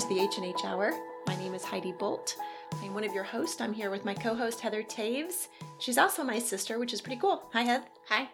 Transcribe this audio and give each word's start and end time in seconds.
to 0.00 0.08
the 0.08 0.20
H&H 0.20 0.64
Hour. 0.64 0.92
My 1.26 1.36
name 1.36 1.52
is 1.52 1.62
Heidi 1.62 1.92
Bolt. 1.92 2.36
I'm 2.82 2.94
one 2.94 3.04
of 3.04 3.12
your 3.12 3.22
hosts. 3.24 3.60
I'm 3.60 3.74
here 3.74 3.90
with 3.90 4.02
my 4.04 4.14
co-host 4.14 4.58
Heather 4.60 4.82
Toews. 4.82 5.48
She's 5.78 5.98
also 5.98 6.24
my 6.24 6.38
sister, 6.38 6.78
which 6.78 6.94
is 6.94 7.02
pretty 7.02 7.20
cool. 7.20 7.42
Hi, 7.52 7.64
Heath. 7.64 7.82
Hi. 8.08 8.30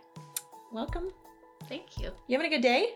Welcome. 0.70 1.08
Thank 1.68 1.98
you. 1.98 2.10
You 2.28 2.36
having 2.38 2.52
a 2.52 2.54
good 2.54 2.62
day? 2.62 2.90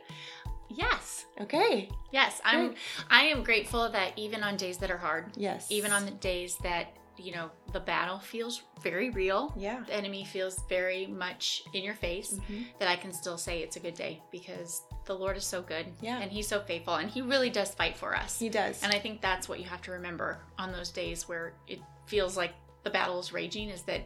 Yes. 0.69 1.27
Okay. 1.41 1.89
Yes, 2.13 2.41
I'm 2.45 2.69
Good. 2.69 2.77
I 3.11 3.23
am 3.25 3.43
grateful 3.43 3.89
that 3.91 4.17
even 4.17 4.45
on 4.45 4.57
days 4.57 4.79
that 4.79 4.91
are 4.93 4.99
hard, 4.99 5.33
Yes. 5.37 5.67
even 5.69 5.91
on 5.91 6.05
the 6.05 6.13
days 6.13 6.55
that, 6.63 6.97
you 7.21 7.33
know, 7.33 7.51
the 7.73 7.81
battle 7.81 8.19
feels 8.19 8.63
very 8.83 9.11
real, 9.11 9.53
Yeah. 9.57 9.81
the 9.87 9.95
enemy 9.95 10.25
feels 10.25 10.59
very 10.69 11.07
much 11.07 11.63
in 11.75 11.85
your 11.85 11.95
face, 11.95 12.35
Mhm. 12.35 12.67
that 12.79 12.89
I 12.89 12.97
can 12.97 13.13
still 13.13 13.37
say 13.39 13.63
it's 13.63 13.77
a 13.77 13.81
good 13.81 13.95
day 13.95 14.23
because 14.31 14.83
the 15.05 15.15
Lord 15.15 15.37
is 15.37 15.45
so 15.47 15.63
good. 15.63 15.87
Yeah. 16.01 16.19
And 16.19 16.31
he's 16.33 16.49
so 16.49 16.61
faithful 16.63 16.95
and 16.97 17.11
he 17.11 17.23
really 17.23 17.51
does 17.51 17.75
fight 17.75 17.97
for 17.97 18.15
us. 18.17 18.39
He 18.39 18.49
does. 18.49 18.83
And 18.83 18.93
I 18.93 18.99
think 18.99 19.21
that's 19.21 19.49
what 19.49 19.59
you 19.61 19.67
have 19.67 19.83
to 19.83 19.93
remember 19.93 20.41
on 20.59 20.73
those 20.73 20.91
days 20.91 21.29
where 21.29 21.55
it 21.67 21.81
feels 22.07 22.37
like 22.37 22.55
the 22.83 22.91
battle 22.91 23.19
is 23.21 23.33
raging 23.33 23.69
is 23.69 23.83
that 23.83 24.03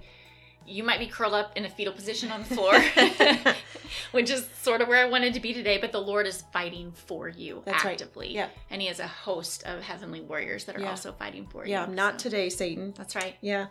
you 0.67 0.83
might 0.83 0.99
be 0.99 1.07
curled 1.07 1.35
up 1.35 1.57
in 1.57 1.65
a 1.65 1.69
fetal 1.69 1.93
position 1.93 2.31
on 2.31 2.41
the 2.43 2.55
floor, 2.55 2.73
which 4.13 4.31
is 4.31 4.47
sort 4.63 4.81
of 4.81 4.89
where 4.89 5.05
I 5.05 5.09
wanted 5.09 5.35
to 5.35 5.41
be 5.41 5.53
today, 5.53 5.79
but 5.79 5.93
the 5.93 6.01
Lord 6.01 6.27
is 6.27 6.43
fighting 6.53 6.93
for 6.93 7.29
you 7.29 7.63
That's 7.65 7.85
right. 7.85 7.93
actively. 8.01 8.35
Yeah. 8.35 8.49
And 8.71 8.81
He 8.83 8.89
has 8.89 9.01
a 9.01 9.07
host 9.07 9.63
of 9.65 9.83
heavenly 9.83 10.21
warriors 10.21 10.65
that 10.65 10.77
are 10.77 10.81
Yeah. 10.81 10.91
also 10.91 11.13
fighting 11.13 11.47
for 11.47 11.65
you. 11.65 11.73
yeah, 11.73 11.87
not 11.87 12.21
So, 12.21 12.29
today, 12.31 12.49
Satan. 12.49 12.95
That's 12.97 13.15
right. 13.17 13.37
Yeah. 13.41 13.67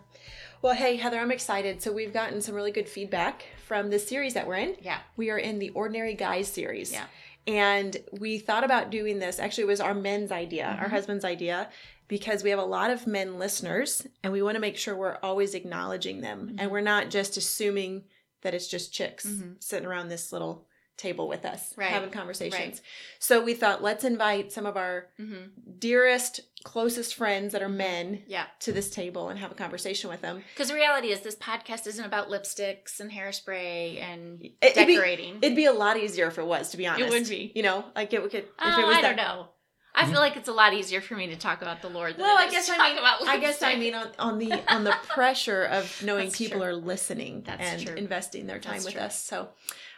Well, 0.61 0.73
hey, 0.75 0.95
Heather, 0.95 1.19
I'm 1.19 1.31
excited. 1.31 1.81
So 1.81 1.91
we've 1.91 2.13
gotten 2.13 2.41
some 2.41 2.55
really 2.55 2.71
good 2.71 2.87
feedback 2.87 3.45
from 3.65 3.89
this 3.89 4.07
series 4.07 4.33
that 4.35 4.47
we're 4.47 4.55
in. 4.55 4.75
Yeah. 4.81 4.99
We 5.17 5.29
are 5.29 5.37
in 5.37 5.59
the 5.59 5.69
Ordinary 5.71 6.13
Guys 6.13 6.47
series. 6.47 6.91
Yeah. 6.91 7.05
And 7.45 7.97
we 8.21 8.37
thought 8.39 8.63
about 8.63 8.89
doing 8.89 9.19
this. 9.19 9.37
Actually, 9.39 9.65
it 9.65 9.67
was 9.67 9.81
our 9.81 9.93
men's 9.93 10.31
idea, 10.31 10.77
our 10.79 10.87
Mhm. 10.87 10.91
husband's 10.91 11.25
idea, 11.25 11.69
because 12.07 12.43
we 12.43 12.49
have 12.49 12.59
a 12.59 12.63
lot 12.65 12.91
of 12.91 13.07
men 13.07 13.39
listeners 13.39 14.05
and 14.23 14.31
we 14.33 14.41
want 14.41 14.55
to 14.55 14.61
make 14.61 14.77
sure 14.77 14.95
we're 14.95 15.17
always 15.23 15.53
acknowledging 15.55 16.21
them 16.21 16.49
Mhm. 16.49 16.55
and 16.59 16.71
we're 16.71 16.81
not 16.81 17.09
just 17.09 17.37
assuming 17.37 18.03
that 18.41 18.53
it's 18.53 18.67
just 18.67 18.93
chicks 18.93 19.25
Mhm. 19.25 19.61
sitting 19.63 19.85
around 19.87 20.09
this 20.09 20.31
little 20.31 20.67
table 20.95 21.27
with 21.27 21.43
us 21.43 21.73
Right. 21.75 21.89
having 21.89 22.11
conversations. 22.11 22.79
So 23.17 23.41
we 23.41 23.55
thought, 23.55 23.81
let's 23.81 24.03
invite 24.03 24.51
some 24.51 24.65
of 24.67 24.77
our 24.77 25.07
hmm 25.17 25.45
dearest, 25.79 26.39
closest 26.63 27.15
friends 27.15 27.51
that 27.51 27.61
are 27.61 27.67
men 27.67 28.23
Yeah. 28.27 28.45
to 28.59 28.71
this 28.71 28.89
table 28.91 29.27
and 29.29 29.37
have 29.39 29.51
a 29.51 29.55
conversation 29.55 30.09
with 30.09 30.21
them. 30.21 30.43
Because 30.53 30.69
the 30.69 30.75
reality 30.75 31.09
is, 31.11 31.21
this 31.21 31.35
podcast 31.35 31.87
isn't 31.87 32.05
about 32.05 32.29
lipsticks 32.29 32.99
and 32.99 33.11
hairspray 33.11 33.99
and 33.99 34.41
It- 34.45 34.53
it'd 34.61 34.87
be- 34.87 34.93
decorating. 34.95 35.39
It'd 35.41 35.55
be 35.55 35.65
a 35.65 35.73
lot 35.73 35.97
easier 35.97 36.27
if 36.27 36.37
it 36.37 36.45
was, 36.45 36.69
to 36.71 36.77
be 36.77 36.85
honest. 36.87 37.07
It 37.07 37.09
would 37.09 37.27
be. 37.27 37.51
You 37.55 37.63
know, 37.63 37.85
like 37.95 38.13
it 38.13 38.21
could. 38.21 38.33
If 38.35 38.45
oh, 38.59 38.81
it 38.81 38.85
was 38.87 38.97
I 38.97 39.01
that, 39.01 39.15
don't 39.17 39.25
know. 39.25 39.49
I 39.95 40.05
feel 40.05 40.19
like 40.19 40.35
it's 40.35 40.47
a 40.49 40.53
lot 40.53 40.73
easier 40.73 41.01
for 41.01 41.15
me 41.15 41.27
to 41.27 41.35
talk 41.35 41.61
about 41.61 41.81
the 41.81 41.89
Lord. 41.89 42.13
Than 42.15 42.21
Well, 42.21 42.37
I 42.37 42.49
guess 42.49 42.65
to 42.67 42.73
I 42.77 42.89
mean, 42.89 42.97
about 42.97 43.27
I 43.27 43.37
guess 43.37 43.61
I 43.61 43.75
mean 43.75 43.93
on, 43.93 44.07
on 44.19 44.39
the 44.39 44.51
on 44.73 44.83
the 44.83 44.95
pressure 45.07 45.63
of 45.63 46.01
knowing 46.03 46.25
That's 46.25 46.37
people 46.37 46.59
true. 46.59 46.69
are 46.69 46.75
listening 46.75 47.43
That's 47.45 47.61
and 47.61 47.85
true. 47.87 47.95
investing 47.95 48.47
their 48.47 48.59
time 48.59 48.73
That's 48.73 48.85
with 48.85 48.93
true. 48.95 49.03
us. 49.03 49.23
So, 49.23 49.49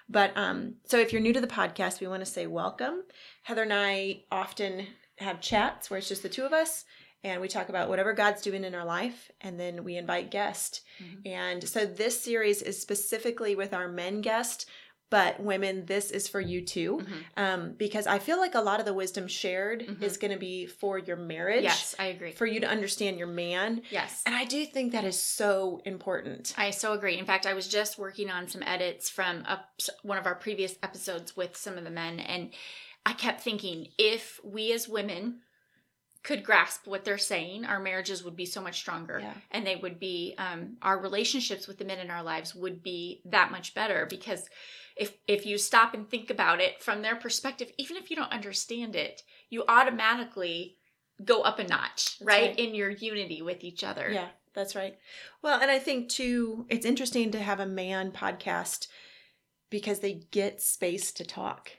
but 0.09 0.31
um, 0.35 0.75
so 0.85 0.99
if 0.99 1.11
you're 1.13 1.21
new 1.21 1.33
to 1.33 1.41
the 1.41 1.47
podcast, 1.47 2.01
we 2.01 2.07
want 2.07 2.21
to 2.25 2.29
say 2.31 2.45
welcome. 2.47 3.03
Heather 3.43 3.63
and 3.63 3.73
I 3.73 4.23
often 4.31 4.87
have 5.19 5.39
chats 5.39 5.89
where 5.89 5.97
it's 5.97 6.09
just 6.09 6.23
the 6.23 6.29
two 6.29 6.43
of 6.43 6.53
us. 6.53 6.85
And 7.23 7.41
we 7.41 7.47
talk 7.47 7.69
about 7.69 7.89
whatever 7.89 8.13
God's 8.13 8.43
doing 8.43 8.63
in 8.63 8.75
our 8.75 8.85
life, 8.85 9.31
and 9.41 9.59
then 9.59 9.83
we 9.83 9.97
invite 9.97 10.29
guests. 10.29 10.81
Mhm. 11.01 11.25
And 11.27 11.67
so 11.67 11.83
this 11.83 12.21
series 12.21 12.61
is 12.61 12.79
specifically 12.79 13.55
with 13.55 13.73
our 13.73 13.87
men 13.87 14.21
guest, 14.21 14.67
but 15.11 15.39
women, 15.39 15.85
this 15.85 16.09
is 16.11 16.27
for 16.27 16.41
you 16.41 16.61
too. 16.65 16.97
Mhm. 17.05 17.23
um, 17.37 17.73
because 17.73 18.07
I 18.07 18.19
feel 18.19 18.37
like 18.37 18.55
a 18.55 18.61
lot 18.61 18.79
of 18.79 18.85
the 18.85 18.93
wisdom 18.93 19.27
shared 19.27 19.81
Mhm. 19.87 20.01
is 20.01 20.17
going 20.17 20.31
to 20.31 20.37
be 20.39 20.65
for 20.65 20.97
your 20.97 21.15
marriage, 21.17 21.63
Yes, 21.63 21.95
I 21.99 22.05
agree. 22.07 22.31
for 22.31 22.45
you 22.45 22.59
to 22.61 22.67
understand 22.67 23.17
your 23.17 23.27
man. 23.27 23.83
yes. 23.91 24.23
And 24.25 24.33
I 24.35 24.45
do 24.45 24.65
think 24.65 24.91
that 24.93 25.03
is 25.05 25.19
so 25.19 25.81
important. 25.85 26.53
I 26.57 26.71
so 26.71 26.93
agree. 26.93 27.17
In 27.17 27.25
fact, 27.25 27.45
I 27.45 27.53
was 27.53 27.67
just 27.67 27.97
working 27.97 28.29
on 28.31 28.47
some 28.47 28.63
edits 28.63 29.09
from 29.09 29.37
a, 29.45 29.63
one 30.01 30.17
of 30.17 30.25
our 30.25 30.35
previous 30.35 30.75
episodes 30.81 31.35
with 31.37 31.55
some 31.55 31.77
of 31.77 31.83
the 31.83 31.91
men, 31.91 32.19
and 32.19 32.51
I 33.05 33.13
kept 33.13 33.41
thinking 33.41 33.89
if 33.99 34.39
we 34.43 34.71
as 34.71 34.89
women 34.89 35.41
could 36.23 36.43
grasp 36.43 36.87
what 36.87 37.05
they're 37.05 37.19
saying, 37.19 37.65
our 37.65 37.79
marriages 37.79 38.23
would 38.23 38.35
be 38.35 38.47
so 38.47 38.59
much 38.59 38.77
stronger, 38.79 39.19
Yeah. 39.19 39.33
and 39.51 39.67
they 39.67 39.75
would 39.75 39.99
be 39.99 40.33
um, 40.39 40.77
our 40.81 40.97
relationships 40.97 41.67
with 41.67 41.77
the 41.77 41.85
men 41.85 41.99
in 41.99 42.09
our 42.09 42.23
lives 42.23 42.55
would 42.55 42.81
be 42.81 43.21
that 43.25 43.51
much 43.51 43.75
better 43.75 44.07
because 44.09 44.49
if 44.95 45.13
if 45.27 45.45
you 45.45 45.57
stop 45.57 45.93
and 45.93 46.09
think 46.09 46.29
about 46.29 46.61
it 46.61 46.81
from 46.81 47.01
their 47.01 47.15
perspective, 47.15 47.71
even 47.77 47.97
if 47.97 48.09
you 48.09 48.15
don't 48.15 48.31
understand 48.31 48.95
it, 48.95 49.23
you 49.49 49.63
automatically 49.67 50.77
go 51.23 51.41
up 51.41 51.59
a 51.59 51.67
notch, 51.67 52.17
right, 52.21 52.49
right. 52.49 52.59
in 52.59 52.75
your 52.75 52.89
unity 52.89 53.41
with 53.41 53.63
each 53.63 53.83
other. 53.83 54.09
Yeah, 54.11 54.27
that's 54.53 54.75
right. 54.75 54.97
Well, 55.41 55.59
and 55.61 55.71
I 55.71 55.79
think 55.79 56.09
too, 56.09 56.65
it's 56.69 56.85
interesting 56.85 57.31
to 57.31 57.39
have 57.39 57.59
a 57.59 57.65
man 57.65 58.11
podcast 58.11 58.87
because 59.69 59.99
they 59.99 60.25
get 60.31 60.61
space 60.61 61.11
to 61.13 61.25
talk. 61.25 61.71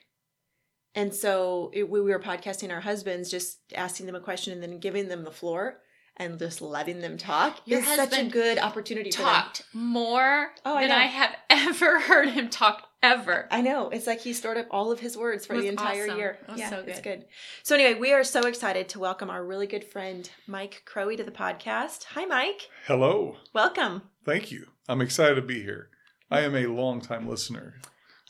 And 0.94 1.14
so 1.14 1.70
it, 1.74 1.88
we 1.90 2.00
were 2.00 2.18
podcasting 2.18 2.72
our 2.72 2.80
husbands, 2.80 3.30
just 3.30 3.58
asking 3.74 4.06
them 4.06 4.14
a 4.14 4.20
question 4.20 4.52
and 4.54 4.62
then 4.62 4.78
giving 4.78 5.08
them 5.08 5.24
the 5.24 5.30
floor 5.30 5.80
and 6.16 6.38
just 6.38 6.62
letting 6.62 7.02
them 7.02 7.18
talk. 7.18 7.60
Your 7.66 7.80
is 7.80 7.86
such 7.86 8.16
a 8.16 8.24
good 8.24 8.58
opportunity 8.58 9.10
for 9.10 9.18
them. 9.18 9.26
talked 9.26 9.62
more 9.74 10.48
Oh, 10.64 10.80
than 10.80 10.88
know. 10.88 10.96
I 10.96 11.02
have 11.02 11.36
ever 11.50 12.00
heard 12.00 12.30
him 12.30 12.48
talk 12.48 12.85
ever. 13.02 13.48
I 13.50 13.60
know. 13.60 13.90
It's 13.90 14.06
like 14.06 14.20
he 14.20 14.32
stored 14.32 14.56
up 14.56 14.66
all 14.70 14.92
of 14.92 15.00
his 15.00 15.16
words 15.16 15.46
for 15.46 15.56
the 15.60 15.68
entire 15.68 16.04
awesome. 16.04 16.18
year. 16.18 16.38
It 16.42 16.50
was 16.50 16.60
yeah, 16.60 16.70
so 16.70 16.78
it's 16.86 17.00
good. 17.00 17.20
good. 17.20 17.24
So 17.62 17.74
anyway, 17.74 17.98
we 17.98 18.12
are 18.12 18.24
so 18.24 18.40
excited 18.40 18.88
to 18.90 18.98
welcome 18.98 19.30
our 19.30 19.44
really 19.44 19.66
good 19.66 19.84
friend 19.84 20.28
Mike 20.46 20.82
Krohe 20.86 21.16
to 21.16 21.24
the 21.24 21.30
podcast. 21.30 22.04
Hi, 22.04 22.24
Mike. 22.24 22.68
Hello. 22.86 23.36
Welcome. 23.52 24.02
Thank 24.24 24.50
you. 24.50 24.66
I'm 24.88 25.00
excited 25.00 25.36
to 25.36 25.42
be 25.42 25.62
here. 25.62 25.90
I 26.30 26.40
am 26.40 26.56
a 26.56 26.66
longtime 26.66 27.28
listener 27.28 27.80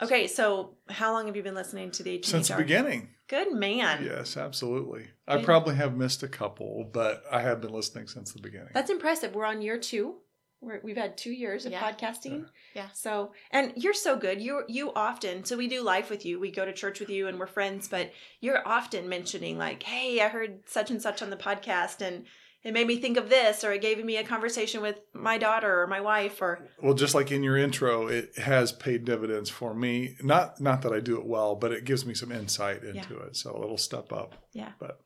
Okay, 0.02 0.26
so 0.26 0.74
how 0.90 1.12
long 1.12 1.26
have 1.26 1.36
you 1.36 1.42
been 1.42 1.54
listening 1.54 1.90
to 1.92 2.02
the 2.02 2.10
H&H 2.10 2.26
since 2.26 2.48
the 2.48 2.56
beginning. 2.56 3.08
Good 3.28 3.52
man. 3.52 4.04
Yes, 4.04 4.36
absolutely. 4.36 5.08
I 5.26 5.42
probably 5.42 5.74
have 5.76 5.96
missed 5.96 6.22
a 6.22 6.28
couple, 6.28 6.88
but 6.92 7.24
I 7.32 7.40
have 7.40 7.60
been 7.60 7.72
listening 7.72 8.06
since 8.06 8.32
the 8.32 8.40
beginning. 8.40 8.68
That's 8.72 8.90
impressive. 8.90 9.34
We're 9.34 9.46
on 9.46 9.62
year 9.62 9.78
two. 9.78 10.16
We're, 10.60 10.80
we've 10.82 10.96
had 10.96 11.16
two 11.18 11.30
years 11.32 11.66
of 11.66 11.72
Yeah. 11.72 11.80
podcasting. 11.80 12.46
Yeah. 12.74 12.88
So, 12.94 13.32
and 13.50 13.72
you're 13.76 13.94
so 13.94 14.16
good. 14.16 14.40
You 14.40 14.62
you 14.68 14.92
often. 14.94 15.44
So 15.44 15.56
we 15.56 15.68
do 15.68 15.82
life 15.82 16.10
with 16.10 16.24
you. 16.24 16.40
We 16.40 16.50
go 16.50 16.64
to 16.64 16.72
church 16.72 16.98
with 17.00 17.10
you, 17.10 17.28
and 17.28 17.38
we're 17.38 17.46
friends. 17.46 17.88
But 17.88 18.12
you're 18.40 18.66
often 18.66 19.08
mentioning 19.08 19.58
like, 19.58 19.82
"Hey, 19.82 20.20
I 20.20 20.28
heard 20.28 20.60
such 20.68 20.90
and 20.90 21.00
such 21.00 21.22
on 21.22 21.30
the 21.30 21.36
podcast, 21.36 22.00
and 22.00 22.24
it 22.64 22.72
made 22.72 22.86
me 22.86 22.96
think 22.98 23.16
of 23.16 23.28
this, 23.28 23.62
or 23.62 23.72
it 23.72 23.80
gave 23.82 24.02
me 24.04 24.16
a 24.16 24.24
conversation 24.24 24.80
with 24.82 24.98
my 25.14 25.38
daughter 25.38 25.82
or 25.82 25.86
my 25.86 26.00
wife, 26.00 26.42
or 26.42 26.66
well, 26.82 26.94
just 26.94 27.14
like 27.14 27.30
in 27.30 27.42
your 27.44 27.56
intro, 27.56 28.08
it 28.08 28.36
has 28.38 28.72
paid 28.72 29.04
dividends 29.04 29.50
for 29.50 29.74
me. 29.74 30.16
Not 30.22 30.60
not 30.60 30.82
that 30.82 30.92
I 30.92 31.00
do 31.00 31.18
it 31.18 31.26
well, 31.26 31.54
but 31.54 31.70
it 31.70 31.84
gives 31.84 32.04
me 32.04 32.14
some 32.14 32.32
insight 32.32 32.82
into 32.82 33.18
it. 33.20 33.36
So 33.36 33.54
a 33.54 33.60
little 33.60 33.78
step 33.78 34.12
up. 34.12 34.34
Yeah. 34.52 34.72
But 34.80 34.98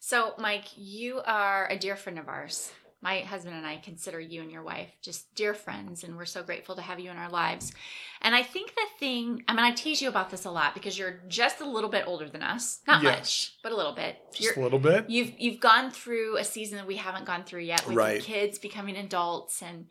So, 0.00 0.34
Mike, 0.38 0.66
you 0.76 1.20
are 1.26 1.68
a 1.68 1.76
dear 1.78 1.96
friend 1.96 2.18
of 2.18 2.28
ours. 2.28 2.72
My 3.02 3.18
husband 3.20 3.56
and 3.56 3.66
I 3.66 3.78
consider 3.78 4.20
you 4.20 4.42
and 4.42 4.50
your 4.52 4.62
wife 4.62 4.88
just 5.02 5.34
dear 5.34 5.54
friends, 5.54 6.04
and 6.04 6.16
we're 6.16 6.24
so 6.24 6.44
grateful 6.44 6.76
to 6.76 6.82
have 6.82 7.00
you 7.00 7.10
in 7.10 7.16
our 7.16 7.28
lives. 7.28 7.72
And 8.20 8.32
I 8.32 8.44
think 8.44 8.74
the 8.76 8.86
thing, 9.00 9.42
I 9.48 9.54
mean, 9.54 9.64
I 9.64 9.72
tease 9.72 10.00
you 10.00 10.08
about 10.08 10.30
this 10.30 10.44
a 10.44 10.52
lot 10.52 10.72
because 10.74 10.96
you're 10.96 11.20
just 11.26 11.60
a 11.60 11.68
little 11.68 11.90
bit 11.90 12.04
older 12.06 12.28
than 12.30 12.44
us. 12.44 12.78
Not 12.86 13.02
Yes. 13.02 13.18
much, 13.18 13.54
but 13.64 13.72
a 13.72 13.76
little 13.76 13.92
bit. 13.94 14.18
just 14.30 14.42
You're- 14.44 14.60
a 14.60 14.62
little 14.62 14.78
bit. 14.78 15.10
You've 15.10 15.32
you've 15.38 15.58
gone 15.60 15.90
through 15.90 16.36
a 16.38 16.44
season 16.44 16.78
that 16.78 16.86
we 16.86 16.96
haven't 16.96 17.24
gone 17.26 17.42
through 17.44 17.62
yet 17.62 17.84
with 17.86 17.96
Right. 17.96 18.22
kids 18.22 18.58
becoming 18.60 18.96
adults 18.96 19.62
and 19.62 19.88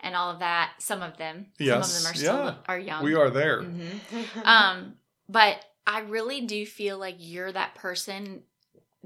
and 0.00 0.16
all 0.16 0.30
of 0.30 0.38
that. 0.40 0.72
Some 0.78 1.02
of 1.02 1.16
them, 1.18 1.46
Yes, 1.58 1.92
some 1.92 1.96
of 1.98 2.02
them 2.02 2.10
are 2.12 2.14
still 2.16 2.44
yeah. 2.46 2.54
are 2.66 2.78
young. 2.78 3.04
We 3.04 3.14
are 3.14 3.30
there. 3.30 3.62
Mhm. 3.62 4.44
Um, 4.46 4.94
but 5.28 5.62
I 5.86 6.00
really 6.00 6.40
do 6.42 6.64
feel 6.66 6.96
like 6.98 7.16
you're 7.18 7.52
that 7.52 7.74
person 7.74 8.42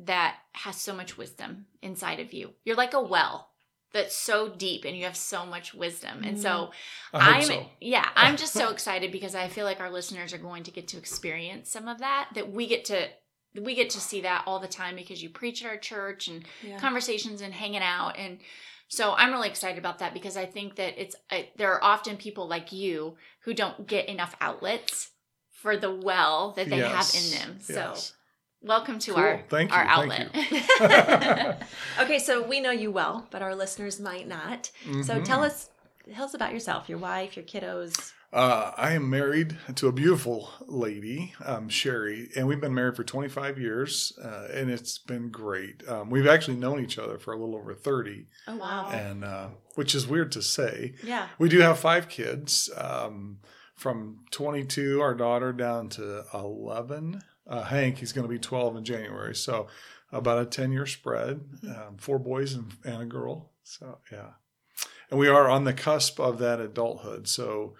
that 0.06 0.36
has 0.52 0.76
so 0.76 0.94
much 0.94 1.18
wisdom 1.18 1.66
inside 1.82 2.20
of 2.20 2.32
you. 2.32 2.50
You're 2.64 2.76
like 2.76 2.94
a 2.94 3.02
well 3.02 3.50
that's 3.92 4.14
so 4.14 4.48
deep 4.48 4.84
and 4.84 4.96
you 4.96 5.04
have 5.04 5.16
so 5.16 5.46
much 5.46 5.72
wisdom. 5.74 6.22
And 6.22 6.38
so 6.38 6.70
I 7.12 7.24
hope 7.24 7.34
am 7.36 7.42
so. 7.42 7.66
yeah, 7.80 8.08
I'm 8.14 8.36
just 8.36 8.52
so 8.52 8.68
excited 8.72 9.10
because 9.10 9.34
I 9.34 9.48
feel 9.48 9.64
like 9.64 9.80
our 9.80 9.90
listeners 9.90 10.32
are 10.34 10.38
going 10.38 10.62
to 10.64 10.70
get 10.70 10.88
to 10.88 10.98
experience 10.98 11.70
some 11.70 11.88
of 11.88 11.98
that 11.98 12.28
that 12.34 12.52
we 12.52 12.66
get 12.66 12.84
to 12.86 13.08
we 13.54 13.74
get 13.74 13.90
to 13.90 14.00
see 14.00 14.20
that 14.20 14.44
all 14.46 14.60
the 14.60 14.68
time 14.68 14.94
because 14.94 15.22
you 15.22 15.30
preach 15.30 15.64
at 15.64 15.70
our 15.70 15.76
church 15.78 16.28
and 16.28 16.44
yeah. 16.62 16.78
conversations 16.78 17.40
and 17.40 17.54
hanging 17.54 17.80
out 17.80 18.16
and 18.18 18.38
so 18.88 19.14
i'm 19.16 19.32
really 19.32 19.48
excited 19.48 19.78
about 19.78 19.98
that 19.98 20.12
because 20.12 20.36
i 20.36 20.44
think 20.44 20.76
that 20.76 21.00
it's 21.00 21.16
uh, 21.30 21.40
there 21.56 21.72
are 21.72 21.82
often 21.82 22.16
people 22.18 22.46
like 22.46 22.72
you 22.72 23.16
who 23.40 23.54
don't 23.54 23.86
get 23.86 24.06
enough 24.06 24.36
outlets 24.40 25.10
for 25.50 25.76
the 25.78 25.92
well 25.92 26.52
that 26.52 26.68
they 26.68 26.76
Yes, 26.76 27.14
have 27.14 27.24
in 27.24 27.38
them 27.38 27.60
so 27.60 27.72
yes. 27.72 28.12
Welcome 28.62 28.98
to 29.00 29.12
Cool. 29.12 29.20
our 29.20 29.42
Thank 29.48 29.72
our 29.72 29.84
you, 30.04 30.10
thank 30.10 30.36
outlet 30.82 31.62
okay, 32.00 32.18
so 32.18 32.42
we 32.46 32.60
know 32.60 32.72
you 32.72 32.90
well, 32.90 33.26
but 33.30 33.40
our 33.40 33.54
listeners 33.54 34.00
might 34.00 34.26
not. 34.26 34.70
So 35.04 35.20
Mhm. 35.20 35.24
tell 35.24 35.44
us, 35.44 35.70
tell 36.12 36.24
us 36.24 36.34
about 36.34 36.52
yourself, 36.52 36.88
your 36.88 36.98
wife, 36.98 37.36
your 37.36 37.44
kiddos. 37.44 38.12
Uh, 38.32 38.72
I 38.76 38.92
am 38.92 39.08
married 39.08 39.56
to 39.76 39.86
a 39.88 39.92
beautiful 39.92 40.50
lady, 40.66 41.34
um, 41.44 41.68
Sheri, 41.70 42.28
and 42.36 42.46
we've 42.48 42.60
been 42.60 42.74
married 42.74 42.96
for 42.96 43.04
25 43.04 43.58
years, 43.58 44.12
uh, 44.22 44.48
and 44.52 44.70
it's 44.70 44.98
been 44.98 45.30
great. 45.30 45.88
Um, 45.88 46.10
we've 46.10 46.26
actually 46.26 46.56
known 46.58 46.82
each 46.82 46.98
other 46.98 47.18
for 47.18 47.32
a 47.32 47.38
little 47.38 47.54
over 47.56 47.72
30, 47.74 48.26
Oh 48.48 48.56
wow. 48.56 48.90
and 48.90 49.24
uh, 49.24 49.48
which 49.76 49.94
is 49.94 50.06
weird 50.06 50.32
to 50.32 50.42
say. 50.42 50.94
Yeah. 51.02 51.28
We 51.38 51.48
do 51.48 51.60
have 51.60 51.78
five 51.78 52.08
kids, 52.08 52.68
um, 52.76 53.38
from 53.76 54.24
22, 54.32 55.00
our 55.00 55.14
daughter, 55.14 55.52
down 55.52 55.88
to 55.90 56.24
11. 56.34 57.22
Uh, 57.48 57.62
Hank, 57.62 57.98
he's 57.98 58.12
going 58.12 58.26
to 58.26 58.32
be 58.32 58.38
12 58.38 58.76
in 58.76 58.84
January, 58.84 59.34
so 59.34 59.68
about 60.12 60.42
a 60.42 60.46
10 60.46 60.70
year 60.72 60.86
spread. 60.86 61.40
Um, 61.66 61.96
four 61.96 62.18
boys 62.18 62.52
and, 62.54 62.72
and 62.84 63.02
a 63.02 63.06
girl. 63.06 63.52
So 63.62 63.98
yeah, 64.12 64.30
and 65.10 65.18
we 65.18 65.28
are 65.28 65.48
on 65.48 65.64
the 65.64 65.72
cusp 65.72 66.18
of 66.20 66.38
that 66.38 66.60
adulthood. 66.60 67.28
So 67.28 67.74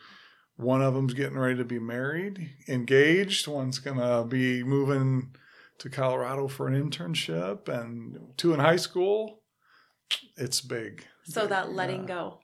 one 0.57 0.83
of 0.83 0.95
them's 0.95 1.15
getting 1.15 1.39
ready 1.39 1.57
to 1.57 1.65
be 1.65 1.79
married, 1.79 2.51
engaged. 2.69 3.47
One's 3.47 3.79
gonna 3.79 4.25
be 4.25 4.63
moving 4.63 5.35
to 5.79 5.89
Colorado 5.89 6.49
for 6.49 6.67
an 6.67 6.75
internship, 6.91 7.69
and 7.69 8.19
two 8.37 8.53
in 8.53 8.61
high 8.61 8.77
school. 8.77 9.43
It's 10.37 10.61
big. 10.61 11.07
So 11.25 11.47
that 11.47 11.73
letting 11.73 12.03
Yeah. 12.03 12.09
go. 12.09 12.41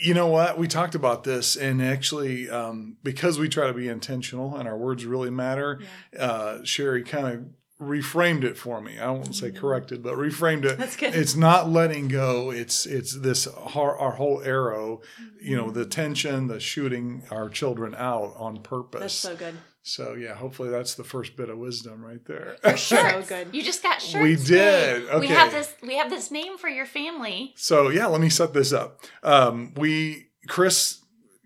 You 0.00 0.14
know 0.14 0.28
what? 0.28 0.56
We 0.56 0.66
talked 0.66 0.94
about 0.94 1.24
this, 1.24 1.56
and 1.56 1.82
actually, 1.82 2.48
um, 2.48 2.96
because 3.02 3.38
we 3.38 3.48
try 3.48 3.66
to 3.66 3.74
be 3.74 3.88
intentional 3.88 4.56
and 4.56 4.66
our 4.66 4.76
words 4.76 5.04
really 5.04 5.30
matter, 5.30 5.80
uh, 6.18 6.58
Sheri 6.62 7.06
kind 7.06 7.26
of 7.26 7.44
reframed 7.80 8.44
it 8.44 8.58
for 8.58 8.80
me. 8.80 8.98
I 8.98 9.10
won't 9.10 9.34
say 9.34 9.50
corrected, 9.50 10.02
but 10.02 10.14
reframed 10.14 10.64
it. 10.64 10.78
That's 10.78 10.96
good. 10.96 11.14
It's 11.14 11.34
not 11.34 11.70
letting 11.70 12.08
go. 12.08 12.50
It's 12.50 12.86
it's 12.86 13.18
this 13.18 13.46
our, 13.46 13.96
our 13.96 14.12
whole 14.12 14.42
arrow. 14.42 15.00
You 15.40 15.56
know, 15.56 15.70
the 15.70 15.86
tension, 15.86 16.48
the 16.48 16.60
shooting 16.60 17.22
our 17.30 17.48
children 17.48 17.94
out 17.94 18.34
on 18.36 18.62
purpose. 18.62 19.00
That's 19.00 19.14
so 19.14 19.36
good. 19.36 19.54
So 19.82 20.14
yeah, 20.14 20.34
hopefully 20.34 20.68
that's 20.68 20.94
the 20.94 21.04
first 21.04 21.36
bit 21.36 21.48
of 21.48 21.58
wisdom 21.58 22.04
right 22.04 22.24
there. 22.26 22.56
So 22.62 22.76
Shirts. 22.76 23.28
good. 23.28 23.48
You 23.52 23.62
just 23.62 23.82
got 23.82 24.02
shirts. 24.02 24.22
We 24.22 24.36
made. 24.36 24.44
did. 24.44 25.20
We 25.20 25.28
have 25.28 25.52
this. 25.52 25.74
We 25.82 25.96
have 25.96 26.10
this 26.10 26.30
name 26.30 26.58
for 26.58 26.68
your 26.68 26.86
family. 26.86 27.54
So 27.56 27.88
yeah, 27.88 28.06
let 28.06 28.20
me 28.20 28.28
set 28.28 28.52
this 28.52 28.72
up. 28.72 29.00
Um, 29.22 29.72
we 29.74 30.30
Chris 30.48 31.00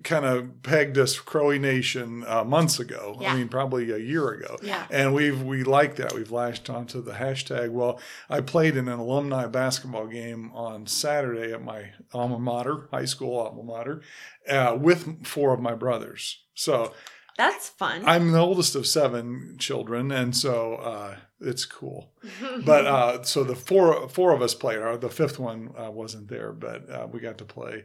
kind 0.05 0.27
of 0.27 0.63
pegged 0.63 0.99
us 0.99 1.19
Crowy 1.19 1.59
Nation 1.59 2.25
uh, 2.27 2.45
months 2.45 2.79
ago. 2.79 3.17
Yeah. 3.21 3.33
I 3.33 3.37
mean, 3.37 3.49
probably 3.49 3.91
a 3.91 3.99
year 3.99 4.29
ago. 4.31 4.59
Yeah. 4.63 4.87
And 4.91 5.15
we've 5.15 5.43
we 5.43 5.65
like 5.65 5.97
that. 5.97 6.13
We've 6.13 6.31
lashed 6.31 6.71
onto 6.71 7.03
the 7.03 7.13
hashtag. 7.13 7.71
Well, 7.71 7.99
I 8.29 8.41
played 8.41 8.77
in 8.77 8.87
an 8.87 8.99
alumni 8.99 9.47
basketball 9.47 10.07
game 10.07 10.53
on 10.55 10.87
Saturday 10.87 11.53
at 11.53 11.63
my 11.63 11.93
alma 12.13 12.39
mater, 12.39 12.89
high 12.93 13.07
school 13.07 13.39
alma 13.39 13.63
mater, 13.63 14.03
uh, 14.49 14.77
with 14.79 15.27
four 15.27 15.55
of 15.55 15.61
my 15.61 15.75
brothers. 15.75 16.45
So 16.55 16.93
That's 17.37 17.69
fun. 17.69 18.03
I'm 18.07 18.31
the 18.31 18.39
oldest 18.39 18.77
of 18.77 18.87
seven 18.87 19.57
children, 19.59 20.13
and 20.13 20.37
so 20.37 20.75
uh, 20.77 21.17
it's 21.41 21.65
cool. 21.65 22.13
But 22.65 22.87
uh, 22.87 23.23
so 23.25 23.45
the 23.45 23.57
four 23.57 24.09
four 24.09 24.33
of 24.33 24.41
us 24.41 24.55
played. 24.55 24.79
Our, 24.79 24.97
the 24.97 25.11
fifth 25.11 25.39
one 25.39 25.71
uh, 25.77 25.91
wasn't 25.91 26.29
there, 26.29 26.53
but 26.53 26.89
uh, 26.89 27.07
we 27.11 27.21
got 27.21 27.39
to 27.39 27.45
play 27.45 27.85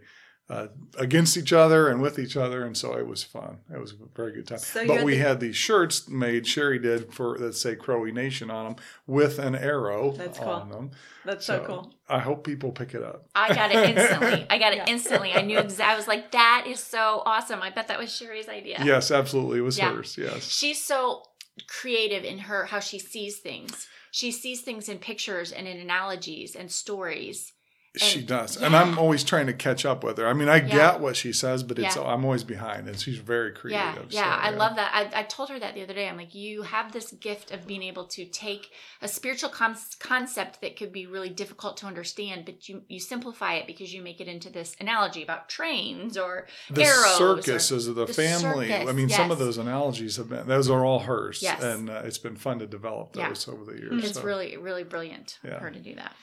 uh, 0.49 0.67
against 0.97 1.37
each 1.37 1.53
other 1.53 1.87
and 1.89 2.01
with 2.01 2.17
each 2.17 2.35
other, 2.35 2.65
and 2.65 2.75
so 2.75 2.97
it 2.97 3.05
was 3.05 3.23
fun. 3.23 3.59
It 3.71 3.79
was 3.79 3.91
a 3.93 3.95
very 4.15 4.31
good 4.33 4.47
time. 4.47 4.57
So 4.57 4.87
but 4.87 4.93
you're 4.95 5.03
we 5.05 5.11
the- 5.15 5.19
had 5.23 5.39
these 5.39 5.55
shirts 5.55 6.09
made. 6.09 6.45
Sheri 6.45 6.81
did 6.81 7.13
for 7.13 7.37
that 7.37 7.55
say 7.55 7.75
Crowy 7.75 8.11
Nation 8.11 8.49
on 8.49 8.65
them 8.65 8.75
with 9.05 9.37
an 9.37 9.53
arrow 9.55 10.11
That's 10.13 10.39
cool. 10.39 10.49
on 10.49 10.69
them. 10.69 10.91
That's 11.23 11.45
so, 11.45 11.63
cool. 11.65 11.93
I 12.07 12.17
hope 12.19 12.43
people 12.43 12.71
pick 12.71 12.95
it 12.95 13.03
up. 13.03 13.27
I 13.35 13.53
got 13.53 13.71
it 13.71 13.95
instantly. 13.95 14.47
I 14.49 14.57
got 14.57 14.73
it 14.73 14.77
Yeah. 14.77 14.85
instantly. 14.87 15.33
I 15.33 15.41
knew 15.41 15.59
exactly. 15.59 15.93
I 15.93 15.95
was 15.95 16.07
like, 16.07 16.31
that 16.31 16.65
is 16.67 16.79
so 16.79 17.21
awesome. 17.27 17.61
I 17.61 17.69
bet 17.69 17.87
that 17.89 17.99
was 17.99 18.09
Sheri's 18.09 18.49
idea. 18.49 18.81
Yes, 18.83 19.11
absolutely, 19.11 19.59
it 19.59 19.63
was 19.63 19.77
Yeah. 19.77 19.93
hers. 19.93 20.17
Yes. 20.17 20.43
She's 20.49 20.83
so 20.83 21.23
creative 21.67 22.23
in 22.23 22.39
her 22.39 22.65
how 22.65 22.79
she 22.79 22.97
sees 22.97 23.37
things. 23.39 23.87
She 24.11 24.31
sees 24.31 24.61
things 24.61 24.89
in 24.89 24.97
pictures 24.97 25.51
and 25.51 25.67
in 25.67 25.77
analogies 25.77 26.55
and 26.55 26.71
stories. 26.71 27.53
She 27.95 28.21
does, 28.21 28.59
yeah. 28.59 28.67
and 28.67 28.75
I'm 28.75 28.99
always 28.99 29.23
trying 29.23 29.47
to 29.47 29.53
catch 29.53 29.83
up 29.83 30.03
with 30.03 30.19
her. 30.19 30.27
I 30.27 30.33
mean, 30.33 30.47
I 30.47 30.57
Yeah. 30.57 30.67
get 30.67 30.99
what 30.99 31.15
she 31.15 31.33
says, 31.33 31.63
but 31.63 31.79
it's 31.79 31.95
Yeah. 31.95 32.03
I'm 32.03 32.23
always 32.23 32.43
behind, 32.43 32.87
and 32.87 32.99
she's 32.99 33.17
very 33.17 33.51
creative. 33.51 34.11
Yeah, 34.11 34.21
yeah, 34.21 34.35
so, 34.35 34.41
I 34.43 34.49
love 34.51 34.75
that. 34.75 34.91
I, 34.93 35.21
I 35.21 35.23
told 35.23 35.49
her 35.49 35.59
that 35.59 35.73
the 35.73 35.81
other 35.81 35.95
day. 35.95 36.07
I'm 36.07 36.15
like, 36.17 36.35
you 36.35 36.61
have 36.61 36.91
this 36.91 37.11
gift 37.13 37.49
of 37.51 37.65
being 37.65 37.81
able 37.81 38.05
to 38.05 38.25
take 38.25 38.69
a 39.01 39.07
spiritual 39.07 39.49
con- 39.49 39.75
concept 39.99 40.61
that 40.61 40.75
could 40.77 40.91
be 40.91 41.07
really 41.07 41.29
difficult 41.29 41.77
to 41.77 41.87
understand, 41.87 42.45
but 42.45 42.69
you 42.69 42.83
you 42.87 42.99
simplify 42.99 43.55
it 43.55 43.65
because 43.65 43.91
you 43.91 44.03
make 44.03 44.21
it 44.21 44.27
into 44.27 44.51
this 44.51 44.75
analogy 44.79 45.23
about 45.23 45.49
trains 45.49 46.15
or 46.15 46.45
the 46.69 46.83
arrows 46.83 47.17
circuses 47.17 47.87
of 47.87 47.95
the, 47.95 48.05
the 48.05 48.13
family. 48.13 48.71
I 48.71 48.81
circus, 48.81 48.95
mean, 48.95 49.09
some 49.09 49.31
of 49.31 49.39
those 49.39 49.57
analogies 49.57 50.17
have 50.17 50.29
been 50.29 50.47
those 50.47 50.69
are 50.69 50.85
all 50.85 50.99
hers, 50.99 51.41
Yes. 51.41 51.63
and 51.63 51.89
uh, 51.89 52.03
it's 52.05 52.19
been 52.19 52.35
fun 52.35 52.59
to 52.59 52.67
develop 52.67 53.13
those 53.13 53.47
over 53.47 53.65
the 53.65 53.77
years. 53.79 54.03
It's 54.03 54.13
so. 54.13 54.23
really, 54.23 54.57
really 54.57 54.83
brilliant 54.83 55.39
for 55.41 55.49
her 55.55 55.71
to 55.71 55.79
do 55.79 55.95
that. 55.95 56.13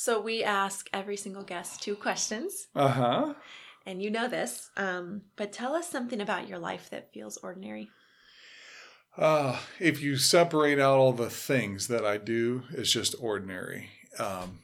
So 0.00 0.20
we 0.20 0.44
ask 0.44 0.88
every 0.92 1.16
single 1.16 1.42
guest 1.42 1.82
two 1.82 1.96
questions, 1.96 2.68
uh 2.72 2.86
huh. 2.86 3.34
and 3.84 4.00
you 4.00 4.12
know 4.12 4.28
this. 4.28 4.70
Um, 4.76 5.22
but 5.34 5.52
tell 5.52 5.74
us 5.74 5.90
something 5.90 6.20
about 6.20 6.48
your 6.48 6.60
life 6.60 6.88
that 6.90 7.12
feels 7.12 7.36
ordinary. 7.38 7.90
Uh, 9.16 9.58
if 9.80 10.00
you 10.00 10.16
separate 10.16 10.78
out 10.78 10.98
all 10.98 11.12
the 11.12 11.28
things 11.28 11.88
that 11.88 12.04
I 12.04 12.16
do, 12.16 12.62
it's 12.70 12.92
just 12.92 13.16
ordinary. 13.18 13.88
Um, 14.20 14.60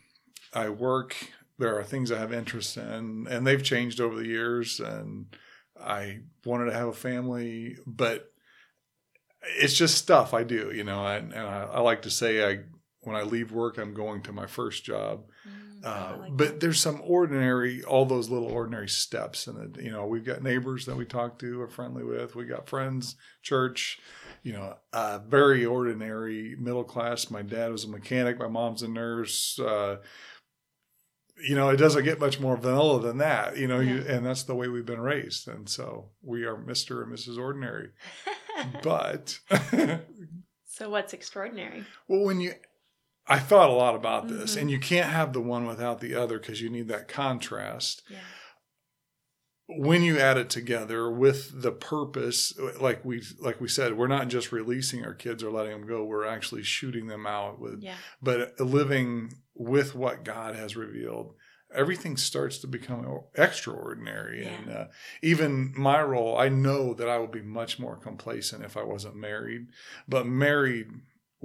I 0.53 0.69
work. 0.69 1.17
There 1.59 1.77
are 1.77 1.83
things 1.83 2.13
I 2.13 2.21
have 2.21 2.33
interest 2.33 2.77
in, 2.77 3.27
and 3.29 3.45
they've 3.45 3.61
changed 3.61 4.01
over 4.01 4.15
the 4.15 4.29
years. 4.29 4.79
And 4.79 5.37
I 5.77 6.21
wanted 6.45 6.67
to 6.67 6.77
have 6.77 6.87
a 6.87 6.93
family, 6.93 7.77
but 7.85 8.31
it's 9.59 9.75
just 9.75 9.99
stuff 9.99 10.33
I 10.33 10.45
do, 10.45 10.71
you 10.73 10.85
know. 10.85 11.05
And, 11.05 11.33
and 11.33 11.45
I, 11.45 11.65
I 11.73 11.81
like 11.81 12.03
to 12.03 12.11
say, 12.11 12.49
I 12.49 12.61
when 13.07 13.17
I 13.17 13.23
leave 13.23 13.53
work, 13.53 13.79
I'm 13.79 13.95
going 13.95 14.23
to 14.23 14.33
my 14.33 14.47
first 14.47 14.85
job. 14.85 15.25
I 15.85 15.89
Uh, 15.89 16.17
like 16.19 16.37
but 16.37 16.47
that. 16.49 16.61
there's 16.61 16.81
some 16.81 17.01
ordinary, 17.05 17.83
all 17.85 18.07
those 18.07 18.31
little 18.31 18.49
ordinary 18.49 18.89
steps, 18.89 19.47
and 19.47 19.77
you 19.77 19.91
know, 19.91 20.07
we've 20.07 20.25
got 20.25 20.43
neighbors 20.43 20.87
that 20.87 20.97
we 20.97 21.05
talk 21.05 21.39
to, 21.41 21.61
are 21.61 21.69
friendly 21.69 22.03
with. 22.05 22.35
We 22.35 22.47
got 22.47 22.69
friends, 22.69 23.17
church, 23.43 23.99
you 24.43 24.55
know, 24.55 24.77
uh, 24.95 25.19
very 25.29 25.65
ordinary 25.67 26.57
middle 26.59 26.85
class. 26.85 27.31
My 27.31 27.43
dad 27.43 27.71
was 27.71 27.85
a 27.85 27.89
mechanic. 27.89 28.39
My 28.39 28.49
mom's 28.49 28.83
a 28.83 28.89
nurse. 28.89 29.59
Uh, 29.59 29.97
you 31.47 31.55
know, 31.57 31.69
it 31.69 31.77
doesn't 31.77 32.05
get 32.05 32.21
much 32.21 32.39
more 32.41 32.57
vanilla 32.57 33.01
than 33.03 33.19
that. 33.19 33.57
You 33.59 33.67
know, 33.67 33.81
you, 33.81 34.05
and 34.09 34.25
that's 34.25 34.45
the 34.45 34.55
way 34.55 34.69
we've 34.69 34.87
been 34.87 35.01
raised, 35.01 35.49
and 35.49 35.69
so 35.69 36.11
we 36.23 36.45
are 36.45 36.57
Mister 36.57 37.03
and 37.03 37.13
Mrs. 37.13 37.37
Ordinary. 37.39 37.91
But 38.83 39.39
so 40.65 40.89
what's 40.89 41.13
extraordinary? 41.13 41.85
Well, 42.09 42.25
when 42.25 42.41
you, 42.41 42.53
I 43.27 43.39
thought 43.39 43.71
a 43.71 43.75
lot 43.75 43.95
about 43.95 44.29
this, 44.29 44.55
Mhm. 44.55 44.61
and 44.63 44.71
you 44.71 44.79
can't 44.79 45.11
have 45.11 45.33
the 45.33 45.41
one 45.41 45.67
without 45.67 46.01
the 46.01 46.15
other 46.15 46.39
because 46.39 46.61
you 46.61 46.69
need 46.69 46.89
that 46.89 47.09
contrast. 47.09 48.03
Yeah. 48.09 48.19
When 49.67 50.03
you 50.03 50.19
add 50.19 50.37
it 50.37 50.51
together 50.51 51.11
with 51.11 51.63
the 51.63 51.73
purpose, 51.73 52.53
like 52.79 53.03
we 53.03 53.23
like 53.41 53.63
we 53.63 53.69
said, 53.69 53.97
we're 53.97 54.09
not 54.09 54.29
just 54.29 54.53
releasing 54.53 55.03
our 55.07 55.15
kids 55.15 55.43
or 55.43 55.51
letting 55.51 55.73
them 55.73 55.89
go; 55.89 56.05
we're 56.05 56.27
actually 56.27 56.63
shooting 56.65 57.07
them 57.07 57.27
out 57.27 57.59
with, 57.59 57.83
Yeah. 57.83 57.97
but 58.21 58.61
living 58.61 59.33
with 59.55 59.95
what 59.95 60.23
God 60.23 60.55
has 60.55 60.77
revealed. 60.77 61.35
Everything 61.73 62.19
starts 62.19 62.59
to 62.59 62.67
become 62.67 63.07
extraordinary, 63.35 64.45
Yeah. 64.45 64.51
and 64.51 64.71
uh, 64.71 64.87
even 65.23 65.73
my 65.75 66.03
role, 66.03 66.37
I 66.39 66.51
know 66.51 66.93
that 66.93 67.09
I 67.09 67.19
would 67.19 67.33
be 67.33 67.41
much 67.43 67.79
more 67.79 67.97
complacent 67.97 68.63
if 68.65 68.77
I 68.77 68.83
wasn't 68.83 69.17
married, 69.17 69.69
but 70.07 70.27
married 70.27 70.89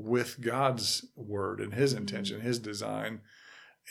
with 0.03 0.41
God's 0.41 1.05
word 1.15 1.59
and 1.59 1.73
His 1.73 1.93
intention, 1.93 2.41
His 2.41 2.59
design, 2.59 3.21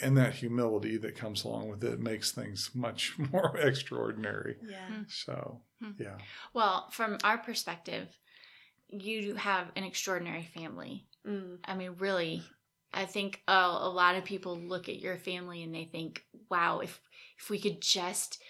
and 0.00 0.16
that 0.16 0.34
humility 0.34 0.96
that 0.98 1.16
comes 1.16 1.44
along 1.44 1.68
with 1.68 1.82
it 1.84 2.00
makes 2.00 2.32
things 2.32 2.70
much 2.74 3.14
more 3.32 3.56
extraordinary. 3.58 4.56
Yeah. 4.62 4.86
Hmm. 4.86 5.02
So, 5.08 5.62
Hmm. 5.80 5.92
yeah. 5.98 6.18
Well, 6.54 6.88
from 6.90 7.18
our 7.22 7.38
perspective, 7.38 8.08
you 8.88 9.34
have 9.36 9.70
an 9.76 9.84
extraordinary 9.84 10.48
family. 10.54 11.06
Mm. 11.26 11.58
I 11.64 11.74
mean, 11.74 11.94
really, 11.98 12.42
I 12.92 13.04
think 13.04 13.42
a, 13.46 13.52
a 13.52 13.88
lot 13.90 14.16
of 14.16 14.24
people 14.24 14.58
look 14.58 14.88
at 14.88 14.98
your 14.98 15.16
family 15.18 15.62
and 15.62 15.72
they 15.74 15.84
think, 15.84 16.24
"Wow, 16.50 16.80
if 16.80 17.00
if 17.38 17.50
we 17.50 17.60
could 17.60 17.80
just 17.80 18.42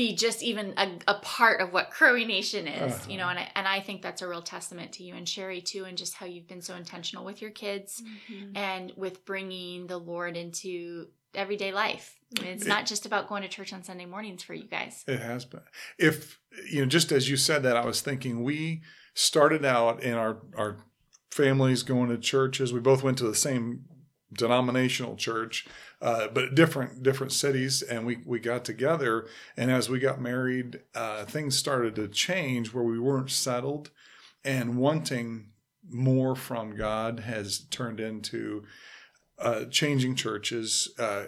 be 0.00 0.14
just 0.14 0.42
even 0.42 0.74
a, 0.76 0.86
a 1.08 1.14
part 1.20 1.60
of 1.60 1.72
what 1.72 1.90
Crowy 1.92 2.26
Nation 2.26 2.66
is, 2.66 3.06
you 3.08 3.16
know." 3.18 3.24
Uh-huh. 3.24 3.30
And 3.30 3.38
I, 3.38 3.48
and 3.58 3.68
I 3.68 3.80
think 3.80 4.02
that's 4.02 4.22
a 4.22 4.28
real 4.28 4.42
testament 4.42 4.92
to 4.94 5.02
you 5.04 5.14
and 5.14 5.26
Sheri 5.26 5.64
too, 5.64 5.84
and 5.84 5.96
just 5.98 6.14
how 6.14 6.26
you've 6.26 6.48
been 6.48 6.62
so 6.62 6.74
intentional 6.76 7.24
with 7.24 7.40
your 7.42 7.50
kids 7.50 8.02
Mhm. 8.30 8.56
and 8.56 8.92
with 8.96 9.24
bringing 9.24 9.86
the 9.86 9.98
Lord 9.98 10.36
into 10.36 11.08
everyday 11.34 11.72
life. 11.72 12.06
I 12.38 12.42
mean, 12.42 12.52
it's 12.52 12.66
not 12.66 12.86
just 12.86 13.06
about 13.06 13.28
going 13.28 13.42
to 13.42 13.48
church 13.48 13.72
on 13.72 13.82
Sunday 13.84 14.06
mornings 14.06 14.42
for 14.42 14.54
you 14.54 14.68
guys. 14.68 15.04
It 15.06 15.20
has 15.20 15.44
been. 15.44 15.60
If 15.98 16.38
you 16.72 16.80
know, 16.80 16.86
just 16.86 17.12
as 17.12 17.28
you 17.30 17.36
said 17.36 17.62
that, 17.64 17.76
I 17.76 17.84
was 17.84 18.00
thinking 18.00 18.42
we 18.42 18.82
started 19.14 19.64
out 19.64 20.02
in 20.02 20.14
our 20.14 20.38
our 20.56 20.72
families 21.30 21.82
going 21.84 22.08
to 22.10 22.18
churches. 22.18 22.72
We 22.72 22.80
both 22.80 23.02
went 23.02 23.18
to 23.18 23.24
the 23.28 23.34
same 23.48 23.84
denominational 24.32 25.16
church, 25.16 25.66
uh, 26.00 26.28
but 26.28 26.54
different 26.54 27.02
different 27.02 27.32
cities, 27.32 27.82
and 27.82 28.06
we 28.06 28.18
we 28.24 28.38
got 28.40 28.64
together. 28.64 29.26
And 29.56 29.70
as 29.70 29.88
we 29.88 29.98
got 29.98 30.20
married, 30.20 30.80
uh, 30.94 31.24
things 31.24 31.56
started 31.56 31.94
to 31.96 32.08
change 32.08 32.72
where 32.72 32.84
we 32.84 32.98
weren't 32.98 33.30
settled, 33.30 33.90
and 34.44 34.76
wanting 34.76 35.50
more 35.88 36.36
from 36.36 36.76
God 36.76 37.20
has 37.20 37.58
turned 37.70 38.00
into 38.00 38.64
uh, 39.38 39.64
changing 39.66 40.14
churches. 40.16 40.92
Uh, 40.98 41.24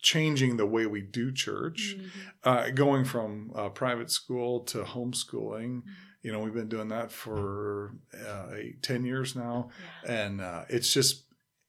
changing 0.00 0.58
the 0.58 0.66
way 0.66 0.84
we 0.84 1.00
do 1.00 1.32
church, 1.32 1.96
Mhm. 1.96 2.10
uh, 2.44 2.70
going 2.72 3.06
from 3.06 3.50
uh, 3.54 3.70
private 3.70 4.10
school 4.10 4.60
to 4.64 4.82
homeschooling. 4.82 5.76
Mm-hmm. 5.78 5.90
You 6.22 6.32
know, 6.32 6.40
we've 6.40 6.52
been 6.52 6.68
doing 6.68 6.88
that 6.88 7.10
for 7.10 7.94
uh, 8.14 8.48
eight, 8.54 8.82
10 8.82 9.04
years 9.06 9.34
now. 9.34 9.70
Yeah. 10.04 10.12
And 10.12 10.40
uh, 10.42 10.64
it's 10.68 10.92
just 10.92 11.23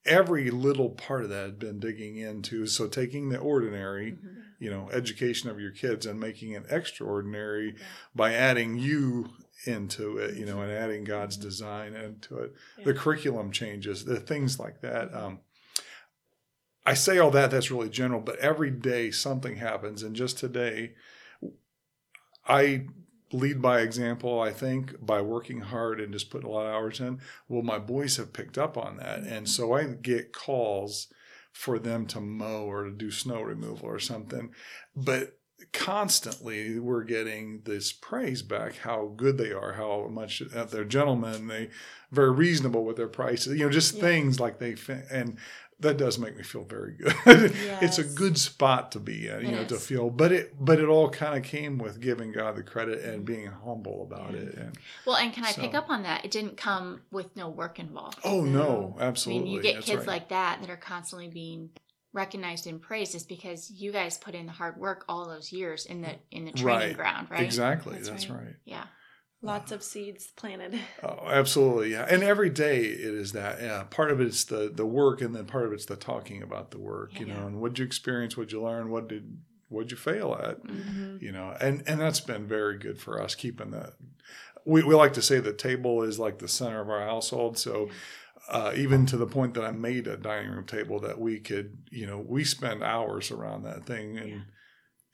every 0.06 0.52
little 0.52 0.90
part 0.90 1.24
of 1.24 1.30
that 1.30 1.46
I've 1.46 1.60
been 1.60 1.80
digging 1.80 2.18
into. 2.18 2.68
So 2.68 2.88
taking 2.88 3.30
the 3.30 3.40
ordinary, 3.40 4.14
Mhm. 4.14 4.44
you 4.60 4.70
know, 4.70 4.90
education 4.92 5.50
of 5.50 5.60
your 5.60 5.72
kids 5.72 6.06
and 6.06 6.20
making 6.20 6.52
it 6.52 6.66
extraordinary 6.70 7.76
Yeah. 7.78 7.86
by 8.14 8.34
adding 8.34 8.78
you 8.78 9.30
into 9.66 10.18
it, 10.18 10.36
you 10.36 10.46
know, 10.46 10.62
and 10.62 10.72
adding 10.72 11.04
God's 11.06 11.38
design 11.38 11.96
into 11.96 12.38
it. 12.40 12.54
The 12.84 12.94
curriculum 12.94 13.52
changes, 13.52 14.06
the 14.06 14.20
things 14.20 14.60
like 14.60 14.82
that. 14.82 15.14
Um, 15.14 15.40
I 16.86 16.94
say 16.94 17.18
all 17.18 17.32
that, 17.32 17.50
that's 17.50 17.72
really 17.72 17.90
general, 17.90 18.22
but 18.22 18.38
every 18.38 18.70
day 18.70 19.10
something 19.10 19.56
happens. 19.56 20.04
And 20.04 20.16
just 20.16 20.38
today, 20.38 20.94
I 22.48 22.88
lead 23.36 23.62
by 23.62 23.82
example, 23.82 24.40
I 24.40 24.52
think, 24.52 25.06
by 25.06 25.22
working 25.22 25.62
hard 25.62 26.00
and 26.00 26.14
just 26.14 26.30
putting 26.30 26.48
a 26.48 26.52
lot 26.52 26.66
of 26.66 26.74
hours 26.74 27.00
in. 27.00 27.20
Well, 27.48 27.62
my 27.62 27.80
boys 27.80 28.18
have 28.18 28.34
picked 28.34 28.58
up 28.58 28.78
on 28.78 28.98
that. 28.98 29.20
And 29.20 29.50
so 29.50 29.74
I 29.74 29.86
get 29.86 30.34
calls 30.34 31.08
for 31.52 31.80
them 31.80 32.06
to 32.08 32.20
mow 32.20 32.66
or 32.66 32.84
to 32.84 32.92
do 32.92 33.12
snow 33.12 33.42
removal 33.42 33.88
or 33.88 34.00
something. 34.00 34.52
But 34.96 35.38
constantly 35.72 36.80
we're 36.80 37.04
getting 37.04 37.62
this 37.64 37.94
praise 37.94 38.42
back 38.42 38.76
how 38.80 39.14
good 39.16 39.38
they 39.38 39.54
are 39.54 39.74
how 39.74 40.06
much 40.10 40.44
they're 40.70 40.84
gentlemen 40.84 41.48
they 41.48 41.70
very 42.12 42.32
reasonable 42.32 42.84
with 42.84 42.98
their 42.98 43.08
prices 43.08 43.58
you 43.58 43.66
know 43.66 43.72
just 43.72 43.96
Yeah. 43.96 44.02
things 44.02 44.40
like 44.40 44.60
they 44.60 44.76
and 45.10 45.38
that 45.80 45.98
does 45.98 46.18
make 46.18 46.38
me 46.38 46.44
feel 46.44 46.64
very 46.64 46.94
good 46.94 47.14
it's 47.82 47.98
a 47.98 48.04
good 48.04 48.38
spot 48.38 48.92
to 48.94 49.00
be 49.00 49.28
in 49.28 49.42
you 49.42 49.48
It 49.48 49.52
know 49.52 49.66
to 49.66 49.76
feel 49.76 50.10
but 50.10 50.32
it 50.32 50.54
but 50.60 50.80
it 50.80 50.86
all 50.88 51.10
kind 51.10 51.38
of 51.38 51.44
came 51.44 51.78
with 51.78 52.00
giving 52.00 52.32
god 52.32 52.56
the 52.56 52.64
credit 52.64 53.04
and 53.04 53.16
mm-hmm. 53.18 53.24
being 53.26 53.48
humble 53.48 54.04
about 54.10 54.34
Yeah. 54.34 54.40
it 54.40 54.54
and 54.56 54.78
Well, 55.06 55.18
and 55.18 55.34
can 55.34 55.44
I 55.44 55.52
pick 55.54 55.74
up 55.74 55.90
on 55.90 56.04
that? 56.04 56.24
It 56.26 56.32
didn't 56.32 56.56
come 56.58 57.02
with 57.12 57.36
no 57.36 57.50
work 57.50 57.80
involved. 57.80 58.20
oh 58.24 58.42
no 58.44 58.96
I 59.00 59.04
absolutely 59.04 59.44
mean, 59.46 59.54
you 59.54 59.62
get 59.62 59.76
That's 59.76 59.86
kids 59.88 60.00
right. 60.00 60.08
like 60.08 60.30
that 60.30 60.62
that 60.62 60.70
are 60.70 60.78
constantly 60.78 61.28
being 61.28 61.70
recognized 62.14 62.66
and 62.68 62.82
praised 62.82 63.14
is 63.14 63.24
because 63.24 63.70
you 63.70 63.92
guys 63.92 64.18
put 64.18 64.36
in 64.36 64.46
the 64.46 64.52
hard 64.54 64.78
work 64.78 65.04
all 65.10 65.28
those 65.28 65.52
years 65.52 65.86
in 65.86 66.02
the 66.02 66.16
in 66.32 66.46
the 66.46 66.52
training 66.54 66.88
Right. 66.90 66.96
ground, 66.96 67.28
right? 67.30 67.42
exactly 67.44 67.96
That's 67.96 68.08
that's, 68.10 68.30
right. 68.30 68.40
right. 68.46 68.56
Yeah. 68.64 68.86
Lots 69.46 69.72
of 69.72 69.84
seeds 69.84 70.28
planted. 70.36 70.80
Oh, 71.04 71.28
absolutely, 71.28 71.92
yeah. 71.92 72.06
And 72.10 72.24
every 72.24 72.50
day 72.50 72.80
it 72.86 73.00
is 73.14 73.32
that. 73.34 73.62
Yeah, 73.62 73.84
part 73.84 74.12
of 74.12 74.20
it's 74.20 74.44
the 74.44 74.72
the 74.74 74.86
work, 74.86 75.22
and 75.22 75.36
then 75.36 75.46
part 75.46 75.66
of 75.66 75.74
it's 75.74 75.86
the 75.86 75.96
talking 75.96 76.42
about 76.42 76.72
the 76.72 76.80
work. 76.80 77.20
You 77.20 77.28
Yeah. 77.28 77.36
know, 77.42 77.48
and 77.48 77.62
what'd 77.62 77.78
you 77.80 77.86
experience? 77.86 78.36
What'd 78.36 78.52
you 78.52 78.62
learn? 78.64 78.90
What 78.90 79.08
did 79.08 79.38
what'd 79.70 79.92
you 79.92 79.98
fail 79.98 80.34
at? 80.42 80.64
Mhm. 80.64 81.22
You 81.22 81.32
know, 81.32 81.56
and 81.62 81.84
and 81.88 82.02
that's 82.02 82.20
been 82.22 82.48
very 82.48 82.78
good 82.78 83.00
for 83.00 83.22
us 83.22 83.36
keeping 83.36 83.72
that. 83.72 83.94
We 84.66 84.84
we 84.84 84.96
like 84.96 85.14
to 85.14 85.22
say 85.22 85.40
the 85.40 85.54
table 85.54 86.02
is 86.02 86.18
like 86.18 86.40
the 86.40 86.48
center 86.48 86.82
of 86.82 86.90
our 86.90 87.02
household. 87.06 87.58
So. 87.58 87.90
Uh, 88.48 88.72
even 88.76 89.08
to 89.08 89.18
the 89.18 89.26
point 89.26 89.56
that 89.56 89.64
I 89.64 89.72
made 89.72 90.06
a 90.06 90.16
dining 90.16 90.52
room 90.52 90.66
table 90.68 91.00
that 91.00 91.20
we 91.20 91.40
could, 91.40 91.80
you 91.90 92.06
know, 92.06 92.20
we 92.20 92.44
spend 92.44 92.84
hours 92.84 93.32
around 93.32 93.64
that 93.64 93.88
thing. 93.88 94.20
And 94.20 94.30
Yeah. 94.30 94.38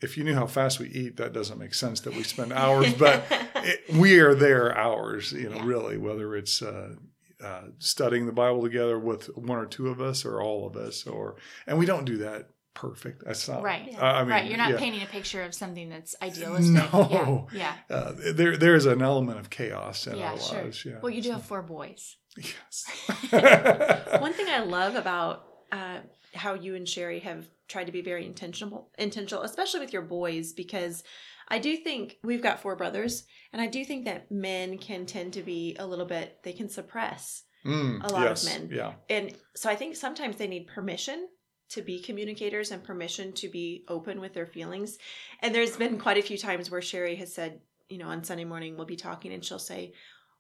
If 0.02 0.18
you 0.18 0.24
knew 0.24 0.34
how 0.36 0.48
fast 0.48 0.80
we 0.80 0.88
eat, 0.90 1.18
that 1.18 1.32
doesn't 1.34 1.60
make 1.60 1.74
sense 1.74 2.00
that 2.02 2.16
we 2.16 2.24
spend 2.24 2.52
hours. 2.54 2.94
But 2.94 3.24
it, 3.56 3.82
we 3.96 4.20
are 4.20 4.34
there 4.34 4.76
hours, 4.78 5.32
you 5.32 5.50
know, 5.50 5.58
Yeah. 5.58 5.66
really, 5.66 5.98
whether 5.98 6.36
it's 6.36 6.62
uh, 6.62 6.96
uh, 7.44 7.62
studying 7.80 8.26
the 8.26 8.32
Bible 8.32 8.62
together 8.64 8.98
with 9.00 9.28
one 9.38 9.58
or 9.60 9.66
two 9.66 9.90
of 9.90 10.02
us 10.02 10.26
or 10.26 10.42
all 10.42 10.66
of 10.68 10.76
us, 10.76 11.06
or 11.08 11.36
and 11.68 11.78
we 11.78 11.86
don't 11.86 12.06
do 12.06 12.18
that 12.18 12.50
perfect. 12.74 13.24
That's 13.26 13.48
not 13.50 13.62
Right. 13.64 13.94
uh, 14.00 14.04
I 14.06 14.22
mean, 14.22 14.30
right. 14.30 14.46
You're 14.48 14.58
not 14.58 14.72
yeah. 14.72 14.78
painting 14.78 15.02
a 15.04 15.06
picture 15.06 15.44
of 15.44 15.54
something 15.54 15.90
that's 15.90 16.16
idealistic. 16.22 16.74
No. 16.94 17.48
Yeah. 17.54 17.74
Uh, 17.90 18.14
there, 18.34 18.56
there 18.58 18.76
is 18.76 18.86
an 18.86 19.02
element 19.02 19.40
of 19.40 19.50
chaos 19.50 20.08
in 20.08 20.18
Yeah. 20.18 20.32
our 20.32 20.40
Sure. 20.40 20.64
lives. 20.64 20.86
Yeah. 20.86 21.00
Well, 21.02 21.12
you 21.12 21.22
do 21.22 21.32
have 21.32 21.44
four 21.46 21.62
boys. 21.62 22.16
Yes. 22.38 22.86
One 24.20 24.34
thing 24.34 24.48
I 24.48 24.64
love 24.66 24.96
about 24.96 25.44
uh, 25.72 25.98
how 26.34 26.54
you 26.54 26.76
and 26.76 26.88
Sheri 26.88 27.22
have 27.24 27.46
tried 27.72 27.86
to 27.88 27.92
be 27.92 28.02
very 28.02 28.26
intentional, 28.26 28.90
intentional, 29.00 29.44
especially 29.44 29.80
with 29.80 29.94
your 29.94 30.02
boys, 30.04 30.54
because 30.54 31.04
I 31.48 31.58
do 31.60 31.76
think 31.78 32.18
we've 32.24 32.42
got 32.44 32.62
four 32.62 32.76
brothers, 32.76 33.24
and 33.52 33.62
I 33.62 33.68
do 33.68 33.84
think 33.84 34.06
that 34.06 34.32
men 34.32 34.78
can 34.78 35.06
tend 35.06 35.34
to 35.34 35.42
be 35.42 35.76
a 35.80 35.86
little 35.88 36.06
bit 36.06 36.40
they 36.44 36.54
can 36.54 36.70
suppress, 36.70 37.44
Mm, 37.66 38.04
a 38.04 38.12
lot 38.12 38.26
of 38.28 38.44
men. 38.44 38.70
Yeah. 38.74 38.94
and 39.10 39.34
so 39.56 39.70
I 39.70 39.76
think 39.76 39.96
sometimes 39.96 40.36
they 40.38 40.48
need 40.48 40.66
permission 40.68 41.28
to 41.70 41.84
be 41.84 42.02
communicators 42.02 42.72
and 42.72 42.84
permission 42.84 43.34
to 43.34 43.48
be 43.50 43.86
open 43.88 44.20
with 44.20 44.34
their 44.34 44.48
feelings. 44.48 44.98
And 45.42 45.54
there's 45.54 45.78
been 45.78 46.00
quite 46.00 46.18
a 46.18 46.24
few 46.24 46.38
times 46.40 46.72
where 46.72 46.82
Sheri 46.82 47.16
has 47.20 47.32
said, 47.34 47.62
you 47.88 48.00
know, 48.00 48.08
on 48.08 48.24
Sunday 48.24 48.46
morning 48.46 48.76
we'll 48.76 48.88
be 48.88 48.96
talking, 48.96 49.32
and 49.34 49.44
she'll 49.46 49.60
say. 49.60 49.94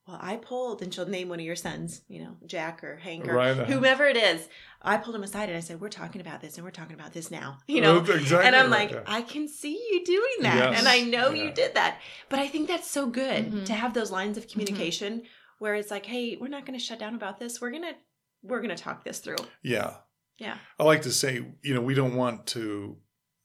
Well, 0.08 0.18
I 0.20 0.38
pulled, 0.38 0.82
and 0.82 0.92
she'll 0.92 1.06
name 1.06 1.30
one 1.30 1.40
of 1.40 1.46
your 1.46 1.56
sons, 1.56 2.02
you 2.08 2.24
know, 2.24 2.36
Jack 2.48 2.84
or 2.84 2.98
Hank 2.98 3.28
or 3.28 3.36
Right, 3.36 3.56
whomever 3.56 4.06
it 4.06 4.18
is. 4.18 4.50
I 4.82 4.98
pulled 4.98 5.16
him 5.16 5.22
aside 5.22 5.50
and 5.50 5.58
I 5.58 5.62
said, 5.62 5.80
"We're 5.80 5.90
talking 5.90 6.22
about 6.22 6.42
this, 6.42 6.56
and 6.56 6.66
we're 6.66 6.72
talking 6.72 6.96
about 6.96 7.14
this 7.14 7.30
now." 7.30 7.60
You 7.68 7.82
know, 7.82 7.98
exactly 8.00 8.48
and 8.48 8.56
I'm 8.56 8.72
right, 8.72 8.90
like, 8.90 8.92
yeah. 8.92 9.04
I 9.06 9.22
can 9.22 9.48
see 9.48 9.74
you 9.92 10.04
doing 10.04 10.38
that, 10.42 10.72
Yes, 10.72 10.80
and 10.80 10.88
I 10.88 11.02
know 11.02 11.30
yeah. 11.32 11.44
you 11.44 11.52
did 11.52 11.76
that. 11.76 12.00
But 12.30 12.40
I 12.40 12.48
think 12.48 12.68
that's 12.68 12.90
so 12.90 13.06
good 13.08 13.52
Mhm. 13.52 13.66
to 13.68 13.74
have 13.74 13.94
those 13.94 14.10
lines 14.12 14.38
of 14.38 14.48
communication 14.48 15.22
where 15.60 15.76
it's 15.76 15.92
like, 15.92 16.08
"Hey, 16.08 16.36
we're 16.36 16.48
not 16.48 16.66
going 16.66 16.78
to 16.78 16.84
shut 16.84 16.98
down 16.98 17.14
about 17.14 17.38
this. 17.40 17.62
We're 17.62 17.72
gonna 17.72 17.94
we're 18.42 18.62
gonna 18.62 18.76
talk 18.76 19.04
this 19.04 19.20
through." 19.20 19.38
yeah. 19.62 19.98
Yeah, 20.40 20.58
I 20.80 20.84
like 20.86 21.04
to 21.04 21.12
say, 21.12 21.46
you 21.62 21.76
know, 21.76 21.82
we 21.82 21.94
don't 21.94 22.16
want 22.16 22.48
to 22.48 22.98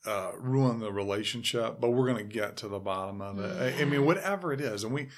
uh, 0.07 0.31
ruin 0.39 0.79
the 0.79 0.91
relationship, 0.91 1.79
but 1.79 1.91
we're 1.91 2.07
going 2.07 2.17
to 2.27 2.33
get 2.33 2.57
to 2.59 2.69
the 2.69 2.79
bottom 2.79 3.21
of 3.21 3.39
it. 3.39 3.77
I, 3.79 3.83
I 3.83 3.85
mean, 3.85 4.07
whatever 4.07 4.53
it 4.55 4.63
is, 4.63 4.83
and 4.85 4.95
we, 4.95 5.09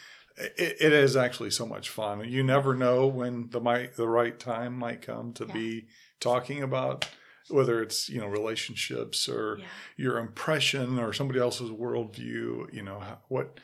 it, 0.56 0.76
it 0.80 0.92
is 0.92 1.16
actually 1.16 1.50
so 1.50 1.66
much 1.66 1.88
fun. 1.88 2.28
You 2.28 2.42
never 2.42 2.74
know 2.74 3.06
when 3.06 3.48
the 3.50 3.60
might 3.60 3.96
the 3.96 4.08
right 4.08 4.38
time 4.38 4.76
might 4.78 5.02
come 5.02 5.32
to 5.34 5.46
Yeah. 5.46 5.52
be 5.54 5.86
talking 6.20 6.62
about 6.62 7.08
whether 7.48 7.80
it's 7.82 8.08
you 8.08 8.20
know 8.20 8.26
relationships 8.26 9.28
or 9.28 9.56
yeah, 9.60 9.66
your 9.96 10.18
impression 10.18 10.98
or 10.98 11.12
somebody 11.12 11.40
else's 11.40 11.70
worldview. 11.70 12.72
You 12.72 12.82
know 12.82 13.02
what. 13.28 13.58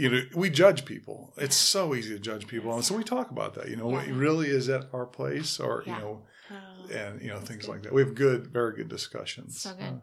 You 0.00 0.10
know, 0.10 0.22
we 0.36 0.48
judge 0.48 0.84
people. 0.84 1.34
It's 1.38 1.56
so 1.56 1.92
easy 1.92 2.14
to 2.14 2.20
judge 2.20 2.46
people, 2.46 2.72
and 2.72 2.84
so 2.84 2.96
we 2.96 3.02
talk 3.02 3.32
about 3.32 3.54
that. 3.54 3.68
You 3.68 3.74
know, 3.74 3.88
what 3.88 4.06
really 4.06 4.46
is 4.48 4.68
at 4.68 4.84
our 4.92 5.06
place, 5.06 5.58
or 5.58 5.82
Yeah. 5.86 5.96
you 5.96 6.00
know, 6.02 6.26
Oh, 6.52 6.94
and 6.94 7.20
you 7.20 7.28
know 7.28 7.40
things 7.40 7.62
good. 7.66 7.72
like 7.72 7.82
that. 7.82 7.92
We 7.92 8.02
have 8.02 8.14
good, 8.14 8.46
very 8.46 8.76
good 8.76 8.88
discussions. 8.88 9.60
So 9.60 9.74
good. 9.74 9.82
Uh, 9.82 9.96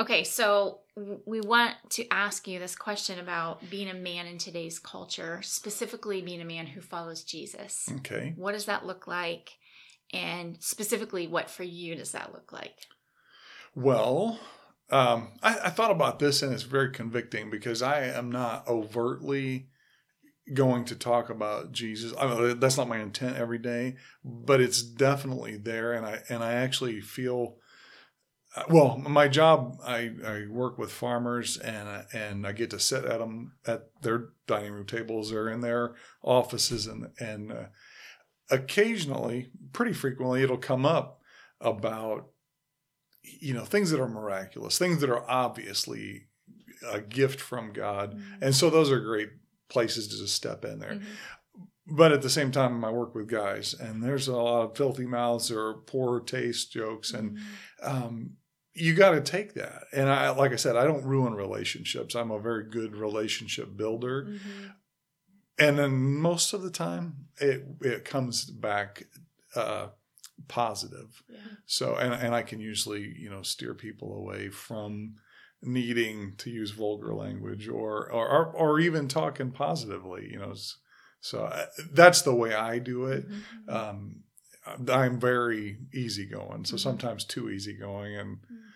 Okay, 0.00 0.24
so 0.24 0.78
we 1.26 1.42
want 1.42 1.74
to 1.90 2.06
ask 2.10 2.48
you 2.48 2.58
this 2.58 2.74
question 2.74 3.18
about 3.18 3.68
being 3.68 3.90
a 3.90 3.94
man 3.94 4.26
in 4.26 4.38
today's 4.38 4.78
culture, 4.78 5.40
specifically 5.42 6.22
being 6.22 6.40
a 6.40 6.46
man 6.46 6.66
who 6.66 6.80
follows 6.80 7.22
Jesus. 7.22 7.86
okay. 7.98 8.32
What 8.36 8.52
does 8.52 8.64
that 8.64 8.86
look 8.86 9.06
like? 9.06 9.50
And 10.12 10.56
specifically, 10.60 11.26
what 11.26 11.50
for 11.50 11.64
you 11.64 11.94
does 11.96 12.12
that 12.12 12.32
look 12.32 12.50
like? 12.50 12.86
Well, 13.74 14.40
um, 14.90 15.28
I, 15.42 15.58
I 15.64 15.70
thought 15.70 15.90
about 15.90 16.18
this, 16.18 16.42
and 16.42 16.52
it's 16.52 16.62
very 16.62 16.90
convicting 16.90 17.50
because 17.50 17.82
I 17.82 18.04
am 18.04 18.32
not 18.32 18.66
overtly 18.66 19.68
going 20.54 20.84
to 20.86 20.96
talk 20.96 21.30
about 21.30 21.72
Jesus. 21.72 22.12
I 22.18 22.26
mean, 22.26 22.58
that's 22.58 22.76
not 22.76 22.88
my 22.88 22.98
intent 22.98 23.36
every 23.36 23.58
day, 23.58 23.96
but 24.24 24.60
it's 24.62 24.82
definitely 24.82 25.58
there, 25.58 25.92
and 25.92 26.06
I 26.06 26.22
and 26.28 26.42
I 26.42 26.54
actually 26.54 27.00
feel. 27.02 27.56
Uh, 28.56 28.64
Well, 28.68 28.98
my 28.98 29.28
job, 29.28 29.78
I, 29.84 30.10
I 30.26 30.46
work 30.48 30.76
with 30.78 30.90
farmers, 30.90 31.56
and 31.56 31.88
I- 31.88 32.04
and 32.12 32.46
I 32.46 32.52
get 32.52 32.70
to 32.70 32.78
sit 32.80 33.04
at 33.04 33.18
them 33.20 33.52
at 33.66 33.90
their 34.02 34.30
dining 34.46 34.72
room 34.72 34.86
tables 34.86 35.32
or 35.32 35.48
in 35.50 35.60
their 35.60 35.94
offices, 36.22 36.86
and 36.86 37.08
and 37.20 37.52
uh, 37.52 37.64
occasionally, 38.50 39.50
pretty 39.72 39.92
frequently, 39.92 40.42
it'll 40.42 40.56
come 40.56 40.84
up 40.86 41.20
about 41.60 42.28
you 43.22 43.54
know 43.54 43.64
things 43.64 43.90
that 43.90 44.00
are 44.00 44.08
miraculous, 44.08 44.78
things 44.78 45.00
that 45.00 45.10
are 45.10 45.28
obviously 45.30 46.26
a 46.90 47.00
gift 47.00 47.40
from 47.40 47.72
God, 47.72 48.14
Mm-hmm. 48.14 48.42
and 48.42 48.54
so 48.54 48.70
those 48.70 48.90
are 48.90 49.00
great 49.00 49.30
places 49.68 50.08
to 50.08 50.16
just 50.18 50.34
step 50.34 50.64
in 50.64 50.78
there 50.80 50.94
Mhm. 50.94 51.04
but 51.86 52.10
at 52.10 52.22
the 52.22 52.30
same 52.30 52.50
time 52.50 52.84
i 52.84 52.90
work 52.90 53.14
with 53.14 53.28
guys 53.28 53.72
and 53.72 54.02
there's 54.02 54.26
a 54.26 54.34
lot 54.36 54.62
of 54.64 54.76
filthy 54.76 55.06
mouths 55.06 55.48
or 55.52 55.74
poor 55.86 56.18
taste 56.18 56.72
jokes 56.72 57.12
and 57.12 57.38
um, 57.82 58.30
you 58.80 58.94
got 58.94 59.10
to 59.10 59.20
take 59.20 59.54
that 59.54 59.82
and 59.92 60.08
i 60.08 60.30
like 60.30 60.52
i 60.52 60.56
said 60.56 60.76
i 60.76 60.84
don't 60.84 61.04
ruin 61.04 61.34
relationships 61.34 62.14
i'm 62.14 62.30
a 62.30 62.38
very 62.40 62.64
good 62.64 62.96
relationship 62.96 63.76
builder 63.76 64.24
Mhm. 64.24 64.72
and 65.58 65.78
then 65.78 65.92
most 66.28 66.52
of 66.52 66.62
the 66.62 66.70
time 66.70 67.26
it 67.38 67.64
it 67.82 68.04
comes 68.04 68.44
back 68.44 69.04
uh, 69.54 69.88
positive. 70.48 71.22
Yeah. 71.28 71.36
So 71.66 71.96
and 71.96 72.14
and 72.14 72.34
I 72.34 72.42
can 72.42 72.60
usually 72.60 73.14
you 73.18 73.28
know 73.30 73.42
steer 73.42 73.74
people 73.74 74.14
away 74.14 74.48
from 74.48 75.16
needing 75.62 76.34
to 76.38 76.50
use 76.50 76.70
vulgar 76.70 77.14
language 77.14 77.68
or 77.68 78.10
or 78.10 78.46
or, 78.46 78.80
even 78.80 79.08
talking 79.08 79.50
positively. 79.50 80.28
You 80.32 80.38
know, 80.38 80.54
so 81.20 81.44
I, 81.44 81.66
that's 81.92 82.22
the 82.22 82.34
way 82.34 82.54
I 82.54 82.78
do 82.78 83.06
it. 83.06 83.28
Mm-hmm. 83.28 83.76
Um, 83.76 83.98
I'm 84.88 85.18
very 85.20 85.78
easygoing, 85.92 86.64
so 86.64 86.76
Mhm. 86.76 86.80
sometimes 86.80 87.24
too 87.24 87.50
easygoing, 87.50 88.16
and 88.16 88.38
Mm. 88.38 88.69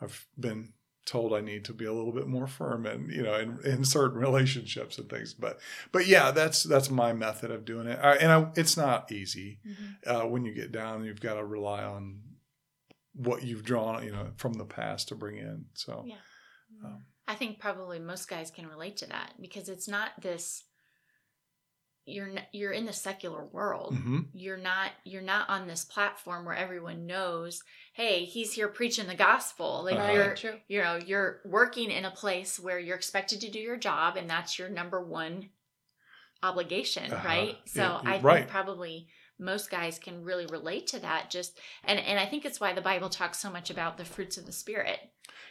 I've 0.00 0.26
been 0.38 0.72
told 1.06 1.32
I 1.32 1.40
need 1.40 1.64
to 1.64 1.72
be 1.72 1.86
a 1.86 1.92
little 1.92 2.12
bit 2.12 2.28
more 2.28 2.46
firm 2.46 2.86
and 2.86 3.10
you 3.10 3.22
know 3.22 3.34
in, 3.34 3.58
in 3.64 3.84
certain 3.84 4.18
relationships 4.28 4.98
and 4.98 5.08
things. 5.08 5.34
But 5.34 5.58
but 5.92 6.06
yeah, 6.06 6.30
that's 6.30 6.62
that's 6.62 6.90
my 6.90 7.12
method 7.12 7.50
of 7.50 7.64
doing 7.64 7.86
it, 7.86 7.98
I, 8.02 8.16
and 8.16 8.30
I, 8.32 8.50
it's 8.54 8.76
not 8.76 9.10
easy 9.10 9.60
Mhm. 9.66 10.06
uh, 10.06 10.26
when 10.28 10.44
you 10.44 10.54
get 10.54 10.72
down. 10.72 11.04
You've 11.04 11.20
got 11.20 11.34
to 11.34 11.44
rely 11.44 11.82
on 11.84 12.20
what 13.14 13.42
you've 13.42 13.64
drawn, 13.64 14.04
you 14.04 14.12
know, 14.12 14.30
from 14.36 14.52
the 14.54 14.64
past 14.64 15.08
to 15.08 15.14
bring 15.14 15.36
in. 15.36 15.66
So 15.74 16.04
Yeah. 16.06 16.16
um, 16.84 17.04
I 17.26 17.34
think 17.34 17.58
probably 17.58 17.98
most 17.98 18.28
guys 18.28 18.50
can 18.50 18.66
relate 18.66 18.96
to 18.98 19.06
that 19.06 19.34
because 19.40 19.68
it's 19.68 19.88
not 19.88 20.10
this. 20.20 20.64
You're 22.06 22.30
you're 22.52 22.72
in 22.72 22.86
the 22.86 22.92
secular 22.92 23.44
world. 23.44 23.94
mhm. 23.94 24.26
You're 24.32 24.56
not 24.56 24.90
you're 25.04 25.22
not 25.22 25.48
on 25.48 25.66
this 25.68 25.84
platform 25.84 26.44
where 26.44 26.54
everyone 26.56 27.06
knows. 27.06 27.62
Hey, 27.92 28.24
he's 28.24 28.52
here 28.52 28.68
preaching 28.68 29.06
the 29.06 29.14
gospel. 29.14 29.82
Like 29.84 29.96
Uh-huh. 29.96 30.12
you're 30.12 30.34
True. 30.34 30.60
you 30.68 30.82
know 30.82 30.96
you're 30.96 31.40
working 31.44 31.90
in 31.90 32.04
a 32.04 32.10
place 32.10 32.58
where 32.58 32.78
you're 32.78 32.96
expected 32.96 33.40
to 33.42 33.50
do 33.50 33.58
your 33.60 33.76
job 33.76 34.16
and 34.16 34.28
that's 34.28 34.58
your 34.58 34.68
number 34.68 35.00
one 35.04 35.50
obligation 36.42 37.12
Uh-huh. 37.12 37.26
right 37.28 37.56
so 37.66 37.82
Yeah, 37.82 38.00
i 38.04 38.12
think 38.12 38.24
right. 38.24 38.48
probably 38.48 39.08
most 39.38 39.70
guys 39.70 39.98
can 39.98 40.24
really 40.24 40.46
relate 40.46 40.86
to 40.88 40.98
that 41.00 41.28
just 41.30 41.58
and 41.84 41.98
and 41.98 42.18
i 42.18 42.24
think 42.26 42.44
it's 42.46 42.60
why 42.60 42.72
the 42.72 42.80
bible 42.80 43.10
talks 43.10 43.38
so 43.38 43.50
much 43.50 43.68
about 43.70 43.98
the 43.98 44.04
fruits 44.06 44.38
of 44.38 44.46
the 44.46 44.52
spirit 44.52 44.98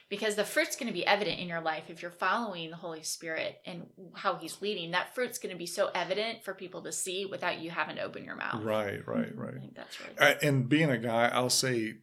because 0.09 0.35
the 0.35 0.43
fruit's 0.43 0.75
going 0.75 0.87
to 0.87 0.93
be 0.93 1.05
evident 1.05 1.39
in 1.39 1.47
your 1.47 1.61
life 1.61 1.83
if 1.89 2.01
you're 2.01 2.09
following 2.11 2.69
the 2.71 2.75
holy 2.75 3.03
spirit 3.03 3.59
and 3.65 3.85
how 4.15 4.35
he's 4.35 4.61
leading 4.61 4.91
that 4.91 5.13
fruit's 5.15 5.37
going 5.39 5.53
to 5.53 5.57
be 5.57 5.65
so 5.65 5.89
evident 5.93 6.43
for 6.43 6.53
people 6.53 6.81
to 6.83 6.91
see 6.91 7.25
without 7.25 7.59
you 7.59 7.69
having 7.69 7.95
to 7.95 8.01
open 8.01 8.23
your 8.25 8.35
mouth 8.35 8.63
right, 8.63 9.07
right, 9.07 9.27
i 9.37 9.39
right. 9.41 9.59
think 9.59 9.75
that's 9.75 9.99
really 9.99 10.17
Uh, 10.17 10.35
and 10.41 10.67
being 10.67 10.89
a 10.89 10.97
guy, 10.97 11.29
I'll 11.33 11.49
say 11.49 11.95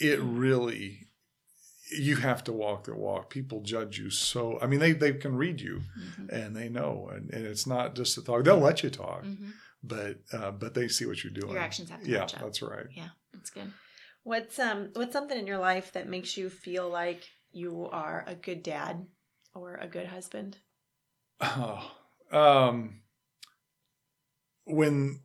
it 0.00 0.20
really 0.20 1.08
you 1.98 2.16
have 2.16 2.42
to 2.44 2.52
walk 2.52 2.84
the 2.84 2.94
walk. 2.94 3.28
People 3.28 3.60
judge 3.60 3.98
you 3.98 4.08
so 4.08 4.58
I 4.62 4.66
mean 4.66 4.80
they, 4.80 4.92
they 4.92 5.12
can 5.12 5.36
read 5.36 5.60
you 5.60 5.82
Mhm. 6.00 6.28
and 6.30 6.56
they 6.56 6.68
know 6.70 7.10
and, 7.12 7.30
and 7.34 7.44
it's 7.44 7.66
not 7.66 7.94
just 7.94 8.16
a 8.16 8.22
talk. 8.24 8.44
They'll 8.44 8.58
let 8.58 8.82
you 8.82 8.88
talk, 8.88 9.24
Mhm. 9.24 9.52
but 9.82 10.16
uh, 10.32 10.52
but 10.52 10.72
they 10.72 10.88
see 10.88 11.04
what 11.04 11.22
you're 11.22 11.32
doing. 11.34 11.52
your 11.52 11.60
actions 11.60 11.90
have 11.90 12.02
to 12.02 12.08
yeah, 12.08 12.20
match 12.20 12.34
up 12.34 12.40
that's 12.40 12.62
right. 12.62 12.86
yeah 12.96 13.08
that's 13.34 13.50
good 13.50 13.70
What's 14.24 14.58
um 14.58 14.90
what's 14.94 15.12
something 15.12 15.38
in 15.38 15.46
your 15.46 15.58
life 15.58 15.92
that 15.92 16.08
makes 16.08 16.36
you 16.36 16.48
feel 16.48 16.88
like 16.88 17.28
you 17.50 17.88
are 17.90 18.24
a 18.26 18.34
good 18.34 18.62
dad 18.62 19.06
or 19.54 19.74
a 19.74 19.88
good 19.88 20.06
husband? 20.06 20.58
Oh, 21.40 21.90
um, 22.30 23.00
when 24.64 25.20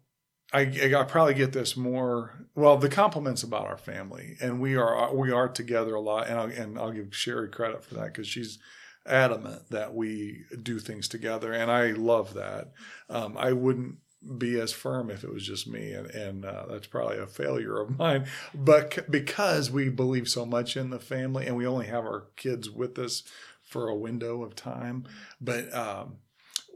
I, 0.54 0.62
I 0.62 1.04
probably 1.04 1.34
get 1.34 1.52
this 1.52 1.78
more 1.78 2.48
well 2.56 2.78
the 2.78 2.90
compliments 2.90 3.44
about 3.44 3.68
our 3.68 3.78
family 3.78 4.38
and 4.42 4.60
we 4.60 4.76
are 4.76 5.14
we 5.14 5.32
are 5.32 5.50
together 5.50 5.94
a 5.94 6.02
lot 6.02 6.28
and 6.28 6.40
I'll, 6.40 6.50
and 6.50 6.80
I'll 6.80 6.92
give 6.92 7.16
Sherry 7.16 7.50
credit 7.50 7.84
for 7.84 7.96
that 7.96 8.06
because 8.14 8.28
she's 8.28 8.58
adamant 9.06 9.70
that 9.70 9.94
we 9.94 10.44
do 10.64 10.80
things 10.80 11.08
together 11.08 11.54
and 11.54 11.70
I 11.70 11.92
love 11.92 12.34
that 12.34 12.72
um, 13.10 13.38
I 13.38 13.54
wouldn't 13.54 13.98
be 14.38 14.60
as 14.60 14.74
firm 14.74 15.10
if 15.10 15.24
it 15.24 15.32
was 15.32 15.46
just 15.46 15.68
me 15.68 15.92
and 15.94 16.08
and 16.12 16.46
uh, 16.46 16.66
that's 16.70 16.88
probably 16.88 17.18
a 17.18 17.28
failure 17.28 17.80
of 17.80 17.98
mine. 17.98 18.26
But 18.54 19.10
because 19.10 19.72
we 19.72 19.90
believe 19.90 20.28
so 20.28 20.46
much 20.46 20.76
in 20.76 20.90
the 20.90 21.00
family 21.00 21.46
and 21.46 21.56
we 21.56 21.68
only 21.68 21.88
have 21.88 22.06
our 22.06 22.28
kids 22.36 22.70
with 22.70 22.98
us 22.98 23.24
for 23.64 23.90
a 23.90 23.96
window 23.96 24.44
of 24.44 24.56
time 24.56 25.06
but 25.42 25.74
um, 25.74 26.18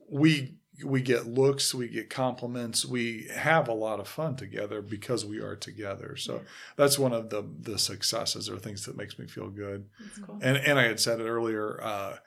we 0.10 0.56
we 0.84 1.02
get 1.02 1.28
looks 1.28 1.74
we 1.74 1.88
get 1.88 2.10
compliments 2.10 2.86
we 2.86 3.28
have 3.36 3.68
a 3.68 3.74
lot 3.74 4.00
of 4.00 4.08
fun 4.08 4.36
together 4.36 4.82
because 4.82 5.26
we 5.26 5.40
are 5.40 5.56
together. 5.56 6.16
So 6.16 6.42
that's 6.76 6.98
one 6.98 7.14
of 7.14 7.30
the 7.30 7.44
the 7.60 7.78
successes 7.78 8.50
or 8.50 8.58
things 8.58 8.86
that 8.86 8.98
makes 8.98 9.20
me 9.20 9.28
feel 9.28 9.50
good. 9.50 9.88
Cool. 10.26 10.40
and 10.42 10.58
and 10.58 10.80
i 10.80 10.84
had 10.84 11.00
said 11.00 11.20
it 11.20 11.28
earlier 11.28 11.82
uh 11.82 12.18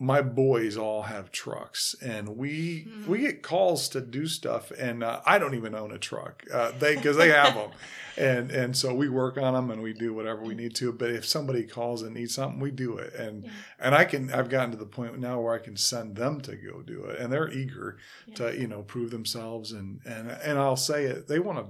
my 0.00 0.22
boys 0.22 0.76
all 0.76 1.02
have 1.02 1.32
trucks 1.32 1.94
and 2.00 2.28
we 2.36 2.84
Mhm. 2.88 3.06
we 3.06 3.18
get 3.18 3.42
calls 3.42 3.88
to 3.88 4.00
do 4.00 4.26
stuff 4.28 4.70
and 4.78 5.02
uh, 5.02 5.20
i 5.26 5.38
don't 5.38 5.54
even 5.56 5.74
own 5.74 5.90
a 5.90 5.98
truck 5.98 6.44
uh, 6.52 6.70
they 6.78 6.94
because 6.94 7.16
they 7.16 7.30
have 7.30 7.54
them 7.54 7.70
and 8.16 8.50
and 8.52 8.76
so 8.76 8.94
we 8.94 9.08
work 9.08 9.36
on 9.36 9.54
them 9.54 9.70
and 9.72 9.82
we 9.82 9.92
do 9.92 10.14
whatever 10.14 10.42
we 10.42 10.54
need 10.54 10.74
to 10.76 10.92
but 10.92 11.10
if 11.10 11.24
somebody 11.26 11.64
calls 11.64 12.02
and 12.02 12.14
needs 12.14 12.32
something 12.34 12.60
we 12.60 12.70
do 12.70 12.96
it 12.96 13.12
and 13.14 13.44
Yeah. 13.44 13.50
and 13.80 13.94
i 13.94 14.04
can 14.04 14.32
i've 14.32 14.48
gotten 14.48 14.70
to 14.70 14.76
the 14.76 14.86
point 14.86 15.18
now 15.18 15.40
where 15.40 15.54
i 15.54 15.58
can 15.58 15.76
send 15.76 16.14
them 16.14 16.40
to 16.42 16.54
go 16.54 16.80
do 16.82 17.04
it 17.06 17.18
and 17.18 17.32
they're 17.32 17.50
eager 17.50 17.98
Yeah. 18.26 18.34
to 18.36 18.60
you 18.60 18.68
know 18.68 18.82
prove 18.82 19.10
themselves 19.10 19.72
and 19.72 20.00
and 20.06 20.30
and 20.30 20.58
i'll 20.60 20.76
say 20.76 21.06
it 21.06 21.26
they 21.26 21.40
want 21.40 21.58
to 21.58 21.66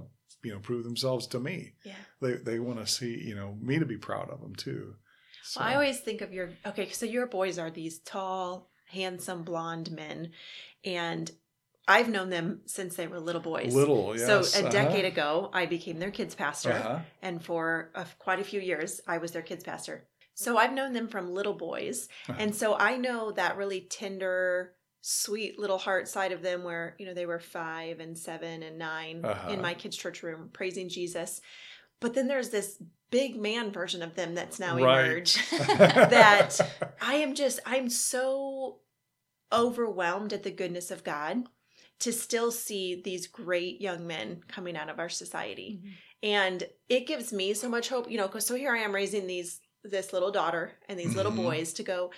you 0.47 0.53
know 0.53 0.59
prove 0.59 0.83
themselves 0.83 1.25
to 1.27 1.39
me 1.39 1.73
Yeah. 1.83 1.95
they 2.21 2.33
they 2.33 2.59
want 2.59 2.79
to 2.79 2.85
see 2.87 3.17
you 3.27 3.33
know 3.35 3.57
me 3.59 3.79
to 3.79 3.85
be 3.85 3.97
proud 3.97 4.29
of 4.29 4.39
them 4.41 4.53
too 4.55 4.95
so, 5.49 5.59
Well, 5.59 5.69
I 5.69 5.73
always 5.73 5.99
think 5.99 6.21
of 6.21 6.31
your 6.31 6.51
okay, 6.65 6.89
so 6.91 7.05
your 7.07 7.25
boys 7.25 7.57
are 7.57 7.71
these 7.71 7.99
tall, 7.99 8.69
handsome 8.87 9.41
blonde 9.43 9.91
men, 9.91 10.31
and 10.85 11.31
I've 11.87 12.07
known 12.07 12.29
them 12.29 12.61
since 12.67 12.95
they 12.95 13.07
were 13.07 13.19
little 13.19 13.41
boys. 13.41 13.73
little 13.73 14.15
yes 14.15 14.27
so 14.27 14.59
a 14.59 14.61
uh-huh, 14.61 14.69
decade 14.69 15.05
ago, 15.05 15.49
I 15.51 15.65
became 15.65 15.97
their 15.97 16.11
kids 16.11 16.35
pastor, 16.35 16.73
uh-huh. 16.73 16.99
and 17.23 17.43
for 17.43 17.89
a, 17.95 18.05
quite 18.19 18.39
a 18.39 18.43
few 18.43 18.61
years, 18.61 19.01
I 19.07 19.17
was 19.17 19.31
their 19.31 19.41
kids 19.41 19.63
pastor. 19.63 20.05
So 20.35 20.57
I've 20.57 20.71
known 20.71 20.93
them 20.93 21.07
from 21.07 21.33
little 21.33 21.55
boys, 21.55 22.07
Uh-huh. 22.27 22.37
and 22.39 22.53
so 22.53 22.75
I 22.75 22.97
know 22.97 23.31
that 23.31 23.57
really 23.57 23.81
tender, 23.81 24.75
sweet 25.01 25.57
little 25.57 25.79
heart 25.79 26.07
side 26.07 26.31
of 26.31 26.43
them, 26.43 26.63
where 26.63 26.95
you 26.99 27.07
know 27.07 27.15
they 27.15 27.25
were 27.25 27.39
five 27.39 27.99
and 27.99 28.15
seven 28.15 28.61
and 28.61 28.77
9 28.77 29.25
Uh-huh. 29.25 29.51
in 29.51 29.59
my 29.61 29.73
kids' 29.73 29.97
church 29.97 30.21
room 30.21 30.51
praising 30.53 30.89
Jesus. 30.89 31.41
But 32.01 32.13
then 32.13 32.27
there's 32.27 32.49
this 32.49 32.81
big 33.11 33.35
man 33.35 33.71
version 33.71 34.01
of 34.01 34.15
them 34.15 34.35
that's 34.35 34.59
now 34.59 34.75
Right. 34.77 35.05
emerged. 35.05 35.39
that 35.77 36.59
I 37.01 37.15
am 37.15 37.35
just, 37.35 37.59
I'm 37.65 37.89
so 37.89 38.79
overwhelmed 39.51 40.33
at 40.33 40.43
the 40.43 40.51
goodness 40.51 40.91
of 40.91 41.03
God 41.03 41.43
to 42.01 42.13
still 42.13 42.51
see 42.51 43.01
these 43.03 43.27
great 43.27 43.81
young 43.81 44.07
men 44.07 44.41
coming 44.47 44.77
out 44.77 44.89
of 44.89 44.99
our 44.99 45.09
society. 45.09 45.81
And 46.23 46.63
it 46.87 47.07
gives 47.07 47.33
me 47.33 47.53
so 47.53 47.67
much 47.67 47.89
hope, 47.89 48.09
you 48.09 48.17
know, 48.17 48.27
because 48.27 48.45
so 48.45 48.55
here 48.55 48.73
I 48.73 48.79
am 48.79 48.93
raising 48.95 49.27
these, 49.27 49.59
this 49.83 50.13
little 50.13 50.31
daughter 50.31 50.73
and 50.87 50.97
these 50.99 51.15
little 51.15 51.31
Mhm. 51.31 51.37
boys 51.43 51.73
to 51.73 51.83
go, 51.83 52.11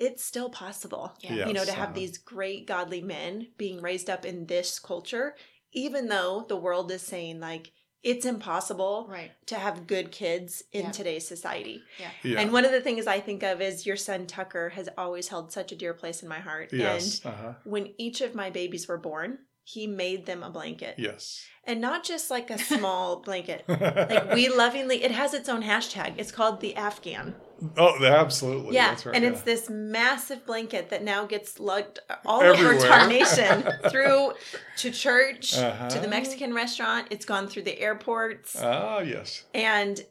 it's 0.00 0.24
still 0.24 0.50
possible, 0.50 1.14
Yeah. 1.20 1.46
you 1.46 1.52
know, 1.54 1.64
to 1.64 1.72
have 1.72 1.90
uh-huh. 1.90 1.94
these 1.94 2.18
great 2.18 2.66
godly 2.66 3.00
men 3.00 3.52
being 3.56 3.80
raised 3.80 4.10
up 4.10 4.24
in 4.26 4.46
this 4.46 4.78
culture, 4.78 5.36
even 5.72 6.08
though 6.08 6.44
the 6.48 6.56
world 6.56 6.90
is 6.90 7.02
saying 7.02 7.40
like, 7.40 7.72
it's 8.02 8.24
impossible 8.26 9.06
right 9.08 9.30
to 9.46 9.54
have 9.56 9.86
good 9.86 10.10
kids 10.10 10.62
in 10.72 10.86
Yeah. 10.86 10.90
today's 10.90 11.26
society. 11.26 11.82
yeah. 12.24 12.40
And 12.40 12.52
one 12.52 12.64
of 12.64 12.72
the 12.72 12.80
things 12.80 13.06
I 13.06 13.20
think 13.20 13.42
of 13.42 13.60
is 13.60 13.86
your 13.86 13.96
son 13.96 14.26
Tucker 14.26 14.70
has 14.70 14.88
always 14.98 15.28
held 15.28 15.52
such 15.52 15.70
a 15.72 15.76
dear 15.76 15.94
place 15.94 16.22
in 16.22 16.28
my 16.28 16.40
heart. 16.40 16.70
yes 16.72 17.24
uh-huh. 17.24 17.54
And 17.64 17.72
when 17.72 17.94
each 17.98 18.20
of 18.20 18.34
my 18.34 18.50
babies 18.50 18.88
were 18.88 18.98
born, 18.98 19.38
he 19.64 19.86
made 19.86 20.26
them 20.26 20.42
a 20.42 20.50
blanket. 20.50 20.96
yes 20.98 21.44
And 21.64 21.80
not 21.80 22.02
just 22.02 22.30
like 22.30 22.50
a 22.50 22.58
small 22.58 23.20
blanket. 23.28 23.64
Like 23.68 24.32
we 24.34 24.48
lovingly 24.48 25.04
it 25.04 25.12
has 25.12 25.32
its 25.34 25.48
own 25.48 25.62
hashtag. 25.62 26.14
It's 26.18 26.32
called 26.32 26.60
the 26.60 26.74
Afghan. 26.74 27.34
Oh 27.78 28.04
absolutely 28.04 28.74
Yeah. 28.74 28.88
that's 28.90 29.06
right, 29.06 29.14
and 29.14 29.24
yeah. 29.24 29.30
it's 29.30 29.42
this 29.42 29.68
massive 29.70 30.44
blanket 30.46 30.90
that 30.90 31.02
now 31.02 31.24
gets 31.26 31.58
lugged 31.60 31.98
all 32.24 32.40
over 32.40 32.72
Everywhere. 32.74 32.90
our 32.90 33.08
nation 33.08 33.64
through 33.90 34.32
to 34.78 34.90
church, 34.90 35.56
Uh-huh. 35.56 35.88
to 35.90 35.98
the 36.00 36.08
Mexican 36.08 36.52
restaurant. 36.54 37.08
It's 37.10 37.24
gone 37.24 37.48
through 37.48 37.62
the 37.62 37.78
airports. 37.80 38.56
ah 38.60 39.00
yes 39.00 39.44
And 39.54 40.04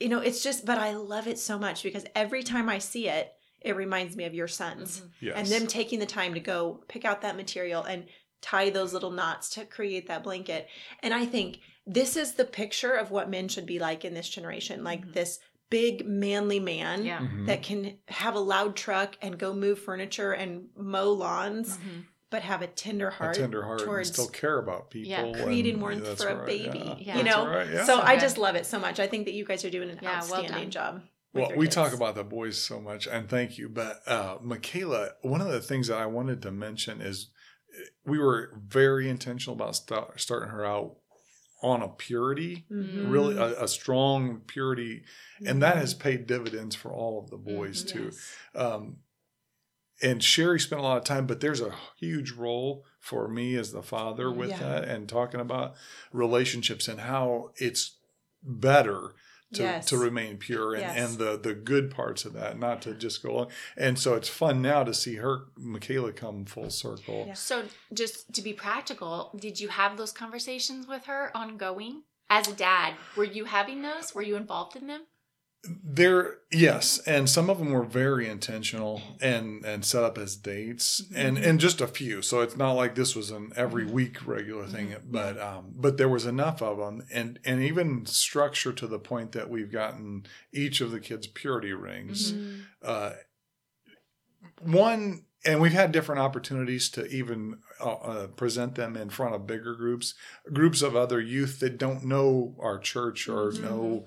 you 0.00 0.08
know, 0.08 0.20
it's 0.20 0.42
just 0.42 0.64
but 0.64 0.78
I 0.78 0.92
love 0.94 1.26
it 1.26 1.38
so 1.38 1.58
much 1.58 1.82
because 1.82 2.04
every 2.14 2.42
time 2.42 2.68
I 2.68 2.78
see 2.78 3.08
it, 3.08 3.32
it 3.60 3.74
reminds 3.74 4.16
me 4.16 4.24
of 4.24 4.34
your 4.34 4.48
sons 4.48 5.00
Mhm. 5.00 5.10
yes 5.20 5.36
and 5.36 5.46
them 5.48 5.66
taking 5.66 5.98
the 5.98 6.06
time 6.06 6.34
to 6.34 6.40
go 6.40 6.84
pick 6.88 7.04
out 7.04 7.22
that 7.22 7.36
material 7.36 7.82
and 7.82 8.06
tie 8.40 8.70
those 8.70 8.92
little 8.92 9.10
knots 9.10 9.48
to 9.50 9.64
create 9.64 10.06
that 10.06 10.22
blanket. 10.22 10.68
And 11.02 11.12
I 11.12 11.26
think 11.26 11.58
this 11.84 12.16
is 12.16 12.34
the 12.34 12.44
picture 12.44 12.92
of 12.92 13.10
what 13.10 13.28
men 13.28 13.48
should 13.48 13.66
be 13.66 13.80
like 13.80 14.04
in 14.04 14.14
this 14.14 14.28
generation, 14.28 14.84
like 14.84 15.04
Mhm. 15.04 15.12
this 15.14 15.40
big 15.70 16.06
manly 16.06 16.60
man 16.60 17.04
yeah 17.04 17.18
Mhm. 17.20 17.46
that 17.46 17.62
can 17.62 17.98
have 18.08 18.34
a 18.34 18.40
loud 18.40 18.74
truck 18.76 19.16
and 19.20 19.38
go 19.38 19.52
move 19.54 19.78
furniture 19.78 20.32
and 20.32 20.68
mow 20.76 21.12
lawns, 21.12 21.76
Mhm. 21.76 22.04
but 22.30 22.42
have 22.42 22.62
a 22.62 22.66
tender 22.66 23.08
a 23.08 23.12
heart. 23.12 23.34
tender 23.36 23.62
heart 23.62 23.80
and 23.80 23.86
towards 23.88 24.12
still 24.12 24.28
care 24.28 24.58
about 24.58 24.90
people 24.90 25.10
Yeah, 25.10 25.42
creating 25.44 25.74
and- 25.74 25.82
warmth 25.82 26.04
that's 26.04 26.22
for 26.22 26.30
a 26.30 26.46
baby, 26.46 26.78
yeah. 26.78 26.94
Yeah. 26.98 27.16
you 27.18 27.24
know? 27.24 27.46
right, 27.46 27.68
yeah. 27.70 27.84
So 27.84 27.96
So 27.98 28.02
I 28.02 28.16
just 28.18 28.38
love 28.38 28.54
it 28.56 28.66
so 28.66 28.78
much. 28.78 28.98
I 29.00 29.06
think 29.06 29.26
that 29.26 29.32
you 29.34 29.44
guys 29.44 29.64
are 29.64 29.70
doing 29.70 29.90
an 29.90 29.98
Yeah, 30.02 30.20
well 30.22 30.34
outstanding 30.40 30.70
done. 30.70 30.70
job. 30.70 31.02
Well, 31.34 31.52
we 31.56 31.66
kids. 31.66 31.74
talk 31.74 31.92
about 31.92 32.14
the 32.14 32.24
boys 32.24 32.56
so 32.58 32.80
much, 32.80 33.06
and 33.06 33.28
thank 33.28 33.58
you. 33.58 33.68
But 33.68 34.00
uh, 34.08 34.38
Michaela, 34.40 35.10
one 35.22 35.40
of 35.42 35.48
the 35.48 35.60
things 35.60 35.88
that 35.88 35.98
I 35.98 36.06
wanted 36.06 36.40
to 36.42 36.50
mention 36.50 37.00
is 37.02 37.30
uh, 37.74 37.82
we 38.06 38.18
were 38.18 38.58
very 38.66 39.08
intentional 39.10 39.54
about 39.54 39.76
start, 39.76 40.18
starting 40.20 40.48
her 40.48 40.64
out 40.64 40.96
on 41.60 41.82
a 41.82 41.88
purity, 41.88 42.64
Mhm. 42.70 43.10
really 43.10 43.36
a, 43.36 43.64
a 43.64 43.68
strong 43.68 44.40
purity, 44.46 45.04
and 45.44 45.60
that 45.62 45.76
has 45.76 45.92
paid 45.94 46.26
dividends 46.26 46.76
for 46.76 46.92
all 46.92 47.18
of 47.18 47.30
the 47.30 47.36
boys 47.36 47.84
Mhm. 47.84 47.88
too. 47.88 48.04
Yes. 48.12 48.36
Um, 48.54 48.98
and 50.00 50.20
Sheri 50.20 50.60
spent 50.60 50.80
a 50.80 50.84
lot 50.84 50.98
of 50.98 51.04
time, 51.04 51.26
but 51.26 51.40
there's 51.40 51.60
a 51.60 51.74
huge 51.96 52.30
role 52.30 52.84
for 53.00 53.26
me 53.26 53.56
as 53.56 53.72
the 53.72 53.82
father 53.82 54.30
with 54.30 54.50
Yeah. 54.50 54.58
that 54.60 54.84
and 54.84 55.08
talking 55.08 55.40
about 55.40 55.74
relationships 56.12 56.86
and 56.86 57.00
how 57.00 57.50
it's 57.56 57.98
better 58.42 59.14
to, 59.54 59.62
Yes. 59.62 59.86
to 59.86 59.98
remain 59.98 60.36
pure 60.36 60.74
and, 60.74 60.82
Yes. 60.82 60.96
and 61.10 61.18
the, 61.18 61.38
the 61.38 61.54
good 61.54 61.90
parts 61.90 62.24
of 62.24 62.32
that, 62.34 62.58
not 62.58 62.82
to 62.82 62.94
just 62.94 63.22
go 63.22 63.30
along. 63.30 63.50
And 63.76 63.98
so 63.98 64.14
it's 64.14 64.28
fun 64.28 64.60
now 64.60 64.84
to 64.84 64.92
see 64.92 65.16
her, 65.16 65.46
Michaela, 65.56 66.12
come 66.12 66.44
full 66.44 66.70
circle. 66.70 67.24
Yeah. 67.26 67.32
So, 67.34 67.64
just 67.92 68.32
to 68.34 68.42
be 68.42 68.52
practical, 68.52 69.30
did 69.38 69.58
you 69.60 69.68
have 69.68 69.96
those 69.96 70.12
conversations 70.12 70.86
with 70.86 71.06
her 71.06 71.30
ongoing? 71.36 72.02
As 72.30 72.46
a 72.46 72.52
dad, 72.52 72.94
were 73.16 73.24
you 73.24 73.46
having 73.46 73.80
those? 73.80 74.14
Were 74.14 74.20
you 74.22 74.36
involved 74.36 74.76
in 74.76 74.86
them? 74.86 75.02
There, 75.64 76.38
yes, 76.52 76.98
and 77.00 77.28
some 77.28 77.50
of 77.50 77.58
them 77.58 77.72
were 77.72 77.84
very 77.84 78.28
intentional 78.28 79.02
and 79.20 79.64
and 79.64 79.84
set 79.84 80.04
up 80.04 80.16
as 80.16 80.36
dates, 80.36 81.02
and 81.12 81.36
and 81.36 81.58
just 81.58 81.80
a 81.80 81.88
few. 81.88 82.22
So 82.22 82.42
it's 82.42 82.56
not 82.56 82.72
like 82.72 82.94
this 82.94 83.16
was 83.16 83.32
an 83.32 83.52
every 83.56 83.84
week 83.84 84.24
regular 84.24 84.66
thing, 84.66 84.94
but 85.04 85.38
um, 85.40 85.72
but 85.74 85.96
there 85.96 86.08
was 86.08 86.26
enough 86.26 86.62
of 86.62 86.78
them, 86.78 87.04
and 87.12 87.40
and 87.44 87.60
even 87.60 88.06
structure 88.06 88.72
to 88.72 88.86
the 88.86 89.00
point 89.00 89.32
that 89.32 89.50
we've 89.50 89.70
gotten 89.70 90.26
each 90.52 90.80
of 90.80 90.92
the 90.92 91.00
kids 91.00 91.26
purity 91.26 91.72
rings. 91.72 92.32
Mhm. 92.34 92.60
Uh, 92.80 93.12
one, 94.62 95.24
and 95.44 95.60
we've 95.60 95.72
had 95.72 95.90
different 95.92 96.20
opportunities 96.20 96.88
to 96.90 97.06
even 97.08 97.58
uh, 97.80 97.94
uh, 97.94 98.26
present 98.28 98.76
them 98.76 98.96
in 98.96 99.10
front 99.10 99.34
of 99.34 99.46
bigger 99.46 99.74
groups, 99.74 100.14
groups 100.52 100.82
of 100.82 100.94
other 100.96 101.20
youth 101.20 101.60
that 101.60 101.78
don't 101.78 102.04
know 102.04 102.56
our 102.60 102.78
church 102.78 103.28
or 103.28 103.50
Mhm. 103.52 103.62
know, 103.62 104.06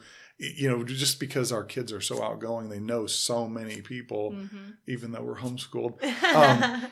you 0.58 0.68
know, 0.70 0.84
just 0.84 1.20
because 1.20 1.52
our 1.52 1.64
kids 1.64 1.94
are 1.94 2.02
so 2.02 2.24
outgoing, 2.24 2.70
they 2.70 2.80
know 2.80 3.06
so 3.06 3.48
many 3.48 3.82
people, 3.82 4.32
Mm-hmm. 4.32 4.72
even 4.88 5.12
though 5.12 5.22
we're 5.22 5.38
homeschooled. 5.38 6.00
Um, 6.36 6.88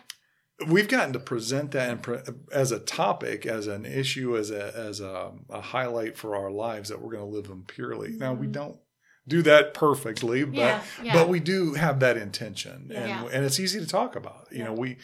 We've 0.68 0.90
gotten 0.90 1.14
to 1.14 1.20
present 1.20 1.72
that 1.72 1.90
and 1.90 2.04
pre- 2.04 2.20
as 2.52 2.74
a 2.74 2.80
topic, 2.80 3.46
as 3.46 3.68
an 3.68 3.86
issue, 3.86 4.36
as 4.38 4.52
a 4.52 4.74
as 4.76 5.00
a, 5.00 5.32
a 5.50 5.62
highlight 5.62 6.18
for 6.18 6.36
our 6.36 6.52
lives 6.52 6.90
that 6.90 7.02
we're 7.02 7.14
going 7.14 7.24
to 7.24 7.34
live 7.38 7.48
them 7.48 7.64
purely. 7.66 8.10
Now 8.10 8.34
we 8.34 8.48
Mhm. 8.48 8.52
don't 8.52 8.78
do 9.26 9.42
that 9.44 9.74
perfectly, 9.74 10.44
but 10.44 10.56
yeah, 10.56 10.82
yeah. 11.02 11.14
but 11.14 11.30
we 11.30 11.40
do 11.40 11.76
have 11.76 12.02
that 12.02 12.18
intention 12.18 12.92
and 12.94 13.08
Yeah. 13.10 13.26
and 13.32 13.46
it's 13.46 13.58
easy 13.60 13.80
to 13.80 13.88
talk 13.88 14.18
about 14.18 14.48
you 14.52 14.66
know 14.66 14.74
we 14.74 14.98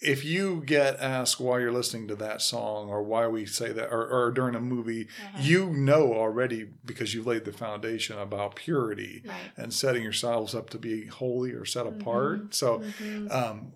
if 0.00 0.24
you 0.24 0.62
get 0.66 1.00
asked 1.00 1.40
why 1.40 1.58
you're 1.58 1.72
listening 1.72 2.06
to 2.08 2.16
that 2.16 2.42
song 2.42 2.88
or 2.90 3.02
why 3.02 3.26
we 3.26 3.46
say 3.46 3.72
that 3.72 3.88
or, 3.90 4.06
or 4.06 4.30
during 4.30 4.54
a 4.54 4.60
movie 4.60 5.02
Uh-huh. 5.02 5.42
you 5.42 5.70
know 5.70 6.12
already 6.12 6.68
because 6.84 7.14
you've 7.14 7.26
laid 7.26 7.44
the 7.44 7.52
foundation 7.52 8.18
about 8.18 8.56
purity 8.56 9.22
right. 9.26 9.52
and 9.56 9.72
setting 9.72 10.02
yourselves 10.02 10.54
up 10.54 10.68
to 10.70 10.78
be 10.78 11.06
holy 11.06 11.52
or 11.52 11.64
set 11.64 11.86
apart 11.86 12.54
so 12.54 12.78
Mhm. 12.80 13.32
um, 13.32 13.72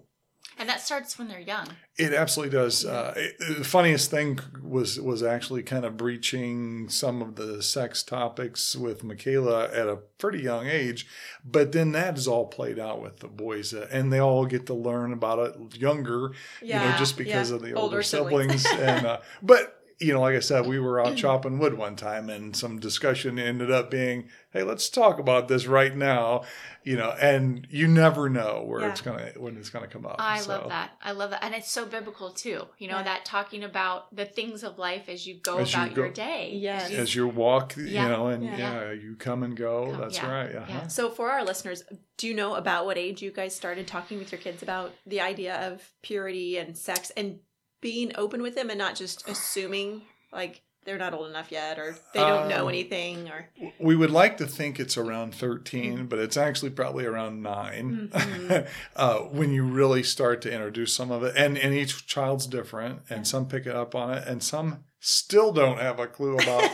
And 0.60 0.68
that 0.68 0.80
starts 0.82 1.18
when 1.18 1.26
they're 1.28 1.40
young. 1.40 1.66
it 1.96 2.12
absolutely 2.12 2.56
does. 2.56 2.84
Uh, 2.84 3.14
it- 3.16 3.36
the 3.58 3.64
funniest 3.64 4.10
thing 4.10 4.38
was 4.62 5.00
was 5.00 5.22
actually 5.22 5.62
kind 5.62 5.84
of 5.86 5.96
breaching 5.96 6.88
some 6.90 7.22
of 7.22 7.36
the 7.36 7.62
sex 7.62 8.02
topics 8.02 8.76
with 8.76 9.02
Michaela 9.02 9.64
at 9.72 9.88
a 9.88 9.96
pretty 10.18 10.40
young 10.40 10.66
age, 10.66 11.06
but 11.44 11.72
then 11.72 11.92
that 11.92 12.16
is 12.18 12.28
all 12.28 12.46
played 12.46 12.78
out 12.78 13.00
with 13.02 13.20
the 13.20 13.28
boys, 13.28 13.72
uh, 13.74 13.88
and 13.90 14.12
they 14.12 14.18
all 14.20 14.44
get 14.44 14.66
to 14.66 14.74
learn 14.74 15.12
about 15.14 15.38
it 15.38 15.76
younger, 15.80 16.32
you 16.60 16.74
know, 16.74 16.94
just 16.98 17.16
because 17.16 17.48
yeah. 17.50 17.56
of 17.56 17.62
the 17.62 17.72
older, 17.72 17.80
Older 17.96 18.02
siblings. 18.02 18.62
siblings. 18.62 18.80
and 18.88 19.06
uh, 19.06 19.18
but 19.42 19.79
you 20.00 20.12
know, 20.14 20.20
like 20.22 20.34
I 20.34 20.40
said, 20.40 20.66
we 20.66 20.78
were 20.78 20.98
out 20.98 21.16
chopping 21.16 21.58
wood 21.58 21.74
one 21.76 21.94
time, 21.94 22.30
and 22.30 22.56
some 22.56 22.78
discussion 22.78 23.38
ended 23.38 23.70
up 23.70 23.90
being, 23.90 24.28
"Hey, 24.50 24.62
let's 24.62 24.88
talk 24.88 25.18
about 25.18 25.46
this 25.48 25.66
right 25.66 25.94
now," 25.94 26.42
you 26.84 26.96
know, 26.96 27.10
and 27.20 27.66
you 27.70 27.86
never 27.86 28.30
know 28.30 28.64
where 28.66 28.80
Yeah. 28.80 28.88
it's 28.90 29.02
gonna 29.02 29.32
when 29.36 29.58
it's 29.58 29.68
gonna 29.68 29.86
come 29.88 30.06
up. 30.06 30.16
I 30.18 30.40
So, 30.40 30.52
love 30.52 30.68
that. 30.70 30.92
I 31.02 31.12
love 31.12 31.30
that. 31.30 31.44
And 31.44 31.54
it's 31.54 31.70
so 31.70 31.84
biblical 31.84 32.30
too. 32.30 32.62
You 32.78 32.88
know, 32.88 32.96
Yeah. 32.96 33.02
that 33.02 33.24
talking 33.26 33.62
about 33.62 34.14
the 34.16 34.24
things 34.24 34.64
of 34.64 34.78
life 34.78 35.08
as 35.08 35.26
you 35.26 35.34
go 35.34 35.58
As 35.58 35.74
you 35.74 35.82
about 35.82 35.94
go- 35.94 36.02
your 36.04 36.12
day. 36.12 36.52
Yes. 36.54 36.84
As 36.86 36.90
you- 36.92 36.98
as 36.98 37.14
you 37.14 37.28
walk, 37.28 37.76
you 37.76 37.84
know, 37.92 38.28
and 38.28 38.42
Yeah. 38.42 38.56
yeah. 38.56 38.92
you 38.92 39.16
come 39.18 39.42
and 39.42 39.54
go. 39.56 39.90
Come- 39.90 40.00
That's 40.00 40.16
yeah. 40.16 40.30
right. 40.32 40.54
Uh-huh. 40.56 40.66
Yeah. 40.68 40.86
So, 40.86 41.10
for 41.10 41.30
our 41.30 41.44
listeners, 41.44 41.84
do 42.16 42.26
you 42.26 42.32
know 42.34 42.54
about 42.54 42.86
what 42.86 42.96
age 42.96 43.20
you 43.20 43.30
guys 43.32 43.54
started 43.54 43.86
talking 43.86 44.18
with 44.18 44.32
your 44.32 44.40
kids 44.40 44.62
about 44.62 44.92
the 45.06 45.20
idea 45.20 45.56
of 45.70 45.82
purity 46.02 46.56
and 46.56 46.76
sex 46.76 47.10
and 47.16 47.40
being 47.80 48.12
open 48.16 48.42
with 48.42 48.54
them 48.54 48.70
and 48.70 48.78
not 48.78 48.94
just 48.94 49.28
assuming 49.28 50.02
like 50.32 50.62
they're 50.84 50.96
not 50.98 51.12
old 51.12 51.28
enough 51.28 51.52
yet 51.52 51.78
or 51.78 51.94
they 52.14 52.20
don't 52.20 52.48
know 52.48 52.62
Um, 52.62 52.68
anything 52.70 53.28
or 53.28 53.48
We 53.78 53.94
would 53.94 54.10
like 54.10 54.38
to 54.38 54.46
think 54.46 54.80
it's 54.80 54.96
around 54.96 55.34
13, 55.34 56.06
but 56.06 56.18
it's 56.18 56.38
actually 56.38 56.70
probably 56.70 57.04
around 57.04 57.42
9 57.42 58.08
Mhm. 58.12 58.66
uh, 58.96 59.18
when 59.18 59.52
you 59.52 59.62
really 59.64 60.02
start 60.02 60.40
to 60.42 60.50
introduce 60.52 60.94
some 60.94 61.10
of 61.10 61.22
it. 61.22 61.34
And, 61.36 61.58
and 61.58 61.74
each 61.74 62.06
child's 62.06 62.46
different, 62.46 63.00
and 63.10 63.26
some 63.28 63.46
pick 63.46 63.66
it 63.66 63.76
up 63.76 63.94
on 63.94 64.10
it, 64.14 64.26
and 64.26 64.42
some 64.42 64.84
still 65.00 65.52
don't 65.52 65.78
have 65.78 65.98
a 65.98 66.06
clue 66.06 66.36
about 66.38 66.70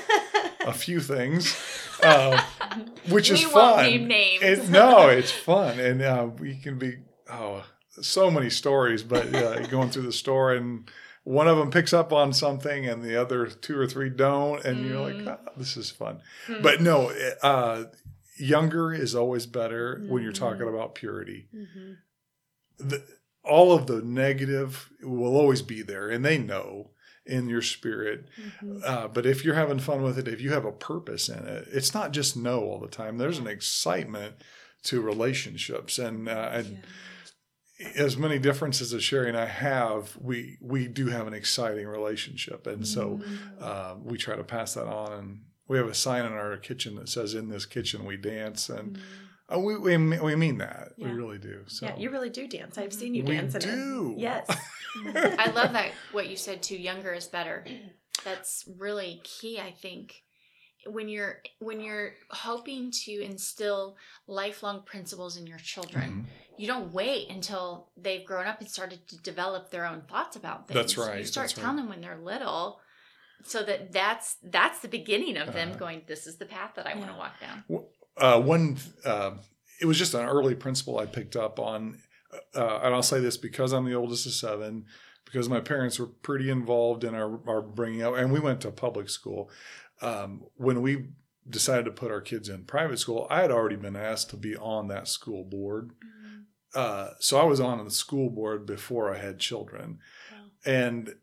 a 0.61 0.73
few 0.85 1.01
things, 1.01 1.57
uh, 2.03 2.41
which 3.09 3.29
is 3.31 3.45
we 3.45 3.51
fun. 3.51 3.63
won't 3.77 3.83
name 3.83 4.07
names. 4.09 4.43
It, 4.43 4.69
no, 4.71 5.09
it's 5.09 5.33
fun, 5.33 5.81
and 5.81 6.01
uh, 6.03 6.29
we 6.39 6.57
can 6.57 6.79
be 6.79 6.99
oh, 7.33 7.65
so 8.03 8.31
many 8.31 8.51
stories. 8.51 9.03
But 9.03 9.35
uh, 9.35 9.67
going 9.69 9.91
through 9.91 10.03
the 10.03 10.13
store, 10.13 10.53
and 10.55 10.91
one 11.25 11.49
of 11.49 11.57
them 11.59 11.71
picks 11.71 11.93
up 11.93 12.13
on 12.13 12.33
something, 12.33 12.87
and 12.87 13.03
the 13.03 13.21
other 13.21 13.47
two 13.47 13.79
or 13.79 13.87
three 13.87 14.11
don't, 14.11 14.65
and 14.65 14.87
you're 14.87 15.01
like, 15.01 15.17
Mm. 15.17 15.39
oh, 15.47 15.53
"This 15.57 15.77
is 15.77 15.91
fun." 15.91 16.21
Hmm. 16.47 16.63
But 16.63 16.81
no, 16.81 17.11
uh, 17.43 17.85
younger 18.39 18.93
is 18.93 19.15
always 19.15 19.47
better 19.47 20.01
when 20.09 20.23
you're 20.23 20.33
Mhm. 20.33 20.37
talking 20.39 20.69
about 20.69 20.95
purity. 20.95 21.49
Mhm. 21.55 21.97
The, 22.79 23.03
all 23.43 23.73
of 23.73 23.87
the 23.87 24.03
negative 24.03 24.91
will 25.03 25.37
always 25.37 25.63
be 25.63 25.83
there, 25.83 26.09
and 26.09 26.25
they 26.25 26.37
know 26.39 26.91
in 27.25 27.49
your 27.49 27.63
spirit. 27.63 28.27
Mhm. 28.63 28.83
Uh, 28.85 29.09
but 29.09 29.27
if 29.27 29.45
you're 29.45 29.55
having 29.57 29.79
fun 29.81 30.03
with 30.03 30.19
it, 30.19 30.29
if 30.29 30.41
you 30.41 30.51
have 30.53 30.65
a 30.65 30.71
purpose 30.73 31.29
in 31.29 31.45
it, 31.47 31.67
it's 31.73 31.93
not 31.95 32.13
just 32.13 32.37
no 32.37 32.61
all 32.61 32.79
the 32.79 32.87
time. 32.89 33.19
There's 33.19 33.39
an 33.39 33.47
excitement 33.49 34.37
to 34.85 35.01
relationships, 35.01 35.99
and, 35.99 36.29
uh, 36.29 36.51
and 36.53 36.67
Yeah. 36.67 36.79
As 37.97 38.17
many 38.17 38.39
differences 38.39 38.95
as 38.95 39.03
Sheri 39.03 39.29
and 39.29 39.37
I 39.37 39.45
have, 39.47 40.17
we 40.19 40.57
we 40.63 40.89
do 40.89 41.09
have 41.09 41.27
an 41.27 41.35
exciting 41.35 41.87
relationship, 41.87 42.67
and 42.67 42.87
so 42.87 43.21
uh, 43.61 43.97
we 44.03 44.17
try 44.17 44.35
to 44.35 44.45
pass 44.45 44.75
that 44.75 44.87
on. 44.87 45.13
And 45.13 45.41
we 45.69 45.77
have 45.77 45.87
a 45.87 45.95
sign 45.95 46.25
in 46.25 46.33
our 46.33 46.57
kitchen 46.57 46.95
that 46.97 47.09
says, 47.11 47.35
"In 47.35 47.51
this 47.51 47.67
kitchen 47.67 48.07
we 48.07 48.17
dance," 48.17 48.71
and 48.71 48.99
uh, 49.55 49.59
we, 49.59 49.77
we 49.77 49.97
we 49.99 50.35
mean 50.37 50.57
that. 50.59 50.93
We 50.97 51.11
really 51.11 51.37
do. 51.39 51.65
So 51.67 51.85
yeah, 51.87 51.97
you 51.99 52.09
really 52.11 52.31
do 52.31 52.49
dance. 52.49 52.79
I've 52.79 52.95
seen 52.95 53.15
you 53.15 53.25
We 53.25 53.37
dance. 53.37 53.55
in 53.55 53.61
it. 53.63 53.65
do. 53.65 54.15
Yes. 54.17 54.47
I 55.39 55.51
love 55.55 55.75
that 55.75 55.91
what 56.13 56.31
you 56.31 56.37
said 56.37 56.63
too. 56.63 56.77
Younger 56.79 57.13
is 57.13 57.27
better. 57.27 57.63
That's 58.25 58.65
really 58.79 59.21
key, 59.23 59.61
I 59.61 59.71
think. 59.73 60.23
When 60.87 61.09
you're 61.09 61.43
when 61.59 61.81
you're 61.81 62.13
hoping 62.31 62.91
to 63.05 63.13
instill 63.21 63.97
lifelong 64.29 64.83
principles 64.87 65.37
in 65.37 65.47
your 65.47 65.59
children, 65.59 66.11
Mhm. 66.11 66.46
You 66.59 66.67
don't 66.67 66.93
wait 66.93 67.29
until 67.31 67.89
they've 67.97 68.25
grown 68.25 68.47
up 68.47 68.61
and 68.61 68.69
started 68.69 69.07
to 69.09 69.17
develop 69.19 69.71
their 69.71 69.87
own 69.87 70.03
thoughts 70.03 70.37
about 70.37 70.67
things. 70.69 70.75
That's 70.79 70.97
right, 70.99 71.19
You 71.21 71.25
start 71.25 71.49
that's 71.49 71.57
right. 71.59 71.63
telling 71.63 71.77
them 71.79 71.89
when 71.89 72.01
they're 72.01 72.17
little, 72.19 72.81
so 73.45 73.63
that 73.63 73.93
that's 73.93 74.37
that's 74.43 74.81
the 74.81 74.89
beginning 74.89 75.37
of 75.37 75.53
them 75.53 75.71
Uh-huh. 75.71 75.79
going. 75.79 76.03
This 76.07 76.27
is 76.27 76.37
the 76.37 76.47
path 76.47 76.73
that 76.77 76.87
I 76.87 76.95
want 76.97 77.11
to 77.11 77.17
walk 77.17 77.35
down. 77.41 77.65
uh, 78.17 78.41
one 78.41 78.79
uh, 79.05 79.33
it 79.81 79.87
was 79.87 79.99
just 79.99 80.15
an 80.15 80.27
early 80.27 80.55
principle 80.55 80.99
I 80.99 81.07
picked 81.07 81.37
up 81.37 81.59
on, 81.61 81.99
uh, 82.55 82.81
and 82.83 82.95
I'll 82.95 83.03
say 83.03 83.21
this 83.21 83.37
because 83.37 83.73
I'm 83.73 83.85
the 83.85 83.95
oldest 83.95 84.25
of 84.27 84.33
seven, 84.33 84.87
because 85.27 85.49
my 85.51 85.61
parents 85.61 85.99
were 85.99 86.07
pretty 86.07 86.49
involved 86.49 87.05
in 87.05 87.15
our, 87.15 87.39
our 87.47 87.61
bringing 87.61 88.03
up, 88.03 88.15
and 88.17 88.33
we 88.33 88.41
went 88.41 88.63
to 88.63 88.71
public 88.71 89.11
school. 89.11 89.51
Um, 90.01 90.45
when 90.57 90.81
we 90.83 91.09
decided 91.49 91.85
to 91.85 91.91
put 91.91 92.11
our 92.11 92.21
kids 92.23 92.49
in 92.49 92.65
private 92.65 92.99
school, 92.99 93.27
I 93.31 93.43
had 93.43 93.51
already 93.51 93.77
been 93.77 93.97
asked 93.97 94.31
to 94.31 94.37
be 94.37 94.57
on 94.57 94.89
that 94.89 95.09
school 95.09 95.45
board. 95.45 95.91
Uh, 96.77 97.11
so 97.21 97.39
I 97.39 97.45
was 97.45 97.59
on 97.61 97.83
the 97.85 97.91
school 97.91 98.29
board 98.31 98.67
before 98.67 99.13
I 99.15 99.19
had 99.19 99.39
children. 99.39 99.99
Wow. 100.31 100.39
And 100.65 101.15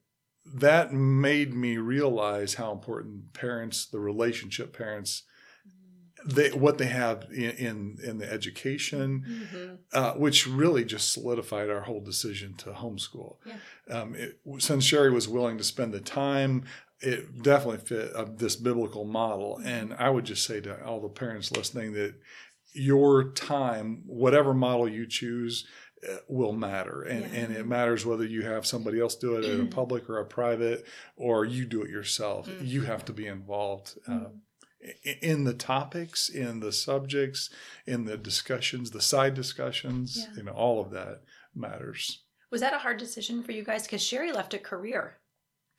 that 0.46 0.92
made 0.92 1.54
me 1.54 1.78
realize 1.78 2.56
how 2.56 2.72
important 2.72 3.34
parents, 3.34 3.86
the 3.86 4.00
relationship 4.00 4.76
parents, 4.76 5.24
they 6.26 6.50
what 6.52 6.78
they 6.78 6.86
have 6.88 7.28
in 7.32 7.52
in, 7.68 7.98
in 8.04 8.18
the 8.18 8.32
education, 8.32 9.26
Mhm. 9.28 9.78
uh, 9.94 10.14
which 10.14 10.48
really 10.48 10.86
just 10.86 11.12
solidified 11.14 11.70
our 11.70 11.82
whole 11.82 12.00
decision 12.02 12.56
to 12.56 12.72
homeschool. 12.72 13.38
Yeah. 13.46 13.60
Um, 14.02 14.16
it, 14.16 14.40
since 14.60 14.86
Sheri 14.90 15.12
was 15.14 15.28
willing 15.28 15.58
to 15.58 15.64
spend 15.64 15.94
the 15.94 16.00
time, 16.00 16.64
it 17.02 17.42
definitely 17.44 17.86
fit 17.86 18.16
uh, 18.16 18.26
this 18.38 18.56
biblical 18.56 19.04
model. 19.04 19.60
And 19.66 19.94
I 19.96 20.10
would 20.10 20.24
just 20.26 20.46
say 20.46 20.62
to 20.62 20.84
all 20.86 21.02
the 21.02 21.10
parents 21.10 21.52
listening 21.52 21.92
that 21.94 22.16
your 22.74 23.32
time, 23.34 24.04
whatever 24.06 24.54
model 24.54 24.88
you 24.90 25.06
choose, 25.08 25.66
uh, 26.10 26.18
will 26.28 26.52
matter 26.52 27.04
and 27.04 27.22
Yeah. 27.22 27.40
and 27.40 27.56
it 27.56 27.66
matters 27.66 28.06
whether 28.06 28.26
you 28.26 28.42
have 28.42 28.66
somebody 28.66 29.00
else 29.00 29.16
do 29.16 29.38
it 29.38 29.46
in 29.46 29.62
a 29.62 29.66
public 29.66 30.10
or 30.10 30.18
a 30.20 30.26
private 30.26 30.86
or 31.16 31.46
you 31.46 31.66
do 31.66 31.82
it 31.82 31.90
yourself 31.90 32.46
Mm. 32.50 32.68
you 32.68 32.82
have 32.82 33.06
to 33.06 33.14
be 33.14 33.26
involved 33.26 33.98
uh, 34.06 34.12
Mm. 34.12 34.42
i- 34.84 35.18
in 35.22 35.46
the 35.46 35.54
topics 35.54 36.28
in 36.28 36.60
the 36.60 36.74
subjects 36.74 37.50
in 37.88 38.04
the 38.04 38.18
discussions 38.18 38.92
the 38.92 39.00
side 39.00 39.34
discussions 39.34 40.18
Yeah. 40.18 40.36
you 40.36 40.44
know 40.44 40.52
all 40.52 40.82
of 40.82 40.92
that 40.92 41.22
matters 41.56 42.26
Was 42.52 42.60
that 42.60 42.74
a 42.74 42.80
hard 42.80 42.98
decision 42.98 43.42
for 43.42 43.54
you 43.54 43.64
guys? 43.64 43.84
Because 43.84 44.02
Sheri 44.02 44.34
left 44.36 44.54
a 44.54 44.60
career 44.60 45.20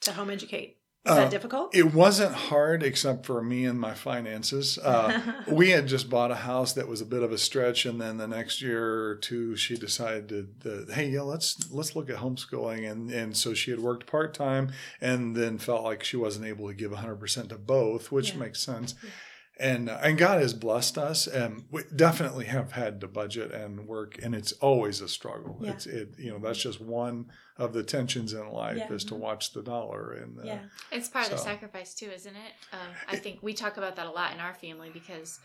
to 0.00 0.12
home 0.14 0.30
educate. 0.30 0.78
Was 1.04 1.12
Uh, 1.12 1.14
that 1.16 1.30
difficult? 1.30 1.74
it 1.74 1.92
wasn't 1.92 2.32
hard 2.34 2.82
except 2.82 3.26
for 3.26 3.42
me 3.42 3.66
and 3.66 3.78
my 3.78 3.92
finances 3.92 4.78
uh, 4.78 5.20
we 5.48 5.70
had 5.70 5.86
just 5.86 6.08
bought 6.08 6.30
a 6.30 6.34
house 6.36 6.72
that 6.72 6.88
was 6.88 7.00
a 7.02 7.04
bit 7.04 7.22
of 7.22 7.30
a 7.30 7.36
stretch 7.38 7.84
and 7.84 8.00
then 8.00 8.16
the 8.16 8.26
next 8.26 8.62
year 8.62 9.08
or 9.10 9.14
two 9.16 9.54
she 9.54 9.76
decided 9.76 10.60
that 10.60 10.90
hey 10.94 11.10
yeah 11.10 11.20
let's 11.20 11.70
let's 11.70 11.94
look 11.94 12.08
at 12.08 12.16
homeschooling 12.16 12.90
and 12.90 13.10
and 13.10 13.36
so 13.36 13.52
she 13.52 13.70
had 13.70 13.80
worked 13.80 14.06
part-time 14.06 14.72
and 15.00 15.36
then 15.36 15.58
felt 15.58 15.84
like 15.84 16.02
she 16.02 16.16
wasn't 16.16 16.44
able 16.46 16.68
to 16.68 16.74
give 16.74 16.90
100% 16.92 17.48
to 17.50 17.58
both 17.58 18.10
which 18.10 18.32
Yeah. 18.32 18.38
makes 18.40 18.60
sense 18.60 18.94
Yeah. 19.02 19.10
And 19.58 19.88
uh, 19.88 19.98
and 20.02 20.18
God 20.18 20.40
has 20.40 20.52
blessed 20.54 20.98
us 20.98 21.26
and 21.26 21.64
we 21.70 21.82
definitely 21.94 22.46
have 22.46 22.72
had 22.72 23.00
to 23.02 23.08
budget 23.08 23.52
and 23.52 23.86
work 23.86 24.18
and 24.22 24.34
it's 24.34 24.52
always 24.52 25.00
a 25.00 25.08
struggle 25.08 25.58
Yeah. 25.60 25.70
it's 25.72 25.86
it 25.86 26.14
you 26.18 26.30
know 26.32 26.38
that's 26.38 26.60
just 26.62 26.80
one 26.80 27.26
of 27.56 27.72
the 27.72 27.82
tensions 27.84 28.32
in 28.32 28.48
life 28.50 28.76
Yeah. 28.78 28.92
is 28.92 29.04
to 29.06 29.14
watch 29.14 29.52
the 29.52 29.62
dollar 29.62 30.12
and 30.14 30.38
uh, 30.40 30.42
yeah. 30.44 30.58
It's 30.90 31.08
part 31.08 31.26
of 31.26 31.30
the 31.32 31.38
sacrifice 31.38 31.94
too, 31.94 32.10
isn't 32.10 32.34
it? 32.34 32.52
Um, 32.72 32.88
I 33.08 33.16
think 33.16 33.42
we 33.42 33.54
talk 33.54 33.76
about 33.76 33.96
that 33.96 34.06
a 34.06 34.10
lot 34.10 34.32
in 34.32 34.40
our 34.40 34.54
family 34.54 34.90
because 34.92 35.38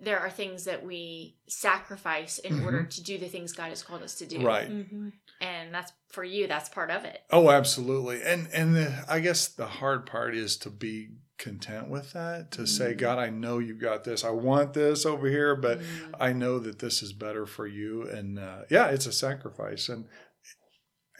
there 0.00 0.18
are 0.18 0.30
things 0.30 0.64
that 0.64 0.84
we 0.84 1.36
sacrifice 1.46 2.38
in 2.38 2.54
Mhm. 2.54 2.64
order 2.64 2.84
to 2.84 3.02
do 3.02 3.18
the 3.18 3.28
things 3.28 3.52
God 3.52 3.68
has 3.68 3.82
called 3.82 4.02
us 4.02 4.14
to 4.16 4.26
do. 4.26 4.40
right 4.40 4.68
hmm 4.68 5.08
And 5.40 5.74
that's 5.74 5.92
for 6.08 6.22
you. 6.24 6.46
That's 6.46 6.68
part 6.68 6.90
of 6.90 7.04
it. 7.04 7.20
Oh, 7.30 7.50
absolutely. 7.50 8.22
And 8.22 8.48
and 8.52 8.76
the, 8.76 9.04
I 9.08 9.18
guess 9.20 9.48
the 9.48 9.66
hard 9.66 10.06
part 10.06 10.34
is 10.36 10.56
to 10.58 10.70
be 10.70 11.10
content 11.42 11.88
with 11.88 12.12
that. 12.12 12.50
To 12.52 12.66
say, 12.66 12.94
Mhm. 12.94 12.98
God, 12.98 13.18
I 13.18 13.28
know 13.30 13.58
you've 13.58 13.80
got 13.80 14.04
this. 14.04 14.24
I 14.24 14.30
want 14.30 14.72
this 14.74 15.04
over 15.04 15.26
here, 15.28 15.54
but 15.56 15.80
Mm. 15.80 16.14
I 16.20 16.32
know 16.32 16.58
that 16.60 16.78
this 16.78 17.02
is 17.02 17.12
better 17.12 17.44
for 17.46 17.66
you. 17.66 18.08
And 18.08 18.38
uh, 18.38 18.62
yeah, 18.70 18.86
it's 18.88 19.06
a 19.06 19.12
sacrifice, 19.12 19.88
and 19.88 20.06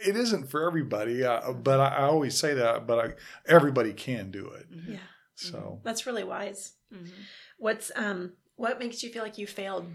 it 0.05 0.17
isn't 0.17 0.49
for 0.51 0.67
everybody. 0.67 1.25
Uh, 1.25 1.53
but 1.53 1.81
I, 1.81 1.89
I 1.97 2.03
always 2.05 2.39
say 2.39 2.55
that. 2.55 2.87
But 2.87 2.99
I, 3.05 3.15
everybody 3.47 3.93
can 3.93 4.31
do 4.31 4.47
it. 4.51 4.71
Mhm. 4.71 4.95
Yeah. 4.95 5.09
So 5.35 5.81
That's 5.83 6.07
really 6.07 6.25
wise. 6.25 6.75
Mhm. 6.93 7.11
What's 7.59 7.91
um 7.97 8.33
what 8.57 8.79
makes 8.79 9.03
you 9.03 9.11
feel 9.11 9.23
like 9.25 9.39
you 9.39 9.47
failed 9.47 9.87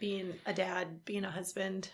being 0.00 0.34
a 0.46 0.52
dad, 0.52 1.04
being 1.04 1.24
a 1.24 1.30
husband? 1.30 1.90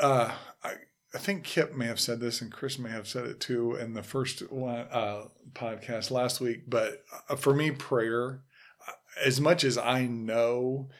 uh, 0.00 0.32
I, 0.62 0.74
I 1.14 1.18
think 1.18 1.44
Kip 1.44 1.74
may 1.74 1.86
have 1.86 2.00
said 2.00 2.20
this, 2.20 2.42
and 2.42 2.52
Chris 2.52 2.78
may 2.78 2.90
have 2.90 3.08
said 3.08 3.24
it 3.26 3.40
too 3.40 3.74
in 3.76 3.94
the 3.94 4.02
first 4.02 4.40
one 4.52 4.86
uh, 4.90 5.24
podcast 5.54 6.10
last 6.10 6.40
week. 6.40 6.68
But 6.68 7.02
uh, 7.28 7.36
for 7.36 7.54
me, 7.54 7.70
prayer, 7.70 8.42
uh, 8.86 8.92
as 9.24 9.40
much 9.40 9.64
as 9.64 9.78
I 9.78 10.04
know, 10.06 10.90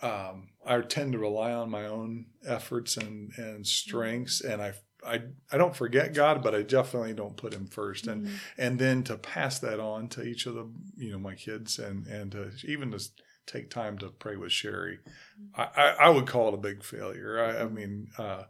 um, 0.00 0.48
I 0.64 0.80
tend 0.80 1.12
to 1.12 1.18
rely 1.18 1.52
on 1.52 1.70
my 1.70 1.86
own 1.86 2.26
efforts 2.46 2.96
and 2.96 3.32
and 3.36 3.66
strengths, 3.66 4.40
and 4.40 4.62
I. 4.62 4.74
I, 5.04 5.20
I 5.50 5.58
don't 5.58 5.74
forget 5.74 6.14
God, 6.14 6.44
but 6.44 6.54
I 6.54 6.62
definitely 6.62 7.12
don't 7.12 7.36
put 7.36 7.52
Him 7.52 7.66
first, 7.66 8.06
and 8.06 8.24
Mhm. 8.24 8.38
and 8.56 8.78
then 8.78 9.02
to 9.02 9.16
pass 9.16 9.58
that 9.58 9.80
on 9.80 10.06
to 10.10 10.22
each 10.22 10.46
of 10.46 10.54
the 10.54 10.70
you 10.96 11.10
know 11.10 11.18
my 11.18 11.34
kids, 11.34 11.80
and 11.80 12.06
and 12.06 12.30
to 12.30 12.52
even 12.62 12.92
to 12.92 13.00
take 13.44 13.68
time 13.68 13.98
to 13.98 14.10
pray 14.10 14.36
with 14.36 14.52
Sheri, 14.52 14.98
I, 15.56 15.62
I, 15.76 15.88
I 16.02 16.08
would 16.10 16.28
call 16.28 16.46
it 16.46 16.54
a 16.54 16.56
big 16.58 16.84
failure. 16.84 17.42
I, 17.42 17.62
I 17.62 17.68
mean, 17.68 18.10
uh, 18.16 18.44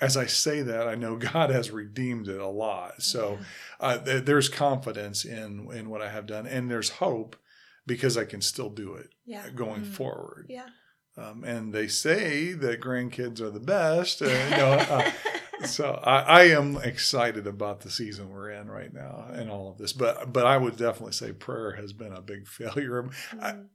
as 0.00 0.16
I 0.16 0.26
say 0.26 0.62
that, 0.62 0.88
I 0.88 0.94
know 0.94 1.16
God 1.32 1.50
has 1.50 1.70
redeemed 1.70 2.28
it 2.28 2.40
a 2.40 2.46
lot. 2.48 3.02
So 3.02 3.38
uh, 3.80 3.98
th- 3.98 4.24
there's 4.24 4.48
confidence 4.48 5.24
in 5.24 5.70
in 5.72 5.88
what 5.90 6.02
I 6.02 6.10
have 6.10 6.26
done, 6.26 6.46
and 6.46 6.70
there's 6.70 6.90
hope 6.90 7.36
because 7.86 8.16
I 8.16 8.24
can 8.24 8.40
still 8.40 8.70
do 8.70 8.94
it 8.94 9.10
yeah. 9.24 9.48
going 9.50 9.82
Mm. 9.82 9.92
forward. 9.92 10.46
Yeah. 10.48 10.66
Um, 11.16 11.42
and 11.44 11.72
they 11.74 11.88
say 11.88 12.52
that 12.52 12.80
grandkids 12.80 13.40
are 13.40 13.50
the 13.50 13.60
best. 13.60 14.22
Uh, 14.22 14.26
you 14.26 14.56
know, 14.56 14.72
uh, 14.72 15.10
so 15.66 16.00
I, 16.04 16.20
I 16.20 16.42
am 16.44 16.76
excited 16.76 17.46
about 17.46 17.80
the 17.80 17.90
season 17.90 18.30
we're 18.30 18.50
in 18.50 18.70
right 18.70 18.92
now 18.94 19.26
and 19.32 19.50
all 19.50 19.70
of 19.70 19.76
this. 19.78 19.92
But 19.92 20.32
but 20.32 20.46
I 20.46 20.56
would 20.56 20.76
definitely 20.76 21.12
say 21.12 21.32
prayer 21.32 21.72
has 21.72 21.92
been 21.92 22.12
a 22.12 22.22
big 22.22 22.46
failure. 22.58 23.10
I- 23.40 23.52
Mhm. 23.52 23.66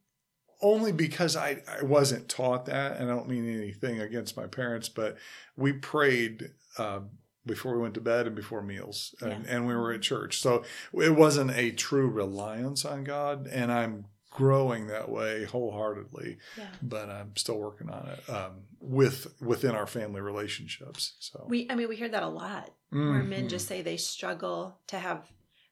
Only 0.73 0.91
because 0.91 1.35
I, 1.35 1.61
I 1.79 1.83
wasn't 1.83 2.27
taught 2.27 2.65
that 2.65 2.97
and 2.97 3.05
i 3.11 3.13
don't 3.15 3.29
mean 3.29 3.45
anything 3.61 4.01
against 4.01 4.35
my 4.35 4.47
parents 4.47 4.89
but 4.89 5.11
we 5.55 5.69
prayed 5.73 6.49
uh, 6.77 7.01
before 7.45 7.75
we 7.75 7.81
went 7.81 7.93
to 7.93 8.01
bed 8.01 8.25
and 8.27 8.35
before 8.35 8.61
meals 8.63 9.13
and, 9.21 9.31
Yeah. 9.45 9.51
and 9.55 9.67
we 9.67 9.75
were 9.75 9.91
at 9.93 10.01
church 10.01 10.33
so 10.39 10.63
it 10.93 11.15
wasn't 11.15 11.51
a 11.51 11.71
true 11.71 12.09
reliance 12.09 12.83
on 12.83 13.03
god 13.03 13.47
and 13.47 13.71
i'm 13.71 14.05
growing 14.31 14.87
that 14.87 15.07
way 15.17 15.45
wholeheartedly 15.45 16.37
yeah. 16.57 16.67
but 16.81 17.09
i'm 17.09 17.31
still 17.37 17.59
working 17.59 17.89
on 17.89 18.07
it 18.13 18.29
um, 18.29 18.53
with 18.81 19.33
within 19.41 19.73
our 19.75 19.87
family 19.87 20.21
relationships 20.21 21.13
so 21.19 21.45
We 21.47 21.67
I 21.69 21.75
mean 21.75 21.87
we 21.89 21.95
hear 21.95 22.09
that 22.09 22.23
a 22.23 22.27
lot 22.27 22.71
where 22.89 23.23
men 23.23 23.45
Mhm. 23.45 23.49
just 23.49 23.67
say 23.67 23.81
they 23.81 23.97
struggle 23.97 24.77
to 24.87 24.97
have 24.99 25.21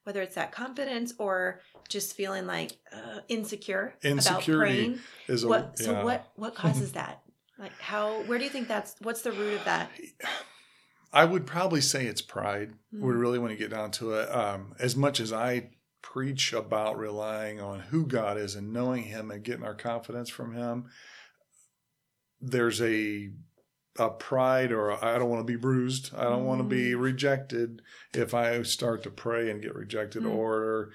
whether 0.03 0.21
it's 0.21 0.35
that 0.35 0.51
confidence 0.51 1.13
or 1.17 1.59
just 1.89 2.15
feeling 2.15 2.45
like 2.45 2.71
uh, 2.91 3.19
insecure 3.27 3.95
about 4.01 4.11
Insecurity 4.11 4.55
praying. 4.85 4.99
is 5.27 5.43
a 5.43 5.47
What 5.47 5.77
so 5.77 5.91
yeah. 5.91 6.03
what 6.03 6.31
what 6.35 6.55
causes 6.63 6.93
that? 6.93 7.21
Like 7.59 7.77
how 7.79 8.23
where 8.23 8.37
do 8.37 8.43
you 8.43 8.49
think 8.49 8.67
that's 8.67 8.95
what's 9.01 9.21
the 9.21 9.31
root 9.31 9.53
of 9.59 9.65
that? 9.65 9.89
I 11.11 11.25
would 11.25 11.45
probably 11.45 11.81
say 11.81 12.05
it's 12.05 12.21
pride. 12.21 12.73
We 12.91 12.99
Mm. 13.13 13.19
really 13.19 13.39
want 13.39 13.51
to 13.51 13.57
get 13.57 13.69
down 13.69 13.91
to 13.91 14.13
it. 14.13 14.33
Um, 14.33 14.73
as 14.79 14.95
much 14.95 15.19
as 15.19 15.31
I 15.31 15.69
preach 16.01 16.53
about 16.53 16.97
relying 16.97 17.61
on 17.61 17.79
who 17.81 18.05
God 18.07 18.37
is 18.37 18.55
and 18.55 18.73
knowing 18.73 19.03
Him 19.03 19.29
and 19.31 19.43
getting 19.43 19.63
our 19.63 19.75
confidence 19.75 20.29
from 20.29 20.53
Him, 20.55 20.89
there's 22.41 22.81
a 22.81 23.29
a 23.99 24.09
pride 24.09 24.71
or 24.71 24.91
I 24.91 25.15
I 25.15 25.17
don't 25.19 25.29
want 25.29 25.45
to 25.45 25.51
be 25.51 25.59
bruised. 25.59 26.13
I 26.15 26.23
don't 26.23 26.45
want 26.45 26.59
to 26.61 26.63
be 26.67 26.91
Mm. 26.93 26.99
rejected 27.01 27.81
if 28.13 28.33
I 28.33 28.61
start 28.63 29.03
to 29.03 29.09
pray 29.11 29.49
and 29.51 29.61
get 29.61 29.75
rejected 29.75 30.23
Mm. 30.23 30.35
or 30.35 30.91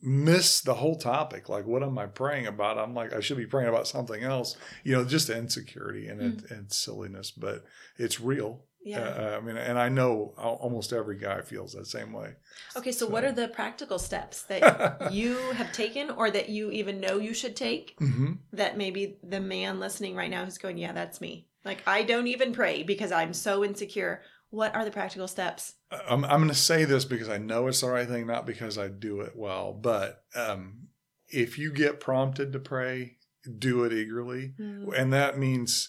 miss 0.00 0.60
the 0.60 0.74
whole 0.74 0.96
topic. 0.96 1.48
Like, 1.48 1.66
what 1.66 1.82
am 1.82 1.96
I 1.98 2.06
praying 2.06 2.46
about? 2.46 2.76
I'm 2.78 2.94
like, 2.94 3.12
I 3.12 3.20
should 3.20 3.36
be 3.36 3.46
praying 3.46 3.68
about 3.68 3.86
something 3.86 4.22
else. 4.22 4.56
You 4.84 4.92
know, 4.94 5.04
just 5.04 5.30
insecurity 5.30 6.08
and 6.08 6.20
it, 6.20 6.50
and 6.50 6.72
silliness, 6.72 7.30
but 7.30 7.64
it's 7.98 8.20
real. 8.20 8.64
Yeah. 8.84 9.00
Uh, 9.00 9.36
I 9.36 9.40
mean, 9.40 9.56
and 9.56 9.78
I 9.78 9.88
know 9.88 10.34
almost 10.36 10.92
every 10.92 11.16
guy 11.16 11.40
feels 11.42 11.72
that 11.74 11.86
same 11.86 12.12
way. 12.12 12.34
okay, 12.76 12.90
so 12.90 13.06
what 13.06 13.22
are 13.24 13.30
the 13.30 13.46
practical 13.46 13.98
steps 14.00 14.42
that 14.44 15.00
you 15.12 15.34
have 15.52 15.70
taken 15.70 16.10
or 16.10 16.30
that 16.32 16.48
you 16.48 16.70
even 16.72 17.00
know 17.00 17.18
you 17.18 17.32
should 17.32 17.54
take 17.56 17.94
hmm 17.98 18.32
that 18.52 18.76
maybe 18.76 19.16
the 19.22 19.40
man 19.40 19.78
listening 19.80 20.14
right 20.16 20.30
now 20.30 20.44
who's 20.44 20.58
going, 20.58 20.76
Yeah, 20.78 20.92
that's 20.92 21.20
me. 21.20 21.46
Like 21.64 21.82
I 21.86 22.02
don't 22.02 22.26
even 22.26 22.52
pray 22.52 22.82
because 22.82 23.12
I'm 23.12 23.32
so 23.32 23.64
insecure. 23.64 24.22
What 24.50 24.74
are 24.74 24.84
the 24.84 24.90
practical 24.90 25.28
steps? 25.28 25.74
I'm, 25.90 26.24
I'm 26.24 26.40
going 26.40 26.48
to 26.48 26.54
say 26.54 26.84
this 26.84 27.04
because 27.06 27.28
I 27.28 27.38
know 27.38 27.68
it's 27.68 27.80
the 27.80 27.88
right 27.88 28.06
thing, 28.06 28.26
not 28.26 28.46
because 28.46 28.76
I 28.76 28.88
do 28.88 29.20
it 29.20 29.32
well. 29.34 29.72
But 29.72 30.24
um, 30.34 30.88
if 31.28 31.58
you 31.58 31.72
get 31.72 32.00
prompted 32.00 32.52
to 32.52 32.58
pray, 32.58 33.16
do 33.58 33.84
it 33.84 33.92
eagerly. 33.92 34.52
Mm. 34.60 34.92
And 34.94 35.12
that 35.12 35.38
means, 35.38 35.88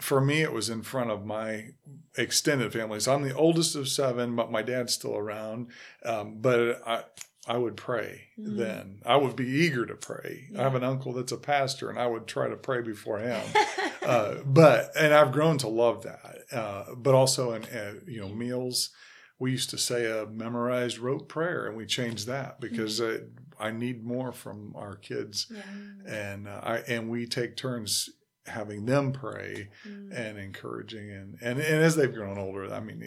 for 0.00 0.20
me, 0.20 0.42
it 0.42 0.52
was 0.52 0.68
in 0.68 0.82
front 0.82 1.10
of 1.10 1.24
my 1.24 1.70
extended 2.16 2.72
family. 2.72 3.00
So 3.00 3.14
I'm 3.14 3.22
the 3.22 3.34
oldest 3.34 3.74
of 3.74 3.88
seven, 3.88 4.36
but 4.36 4.52
my 4.52 4.62
dad's 4.62 4.92
still 4.92 5.16
around. 5.16 5.70
Um, 6.04 6.36
but 6.40 6.82
I, 6.86 7.04
I 7.48 7.56
would 7.56 7.76
pray 7.76 8.28
Mm. 8.38 8.56
then. 8.58 9.00
I 9.04 9.16
would 9.16 9.34
be 9.36 9.46
eager 9.48 9.84
to 9.86 9.94
pray. 9.94 10.48
I 10.56 10.62
have 10.62 10.74
an 10.76 10.84
uncle 10.84 11.12
that's 11.14 11.32
a 11.32 11.36
pastor, 11.38 11.88
and 11.90 11.98
I 11.98 12.06
would 12.06 12.26
try 12.26 12.48
to 12.48 12.56
pray 12.56 12.82
before 12.82 13.18
him. 13.18 13.40
uh, 14.06 14.36
but 14.44 14.90
and 14.96 15.12
I've 15.14 15.32
grown 15.32 15.58
to 15.58 15.68
love 15.68 16.02
that. 16.04 16.36
Uh, 16.52 16.94
but 16.96 17.14
also 17.14 17.52
in 17.52 17.64
uh, 17.64 17.94
you 18.06 18.20
know 18.20 18.28
meals, 18.28 18.90
we 19.38 19.50
used 19.50 19.70
to 19.70 19.78
say 19.78 20.06
a 20.06 20.26
memorized 20.26 20.98
rote 20.98 21.28
prayer, 21.28 21.66
and 21.66 21.76
we 21.76 21.86
changed 21.86 22.26
that 22.26 22.60
because 22.60 23.00
uh, 23.00 23.20
I 23.58 23.70
need 23.70 24.04
more 24.04 24.30
from 24.32 24.74
our 24.76 24.94
kids, 24.96 25.46
yeah. 25.50 25.62
and 26.06 26.46
uh, 26.48 26.60
I 26.62 26.76
and 26.86 27.08
we 27.10 27.26
take 27.26 27.56
turns 27.56 28.10
having 28.46 28.86
them 28.86 29.12
pray 29.12 29.68
Mm. 29.86 30.10
and 30.16 30.38
encouraging 30.38 31.10
and 31.10 31.38
and, 31.40 31.58
and 31.58 31.82
as 31.84 31.96
they've 31.96 32.14
grown 32.14 32.38
older, 32.38 32.72
I 32.72 32.80
mean. 32.80 33.00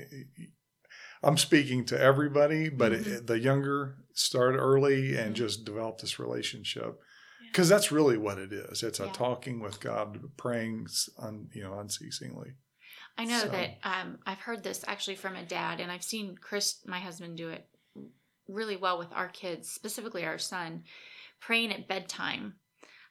I'm 1.24 1.38
speaking 1.38 1.86
to 1.86 2.00
everybody, 2.00 2.70
but 2.70 2.92
Mhm. 2.92 3.08
it, 3.08 3.28
the 3.28 3.40
younger 3.40 3.98
start 4.14 4.56
early 4.56 5.16
and 5.18 5.34
Mhm. 5.34 5.38
just 5.38 5.66
develop 5.66 6.00
this 6.00 6.20
relationship 6.20 7.00
Yeah. 7.42 7.48
because 7.50 7.70
that's 7.70 7.92
really 7.92 8.18
what 8.18 8.40
it 8.40 8.52
is. 8.52 8.82
It's 8.84 9.00
a 9.00 9.06
Yeah. 9.06 9.12
talking 9.14 9.60
with 9.60 9.80
God, 9.80 10.36
praying, 10.38 10.88
un, 11.20 11.50
you 11.54 11.64
know, 11.64 11.80
unceasingly. 11.80 12.56
I 13.18 13.26
know 13.26 13.40
So- 13.42 13.50
that 13.50 13.78
um, 13.84 14.20
I've 14.26 14.40
heard 14.40 14.64
this 14.64 14.84
actually 14.88 15.16
from 15.18 15.36
a 15.36 15.46
dad, 15.46 15.80
and 15.80 15.92
I've 15.92 16.04
seen 16.04 16.38
Chris, 16.38 16.84
my 16.86 17.00
husband, 17.00 17.38
do 17.38 17.50
it 17.50 17.68
really 18.48 18.76
well 18.78 18.98
with 18.98 19.12
our 19.12 19.30
kids, 19.30 19.70
specifically 19.70 20.26
our 20.26 20.40
son, 20.40 20.84
praying 21.40 21.72
at 21.72 21.88
bedtime. 21.88 22.56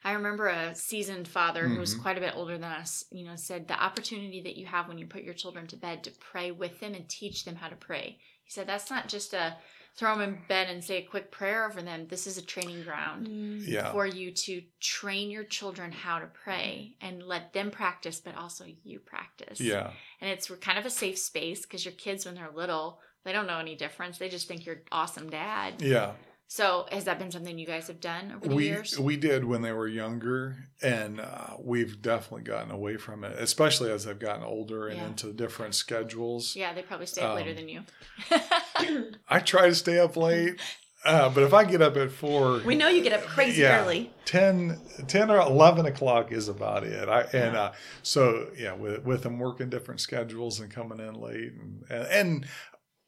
I 0.03 0.13
remember 0.13 0.47
a 0.47 0.73
seasoned 0.73 1.27
father 1.27 1.67
who 1.67 1.79
was 1.79 1.95
Mhm. 1.95 2.01
quite 2.01 2.17
a 2.17 2.21
bit 2.21 2.35
older 2.35 2.57
than 2.57 2.63
us, 2.71 3.05
you 3.11 3.23
know, 3.23 3.35
said 3.35 3.67
the 3.67 3.81
opportunity 3.81 4.41
that 4.41 4.57
you 4.57 4.65
have 4.65 4.87
when 4.87 4.97
you 4.97 5.05
put 5.05 5.23
your 5.23 5.33
children 5.35 5.67
to 5.67 5.75
bed 5.77 6.03
to 6.05 6.11
pray 6.11 6.51
with 6.51 6.79
them 6.79 6.93
and 6.95 7.07
teach 7.07 7.45
them 7.45 7.55
how 7.57 7.67
to 7.69 7.75
pray. 7.75 8.17
He 8.43 8.49
said 8.51 8.65
that's 8.67 8.89
not 8.89 9.07
just 9.07 9.33
a 9.33 9.57
throw 9.97 10.17
them 10.17 10.33
in 10.35 10.41
bed 10.47 10.69
and 10.69 10.81
say 10.83 10.97
a 10.97 11.05
quick 11.05 11.29
prayer 11.31 11.65
over 11.69 11.81
them. 11.81 12.07
This 12.07 12.25
is 12.25 12.37
a 12.37 12.41
training 12.41 12.83
ground 12.83 13.27
Mm. 13.27 13.67
Yeah. 13.67 13.91
for 13.91 14.05
you 14.07 14.31
to 14.31 14.63
train 14.79 15.29
your 15.29 15.43
children 15.43 15.91
how 15.91 16.17
to 16.19 16.27
pray 16.27 16.95
and 17.01 17.21
let 17.21 17.51
them 17.53 17.69
practice, 17.71 18.19
but 18.21 18.33
also 18.35 18.65
you 18.85 18.99
practice. 18.99 19.59
Yeah. 19.59 19.91
And 20.21 20.29
it's 20.29 20.49
kind 20.61 20.79
of 20.79 20.85
a 20.85 20.89
safe 20.89 21.17
space 21.19 21.63
because 21.63 21.83
your 21.85 21.93
kids, 21.93 22.25
when 22.25 22.35
they're 22.35 22.49
little, 22.51 23.01
they 23.25 23.33
don't 23.33 23.47
know 23.47 23.59
any 23.59 23.75
difference. 23.75 24.17
They 24.17 24.29
just 24.29 24.47
think 24.47 24.65
you're 24.65 24.81
awesome 24.93 25.29
dad. 25.29 25.81
Yeah. 25.81 26.13
So 26.53 26.85
has 26.91 27.05
that 27.05 27.17
been 27.17 27.31
something 27.31 27.57
you 27.57 27.65
guys 27.65 27.87
have 27.87 28.01
done 28.01 28.33
over 28.35 28.45
the 28.49 28.53
we 28.53 28.65
years? 28.65 28.99
we 28.99 29.15
did 29.15 29.45
when 29.45 29.61
they 29.61 29.71
were 29.71 29.87
younger 29.87 30.57
and 30.83 31.21
uh, 31.21 31.51
we've 31.63 32.01
definitely 32.01 32.43
gotten 32.43 32.71
away 32.71 32.97
from 32.97 33.23
it 33.23 33.39
especially 33.39 33.89
as 33.89 34.03
they've 34.03 34.19
gotten 34.19 34.43
older 34.43 34.89
and 34.89 34.97
Yeah. 34.99 35.07
into 35.07 35.31
different 35.31 35.75
schedules 35.75 36.53
yeah, 36.53 36.73
they 36.73 36.81
probably 36.81 37.05
stay 37.05 37.21
up 37.21 37.35
later 37.35 37.51
Um, 37.51 37.55
than 37.55 37.69
you. 37.69 37.83
i 39.29 39.39
try 39.39 39.69
to 39.69 39.75
stay 39.75 39.97
up 39.97 40.17
late 40.17 40.59
uh, 41.05 41.29
but 41.29 41.43
if 41.43 41.53
i 41.53 41.63
get 41.63 41.81
up 41.81 41.95
at 41.95 42.11
four 42.11 42.59
We 42.65 42.75
know 42.75 42.89
you 42.89 43.01
get 43.01 43.13
up 43.13 43.21
crazy 43.27 43.61
Yeah. 43.61 43.83
early. 43.85 44.11
10, 44.25 44.79
10 45.07 45.31
or 45.31 45.39
11 45.39 45.85
o'clock 45.85 46.33
is 46.33 46.49
about 46.49 46.83
it 46.83 47.07
i 47.07 47.21
and 47.31 47.55
uh, 47.55 47.71
so 48.01 48.49
yeah 48.57 48.73
with, 48.73 49.05
with 49.05 49.23
them 49.23 49.39
working 49.39 49.69
different 49.69 50.01
schedules 50.01 50.59
and 50.59 50.69
coming 50.69 50.99
in 50.99 51.13
late 51.15 51.53
and, 51.53 51.83
and, 51.89 52.07
and 52.07 52.45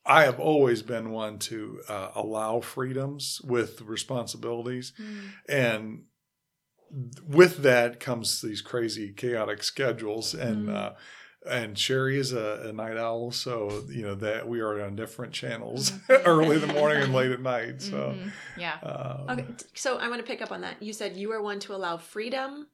I 0.06 0.24
have 0.24 0.40
always 0.40 0.82
been 0.82 1.12
one 1.12 1.40
to 1.40 1.82
uh, 1.88 2.10
allow 2.16 2.60
freedoms 2.62 3.40
with 3.44 3.82
responsibilities. 3.82 4.94
Mm. 5.00 5.30
and 5.50 6.04
with 7.28 7.58
that 7.64 8.00
comes 8.00 8.42
these 8.42 8.62
crazy 8.62 9.12
chaotic 9.14 9.64
schedules 9.64 10.34
and 10.34 10.68
Mm. 10.70 10.76
uh 10.76 10.94
and 11.46 11.76
Sheri 11.76 12.16
is 12.16 12.32
a, 12.32 12.70
a 12.70 12.72
night 12.72 12.96
owl, 12.96 13.30
so 13.32 13.84
you 13.90 14.02
know 14.04 14.16
that 14.16 14.48
we 14.48 14.62
are 14.62 14.82
on 14.82 14.96
different 14.96 15.34
channels 15.34 15.92
Mhm. 15.92 16.22
early 16.26 16.56
in 16.56 16.62
the 16.62 16.74
morning 16.74 17.04
and 17.04 17.14
late 17.14 17.32
at 17.32 17.42
night. 17.56 17.82
So, 17.82 18.16
Mhm. 18.16 18.32
yeah. 18.58 18.78
um, 18.82 19.30
Okay, 19.40 19.46
so 19.74 19.98
I 19.98 20.08
want 20.08 20.22
to 20.22 20.26
pick 20.32 20.42
up 20.42 20.54
on 20.54 20.62
that. 20.62 20.82
You 20.82 20.94
said 20.94 21.18
you 21.18 21.34
are 21.34 21.42
one 21.42 21.60
to 21.62 21.76
allow 21.76 21.98
freedom 21.98 22.68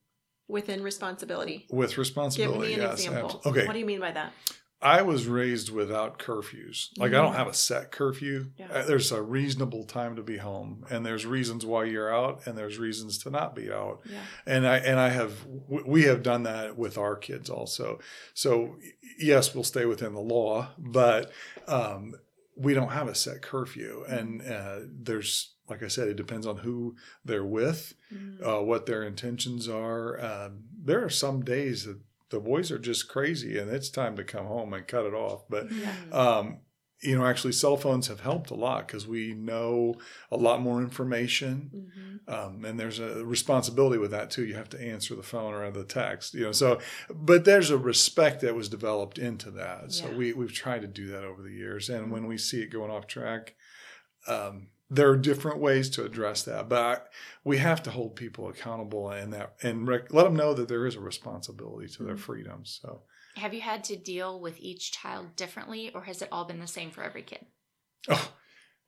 within 0.47 0.83
responsibility. 0.83 1.65
with 1.71 1.97
responsibility, 1.97 2.59
Give 2.59 2.67
me 2.67 2.73
an 2.85 2.91
yes, 2.91 2.99
example. 3.07 3.41
okay. 3.43 3.65
What 3.65 3.73
do 3.73 3.79
you 3.79 3.87
mean 3.87 3.99
by 3.99 4.11
that? 4.11 4.33
I 4.81 5.01
was 5.01 5.27
raised 5.27 5.71
without 5.71 6.19
curfews. 6.19 6.89
Like 6.97 7.09
I 7.09 7.15
don't 7.17 7.33
Mhm. 7.33 7.37
have 7.37 7.47
a 7.47 7.53
set 7.53 7.91
curfew. 7.91 8.51
Uh, 8.71 8.85
There's 8.85 9.11
a 9.11 9.21
reasonable 9.21 9.83
time 9.83 10.15
to 10.15 10.23
be 10.23 10.37
home, 10.37 10.85
and 10.89 11.05
there's 11.05 11.25
reasons 11.25 11.65
why 11.65 11.83
you're 11.83 12.13
out, 12.13 12.47
and 12.47 12.57
there's 12.57 12.77
reasons 12.77 13.17
to 13.19 13.29
not 13.29 13.55
be 13.55 13.69
out. 13.71 14.01
Yeah. 14.05 14.21
and 14.45 14.65
I 14.65 14.77
and 14.77 14.97
I 14.99 15.09
have 15.09 15.45
we 15.67 16.03
have 16.03 16.23
done 16.23 16.43
that 16.43 16.77
with 16.77 16.97
our 16.97 17.15
kids 17.17 17.49
also. 17.49 17.99
So 18.33 18.77
yes, 19.19 19.53
we'll 19.53 19.63
stay 19.65 19.85
within 19.85 20.13
the 20.13 20.21
law, 20.21 20.69
but 20.77 21.31
um, 21.67 22.15
we 22.55 22.73
don't 22.73 22.91
have 22.91 23.07
a 23.09 23.15
set 23.15 23.41
curfew, 23.41 24.03
and 24.07 24.41
uh, 24.41 24.79
there's 24.85 25.55
like 25.67 25.83
I 25.83 25.87
said, 25.87 26.07
it 26.07 26.15
depends 26.17 26.47
on 26.47 26.57
who 26.57 26.95
they're 27.23 27.45
with, 27.45 27.93
Mm. 28.11 28.41
uh, 28.43 28.63
what 28.63 28.87
their 28.87 29.03
intentions 29.03 29.67
are. 29.69 30.19
Um, 30.19 30.63
there 30.83 31.03
are 31.05 31.11
some 31.11 31.43
days 31.43 31.85
that 31.85 31.99
the 32.29 32.39
boys 32.39 32.71
are 32.71 32.79
just 32.79 33.07
crazy, 33.07 33.57
and 33.57 33.69
it's 33.71 33.89
time 33.89 34.15
to 34.17 34.23
come 34.23 34.45
home 34.45 34.73
and 34.73 34.87
cut 34.87 35.05
it 35.05 35.13
off. 35.13 35.43
But 35.49 35.71
Yeah. 35.71 35.93
um, 36.11 36.59
you 37.01 37.17
know, 37.17 37.25
actually, 37.25 37.53
cell 37.53 37.77
phones 37.77 38.07
have 38.07 38.19
helped 38.19 38.49
a 38.51 38.55
lot 38.55 38.85
because 38.85 39.07
we 39.07 39.33
know 39.33 39.95
a 40.29 40.35
lot 40.35 40.61
more 40.61 40.81
information 40.81 41.71
Mhm. 41.73 42.33
um, 42.33 42.65
and 42.65 42.79
there's 42.79 42.99
a 42.99 43.25
responsibility 43.25 43.97
with 43.97 44.11
that 44.11 44.29
too. 44.29 44.45
You 44.45 44.55
have 44.55 44.69
to 44.69 44.81
answer 44.81 45.15
the 45.15 45.23
phone 45.23 45.53
or 45.53 45.71
the 45.71 45.85
text, 45.85 46.33
you 46.33 46.41
know. 46.43 46.51
So, 46.51 46.79
but 47.09 47.45
there's 47.45 47.69
a 47.71 47.77
respect 47.77 48.41
that 48.41 48.53
was 48.53 48.67
developed 48.69 49.17
into 49.17 49.49
that. 49.51 49.93
So 49.93 50.09
Yeah. 50.09 50.15
we 50.15 50.33
we've 50.33 50.53
tried 50.53 50.81
to 50.81 50.87
do 50.87 51.07
that 51.07 51.23
over 51.23 51.41
the 51.41 51.53
years. 51.53 51.89
And 51.89 52.11
when 52.11 52.27
we 52.27 52.37
see 52.37 52.61
it 52.61 52.67
going 52.67 52.91
off 52.91 53.07
track, 53.07 53.55
um, 54.27 54.67
there 54.89 55.09
are 55.09 55.17
different 55.17 55.59
ways 55.59 55.89
to 55.91 56.03
address 56.05 56.43
that. 56.43 56.67
But 56.69 56.83
I, 56.83 56.97
we 57.43 57.57
have 57.57 57.83
to 57.83 57.91
hold 57.91 58.15
people 58.15 58.47
accountable 58.49 59.09
and 59.09 59.31
that 59.33 59.55
and 59.61 59.87
rec- 59.87 60.11
let 60.13 60.23
them 60.23 60.35
know 60.35 60.53
that 60.53 60.67
there 60.67 60.85
is 60.87 60.95
a 60.95 60.99
responsibility 60.99 61.87
to 61.93 62.03
their 62.03 62.15
Mhm. 62.15 62.19
freedoms. 62.19 62.79
So. 62.81 63.03
Have 63.35 63.53
you 63.53 63.61
had 63.61 63.83
to 63.85 63.95
deal 63.95 64.39
with 64.41 64.59
each 64.59 64.91
child 64.91 65.35
differently, 65.35 65.91
or 65.93 66.01
has 66.03 66.21
it 66.21 66.29
all 66.31 66.45
been 66.45 66.59
the 66.59 66.67
same 66.67 66.91
for 66.91 67.03
every 67.03 67.21
kid? 67.21 67.45
Oh, 68.09 68.33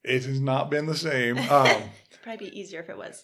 it 0.04 0.24
has 0.26 0.40
not 0.42 0.70
been 0.72 0.88
the 0.88 0.98
same. 0.98 1.38
Um, 1.50 1.68
it'd 1.68 2.22
Probably 2.24 2.50
be 2.50 2.60
easier 2.60 2.82
if 2.82 2.90
it 2.90 2.98
was. 2.98 3.24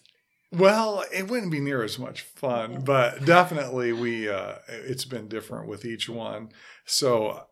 Well, 0.50 1.04
it 1.12 1.28
wouldn't 1.28 1.52
be 1.52 1.60
near 1.60 1.82
as 1.82 1.98
much 1.98 2.22
fun, 2.22 2.72
Yeah. 2.72 2.78
but 2.78 3.24
definitely 3.26 3.92
we 3.92 4.28
uh 4.30 4.54
it's 4.68 5.04
been 5.04 5.28
different 5.28 5.68
with 5.68 5.84
each 5.84 6.08
one. 6.08 6.50
So 6.86 7.44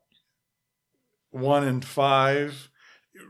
one 1.31 1.65
and 1.65 1.85
five 1.85 2.71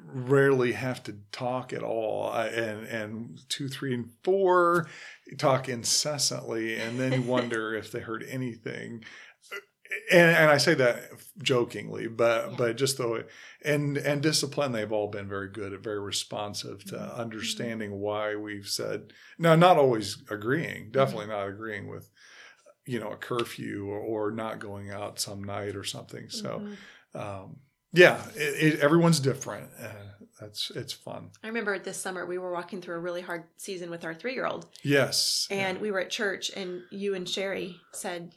rarely 0.05 0.73
have 0.73 1.03
to 1.05 1.17
talk 1.33 1.73
at 1.73 1.83
all 1.83 2.29
I- 2.31 2.49
and 2.49 2.87
and 2.87 3.41
two 3.49 3.69
three 3.69 3.95
and 3.95 4.11
four 4.25 4.89
talk 5.39 5.69
incessantly 5.69 6.77
and 6.77 6.99
then 6.99 7.27
wonder 7.27 7.75
if 7.81 7.91
they 7.93 8.01
heard 8.01 8.25
anything 8.29 9.05
and, 10.11 10.31
and 10.37 10.51
i 10.51 10.57
say 10.57 10.75
that 10.75 11.11
jokingly 11.39 12.07
but 12.09 12.51
Yeah. 12.51 12.57
but 12.57 12.77
just 12.77 12.99
though 12.99 13.23
and 13.65 13.97
and 13.97 14.23
discipline 14.23 14.73
they've 14.73 14.93
all 14.93 15.09
been 15.09 15.29
very 15.29 15.49
good 15.49 15.73
and 15.73 15.83
very 15.83 16.01
responsive 16.01 16.85
to 16.87 16.97
Mhm. 16.97 17.17
understanding 17.17 17.93
why 18.01 18.35
we've 18.37 18.69
said 18.69 19.13
no 19.39 19.55
not 19.55 19.77
always 19.77 20.23
agreeing 20.31 20.91
definitely 20.91 21.27
not 21.29 21.47
agreeing 21.49 21.89
with 21.89 22.11
you 22.87 22.99
know 23.01 23.11
a 23.11 23.17
curfew 23.17 23.87
or, 23.89 23.99
or 23.99 24.31
not 24.33 24.59
going 24.61 24.91
out 24.91 25.19
some 25.21 25.43
night 25.45 25.77
or 25.77 25.85
something 25.85 26.29
so 26.31 26.61
Mhm. 27.15 27.21
um, 27.21 27.57
yeah, 27.97 28.23
it, 28.35 28.75
it, 28.75 28.81
everyone's 28.81 29.19
different. 29.21 29.69
Uh, 29.83 29.89
that's 30.41 30.71
it's 30.71 30.93
fun. 30.93 31.31
I 31.43 31.49
remember 31.49 31.79
this 31.79 31.99
summer 32.01 32.27
we 32.27 32.39
were 32.39 32.53
walking 32.53 32.81
through 32.83 32.97
a 32.97 33.01
really 33.01 33.23
hard 33.23 33.45
season 33.57 33.91
with 33.91 34.05
our 34.05 34.15
three 34.15 34.35
year 34.35 34.47
old, 34.47 34.67
Yes, 34.83 35.49
and 35.51 35.81
we 35.81 35.91
were 35.91 36.01
at 36.01 36.11
church, 36.11 36.51
and 36.55 36.83
you 36.91 37.15
and 37.15 37.27
Sheri 37.27 37.77
said, 37.93 38.35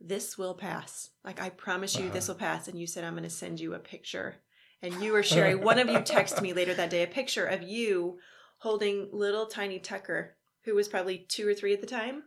"This 0.00 0.38
will 0.38 0.54
pass. 0.54 1.10
Like 1.24 1.40
I 1.42 1.50
promise 1.50 1.98
you, 1.98 2.08
this 2.10 2.28
Uh-huh. 2.28 2.34
will 2.34 2.40
pass." 2.40 2.68
And 2.68 2.78
you 2.78 2.86
said, 2.86 3.04
"I'm 3.04 3.14
going 3.14 3.24
to 3.24 3.30
send 3.30 3.58
you 3.60 3.74
a 3.74 3.78
picture." 3.80 4.36
And 4.82 5.02
you 5.02 5.14
or 5.14 5.22
Sheri, 5.22 5.60
one 5.70 5.78
of 5.78 5.88
you 5.90 5.98
texted 5.98 6.40
me 6.40 6.52
later 6.52 6.72
that 6.74 6.90
day 6.90 7.02
a 7.02 7.06
picture 7.08 7.44
of 7.46 7.62
you 7.62 8.18
holding 8.58 9.08
little 9.12 9.46
tiny 9.46 9.78
Tucker, 9.78 10.36
who 10.64 10.74
was 10.74 10.86
probably 10.88 11.18
two 11.18 11.48
or 11.48 11.54
three 11.54 11.74
at 11.74 11.80
the 11.80 11.86
time. 11.86 12.22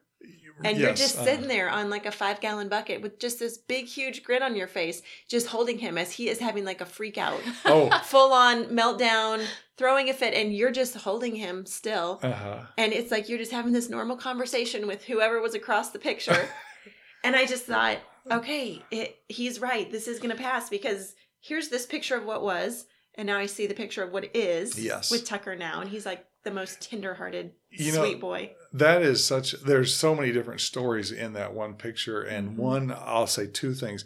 And 0.63 0.77
you're 0.77 0.89
Yes, 0.89 0.99
just 0.99 1.17
uh, 1.19 1.23
sitting 1.25 1.47
there 1.47 1.69
on 1.69 1.89
like 1.89 2.05
a 2.05 2.11
five 2.11 2.39
gallon 2.39 2.69
bucket 2.69 3.01
with 3.01 3.19
just 3.19 3.39
this 3.39 3.57
big, 3.57 3.85
huge 3.85 4.23
grin 4.23 4.43
on 4.43 4.55
your 4.55 4.67
face, 4.67 5.01
just 5.27 5.47
holding 5.47 5.77
him 5.77 5.97
as 5.97 6.11
he 6.13 6.29
is 6.29 6.39
having 6.39 6.63
like 6.63 6.79
a 6.79 6.85
freak 6.85 7.17
out, 7.17 7.41
Oh, 7.65 7.89
full 8.05 8.31
on 8.31 8.65
meltdown, 8.65 9.43
throwing 9.77 10.09
a 10.09 10.13
fit, 10.13 10.33
and 10.33 10.55
you're 10.55 10.71
just 10.71 10.95
holding 10.95 11.35
him 11.35 11.65
still. 11.65 12.19
uh 12.23 12.31
huh. 12.31 12.59
And 12.77 12.93
it's 12.93 13.11
like 13.11 13.27
you're 13.27 13.39
just 13.39 13.51
having 13.51 13.73
this 13.73 13.89
normal 13.89 14.15
conversation 14.15 14.87
with 14.87 15.03
whoever 15.03 15.41
was 15.41 15.55
across 15.55 15.89
the 15.89 15.99
picture. 15.99 16.47
and 17.23 17.35
I 17.35 17.45
just 17.45 17.65
thought, 17.65 17.97
okay, 18.31 18.81
it, 18.91 19.17
he's 19.27 19.59
right. 19.59 19.91
This 19.91 20.07
is 20.07 20.19
going 20.19 20.35
to 20.35 20.41
pass 20.41 20.69
because 20.69 21.15
here's 21.41 21.67
this 21.69 21.85
picture 21.85 22.15
of 22.15 22.25
what 22.25 22.41
was. 22.43 22.85
And 23.15 23.27
now 23.27 23.37
I 23.37 23.47
see 23.47 23.67
the 23.67 23.73
picture 23.75 24.01
of 24.03 24.11
what 24.11 24.33
is 24.35 24.79
Yes. 24.79 25.11
with 25.11 25.25
Tucker 25.25 25.55
now. 25.55 25.81
And 25.81 25.89
he's 25.89 26.05
like 26.05 26.25
the 26.43 26.51
most 26.51 26.81
tenderhearted, 26.81 27.51
You 27.71 27.93
know, 27.93 28.03
sweet 28.03 28.19
boy. 28.19 28.51
That 28.73 29.01
is 29.01 29.23
such. 29.25 29.53
There's 29.61 29.95
so 29.95 30.13
many 30.15 30.31
different 30.31 30.61
stories 30.61 31.11
in 31.11 31.33
that 31.33 31.53
one 31.53 31.75
picture, 31.75 32.21
and 32.21 32.51
Mhm. 32.51 32.55
one 32.57 32.91
I'll 32.91 33.27
say 33.27 33.47
two 33.47 33.73
things. 33.73 34.03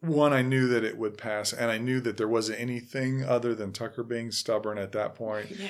One, 0.00 0.32
I 0.32 0.42
knew 0.42 0.66
that 0.68 0.84
it 0.84 0.96
would 0.96 1.18
pass, 1.18 1.52
and 1.52 1.70
I 1.70 1.78
knew 1.78 2.00
that 2.00 2.16
there 2.16 2.28
wasn't 2.28 2.60
anything 2.60 3.24
other 3.24 3.54
than 3.54 3.72
Tucker 3.72 4.02
being 4.02 4.30
stubborn 4.30 4.78
at 4.78 4.92
that 4.92 5.14
point. 5.14 5.50
Yeah. 5.60 5.68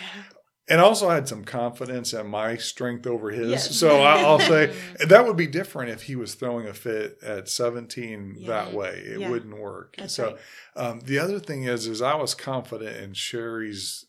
and 0.66 0.80
also 0.80 1.10
I 1.10 1.14
had 1.16 1.28
some 1.28 1.44
confidence 1.44 2.14
in 2.14 2.26
my 2.28 2.56
strength 2.56 3.06
over 3.06 3.30
his. 3.30 3.50
Yes. 3.50 3.76
So 3.76 4.00
I'll 4.02 4.38
say 4.38 4.68
Mm. 4.98 5.08
that 5.08 5.26
would 5.26 5.36
be 5.36 5.46
different 5.46 5.90
if 5.90 6.02
he 6.04 6.16
was 6.16 6.34
throwing 6.34 6.66
a 6.66 6.72
fit 6.72 7.18
at 7.22 7.48
17 7.50 8.34
Yeah. 8.38 8.48
that 8.48 8.72
way. 8.72 9.02
It 9.04 9.20
Yeah. 9.20 9.28
wouldn't 9.30 9.58
work. 9.58 9.96
That's 9.98 10.14
so 10.14 10.24
right. 10.26 10.36
um, 10.76 11.00
the 11.00 11.18
other 11.18 11.38
thing 11.38 11.64
is, 11.64 11.86
is 11.86 12.00
I 12.00 12.14
was 12.14 12.34
confident 12.34 12.96
in 12.96 13.12
Sheri's 13.14 14.06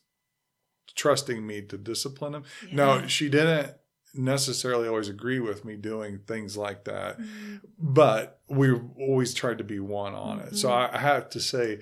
trusting 0.96 1.46
me 1.46 1.62
to 1.62 1.78
discipline 1.78 2.34
him. 2.34 2.44
No, 2.72 2.96
Yeah. 2.96 3.06
she 3.06 3.28
didn't 3.28 3.74
necessarily 4.14 4.88
always 4.88 5.08
agree 5.08 5.38
with 5.40 5.64
me 5.64 5.76
doing 5.76 6.18
things 6.26 6.56
like 6.56 6.84
that, 6.84 7.20
Mhm. 7.20 7.60
but 7.78 8.40
we 8.48 8.72
always 8.72 9.34
tried 9.34 9.58
to 9.58 9.64
be 9.64 9.78
one 9.78 10.14
on 10.14 10.40
it. 10.40 10.56
So 10.56 10.70
Mhm. 10.70 10.94
I 10.94 10.98
have 10.98 11.28
to 11.30 11.40
say, 11.40 11.80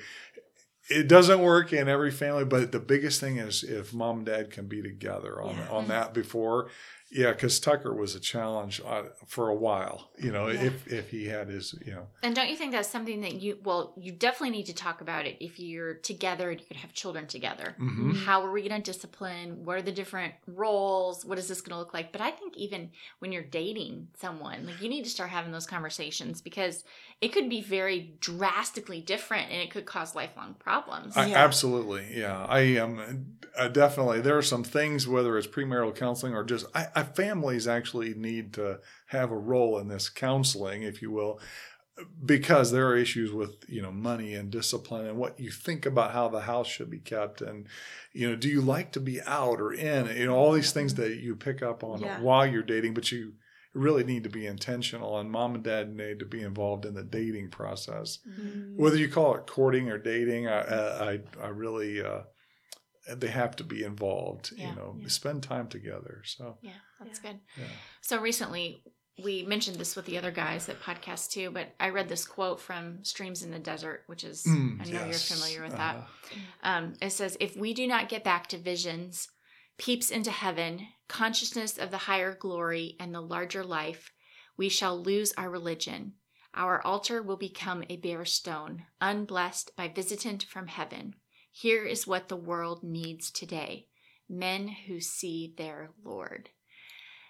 it 0.90 1.08
doesn't 1.08 1.40
work 1.40 1.72
in 1.72 1.88
every 1.88 2.10
family, 2.10 2.44
but 2.44 2.72
the 2.72 2.80
biggest 2.80 3.20
thing 3.20 3.38
is 3.38 3.62
if 3.62 3.94
mom 3.94 4.18
and 4.18 4.26
dad 4.26 4.50
can 4.50 4.66
be 4.66 4.82
together 4.82 5.40
on 5.40 5.56
Yeah. 5.56 5.68
on 5.70 5.88
that 5.88 6.12
before, 6.12 6.68
yeah, 7.14 7.30
because 7.32 7.60
Tucker 7.60 7.94
was 7.94 8.14
a 8.14 8.20
challenge 8.20 8.80
uh, 8.84 9.04
for 9.26 9.48
a 9.48 9.54
while. 9.54 10.10
You 10.18 10.32
know, 10.32 10.48
Yeah. 10.48 10.64
if 10.64 10.92
if 10.92 11.10
he 11.10 11.26
had 11.26 11.48
his, 11.48 11.74
you 11.86 11.92
know, 11.92 12.06
And 12.22 12.34
don't 12.34 12.48
you 12.50 12.56
think 12.56 12.72
that's 12.72 12.88
something 12.88 13.20
that 13.22 13.34
you 13.40 13.58
well, 13.62 13.94
you 13.96 14.12
definitely 14.12 14.50
need 14.58 14.66
to 14.66 14.74
talk 14.74 15.00
about 15.00 15.24
it 15.26 15.36
if 15.40 15.58
you're 15.60 15.94
together 15.94 16.50
and 16.50 16.60
you 16.60 16.66
could 16.66 16.76
have 16.78 16.92
children 16.92 17.26
together. 17.26 17.76
mhm. 17.78 18.16
How 18.26 18.42
are 18.44 18.50
we 18.50 18.68
going 18.68 18.82
to 18.82 18.92
discipline? 18.92 19.64
What 19.64 19.76
are 19.76 19.82
the 19.82 19.92
different 19.92 20.34
roles? 20.46 21.24
What 21.24 21.38
is 21.38 21.46
this 21.48 21.60
going 21.60 21.74
to 21.74 21.78
look 21.78 21.94
like? 21.94 22.10
But 22.12 22.20
I 22.20 22.30
think 22.32 22.56
even 22.56 22.90
when 23.20 23.32
you're 23.32 23.42
dating 23.44 24.08
someone, 24.18 24.66
like 24.66 24.82
you 24.82 24.88
need 24.88 25.04
to 25.04 25.10
start 25.10 25.30
having 25.30 25.52
those 25.52 25.66
conversations 25.66 26.42
because 26.42 26.84
it 27.24 27.32
could 27.32 27.48
be 27.48 27.60
very 27.62 28.14
drastically 28.20 29.00
different 29.00 29.50
and 29.50 29.60
it 29.62 29.70
could 29.70 29.86
cause 29.86 30.14
lifelong 30.14 30.54
problems. 30.58 31.16
I, 31.16 31.26
Yeah. 31.26 31.44
absolutely, 31.44 32.06
yeah. 32.14 32.44
I 32.48 32.60
am 32.60 33.36
uh, 33.56 33.68
definitely. 33.68 34.20
There 34.20 34.36
are 34.36 34.42
some 34.42 34.64
things, 34.64 35.06
whether 35.08 35.38
it's 35.38 35.46
premarital 35.46 35.94
counseling 35.96 36.34
or 36.34 36.44
just, 36.44 36.66
I, 36.74 36.88
I 36.94 37.02
families 37.04 37.66
actually 37.68 38.12
need 38.14 38.52
to 38.54 38.80
have 39.06 39.30
a 39.30 39.36
role 39.36 39.78
in 39.78 39.88
this 39.88 40.08
counseling, 40.08 40.82
if 40.82 41.00
you 41.00 41.10
will, 41.12 41.40
because 42.24 42.72
there 42.72 42.88
are 42.88 42.96
issues 42.96 43.30
with 43.32 43.52
you 43.68 43.80
know 43.80 43.92
money 43.92 44.34
and 44.34 44.50
discipline 44.50 45.06
and 45.06 45.16
what 45.16 45.38
you 45.38 45.50
think 45.52 45.86
about 45.86 46.10
how 46.12 46.28
the 46.28 46.40
house 46.40 46.66
should 46.66 46.90
be 46.90 46.98
kept 46.98 47.40
and 47.40 47.68
you 48.12 48.28
know 48.28 48.34
do 48.34 48.48
you 48.48 48.60
like 48.60 48.90
to 48.90 48.98
be 48.98 49.22
out 49.22 49.60
or 49.60 49.72
in 49.72 50.06
you 50.16 50.26
know 50.26 50.34
all 50.34 50.50
these 50.50 50.72
things 50.72 50.94
that 50.96 51.18
you 51.18 51.36
pick 51.36 51.62
up 51.62 51.84
on 51.84 52.00
Yeah. 52.00 52.20
while 52.20 52.44
you're 52.44 52.64
dating 52.64 52.94
but 52.94 53.12
you 53.12 53.34
really 53.74 54.04
need 54.04 54.22
to 54.24 54.30
be 54.30 54.46
intentional 54.46 55.18
and 55.18 55.30
mom 55.30 55.54
and 55.56 55.64
dad 55.64 55.94
need 55.94 56.18
to 56.20 56.24
be 56.24 56.42
involved 56.42 56.86
in 56.86 56.94
the 56.94 57.02
dating 57.02 57.50
process 57.50 58.18
Mhm. 58.28 58.76
whether 58.76 58.96
you 58.96 59.08
call 59.08 59.34
it 59.34 59.46
courting 59.46 59.90
or 59.90 59.98
dating 59.98 60.46
i 60.48 60.60
i 61.12 61.20
i 61.42 61.48
really 61.48 62.00
uh 62.02 62.22
they 63.16 63.28
have 63.28 63.54
to 63.56 63.64
be 63.64 63.82
involved 63.82 64.52
Yeah. 64.56 64.70
you 64.70 64.76
know 64.76 64.96
Yeah. 65.00 65.08
spend 65.08 65.42
time 65.42 65.68
together 65.68 66.22
so 66.24 66.58
Yeah, 66.62 66.72
that's 67.00 67.20
Yeah. 67.22 67.32
good. 67.32 67.40
yeah 67.58 67.76
So 68.00 68.20
recently, 68.20 68.82
we 69.22 69.44
mentioned 69.44 69.76
this 69.78 69.94
with 69.96 70.06
the 70.06 70.18
other 70.18 70.30
guys 70.32 70.66
that 70.66 70.80
podcast 70.82 71.30
too, 71.30 71.50
but 71.50 71.74
I 71.78 71.90
read 71.90 72.08
this 72.08 72.24
quote 72.26 72.60
from 72.60 73.04
Streams 73.04 73.42
in 73.42 73.50
the 73.52 73.58
Desert, 73.60 74.02
which 74.06 74.24
is, 74.24 74.44
Mm, 74.44 74.80
I 74.80 74.84
know 74.90 75.04
yes. 75.06 75.08
you're 75.08 75.36
familiar 75.38 75.62
with 75.62 75.76
that. 75.76 75.96
Uh, 75.96 76.06
Um, 76.62 76.94
it 77.00 77.10
says, 77.10 77.36
If 77.40 77.56
we 77.56 77.74
do 77.74 77.86
not 77.86 78.08
get 78.08 78.24
back 78.24 78.46
to 78.48 78.58
visions, 78.58 79.28
peeps 79.78 80.10
into 80.10 80.30
heaven, 80.30 80.88
consciousness 81.08 81.78
of 81.78 81.90
the 81.90 81.98
higher 81.98 82.34
glory 82.34 82.96
and 83.00 83.14
the 83.14 83.20
larger 83.20 83.64
life, 83.64 84.12
we 84.56 84.68
shall 84.68 85.00
lose 85.00 85.32
our 85.36 85.50
religion. 85.50 86.14
Our 86.54 86.80
altar 86.86 87.22
will 87.22 87.36
become 87.36 87.84
a 87.88 87.96
bare 87.96 88.24
stone, 88.24 88.84
unblessed 89.00 89.74
by 89.76 89.88
visitant 89.88 90.44
from 90.44 90.68
heaven. 90.68 91.14
Here 91.50 91.84
is 91.84 92.06
what 92.06 92.28
the 92.28 92.36
world 92.36 92.82
needs 92.82 93.30
today 93.30 93.88
men 94.28 94.68
who 94.68 95.00
see 95.00 95.52
their 95.56 95.90
Lord. 96.02 96.50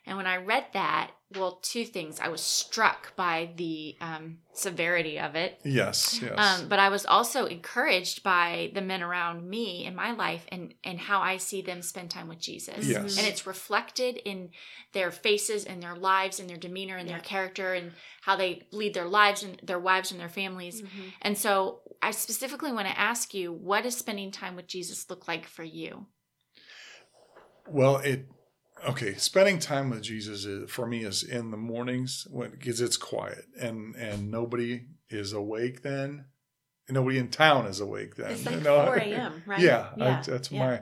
And 0.06 0.16
when 0.16 0.26
I 0.26 0.36
read 0.36 0.66
that, 0.74 1.12
well, 1.34 1.58
two 1.62 1.84
things. 1.84 2.20
I 2.20 2.28
was 2.28 2.40
struck 2.40 3.16
by 3.16 3.50
the 3.56 3.96
um, 4.00 4.38
severity 4.52 5.18
of 5.18 5.34
it. 5.34 5.60
yes 5.64 6.20
yes 6.22 6.38
Um, 6.38 6.68
but 6.68 6.78
I 6.78 6.88
was 6.90 7.04
also 7.06 7.46
encouraged 7.46 8.22
by 8.22 8.70
the 8.74 8.80
men 8.80 9.02
around 9.02 9.48
me 9.48 9.84
in 9.84 9.94
my 9.94 10.12
life 10.12 10.46
and, 10.52 10.74
and 10.84 10.98
how 10.98 11.20
I 11.20 11.38
see 11.38 11.62
them 11.62 11.82
spend 11.82 12.10
time 12.10 12.28
with 12.28 12.38
Jesus. 12.38 12.86
Yes. 12.86 13.18
And 13.18 13.26
it's 13.26 13.46
reflected 13.46 14.16
in 14.24 14.50
their 14.92 15.10
faces 15.10 15.64
and 15.64 15.82
their 15.82 15.96
lives 15.96 16.38
and 16.38 16.48
their 16.48 16.56
demeanor 16.56 16.96
and 16.96 17.08
their 17.08 17.20
character 17.20 17.74
and 17.74 17.92
how 18.22 18.36
they 18.36 18.62
lead 18.70 18.94
their 18.94 19.08
lives 19.08 19.42
and 19.42 19.58
their 19.62 19.80
wives 19.80 20.12
and 20.12 20.20
their 20.20 20.28
families. 20.28 20.82
Mhm. 20.82 21.12
And 21.22 21.36
so 21.36 21.80
I 22.00 22.10
specifically 22.12 22.72
want 22.72 22.86
to 22.86 22.98
ask 22.98 23.34
you, 23.34 23.52
what 23.52 23.82
does 23.82 23.96
spending 23.96 24.30
time 24.30 24.54
with 24.54 24.66
Jesus 24.68 25.08
look 25.10 25.26
like 25.26 25.46
for 25.46 25.64
you? 25.64 26.06
Well, 27.66 27.96
it 27.96 28.28
okay. 28.86 29.14
Spending 29.14 29.58
time 29.58 29.90
with 29.90 30.02
Jesus 30.02 30.44
is, 30.44 30.70
for 30.70 30.86
me 30.86 31.04
is 31.04 31.22
in 31.22 31.50
the 31.50 31.56
mornings 31.56 32.26
when 32.30 32.50
because 32.50 32.80
it's 32.80 32.96
quiet 32.96 33.44
and 33.60 33.94
and 33.96 34.30
nobody 34.30 34.86
is 35.10 35.32
awake 35.32 35.82
then. 35.82 36.26
Nobody 36.88 37.18
in 37.18 37.28
town 37.28 37.66
is 37.66 37.80
awake 37.80 38.16
then. 38.16 38.32
It's 38.32 38.44
like 38.44 38.56
you 38.56 38.60
know? 38.60 38.84
4 38.84 38.96
a.m., 38.98 39.42
right? 39.46 39.60
Yeah, 39.60 39.88
I- 39.98 40.22
that's 40.26 40.50
yeah. 40.50 40.66
my. 40.66 40.80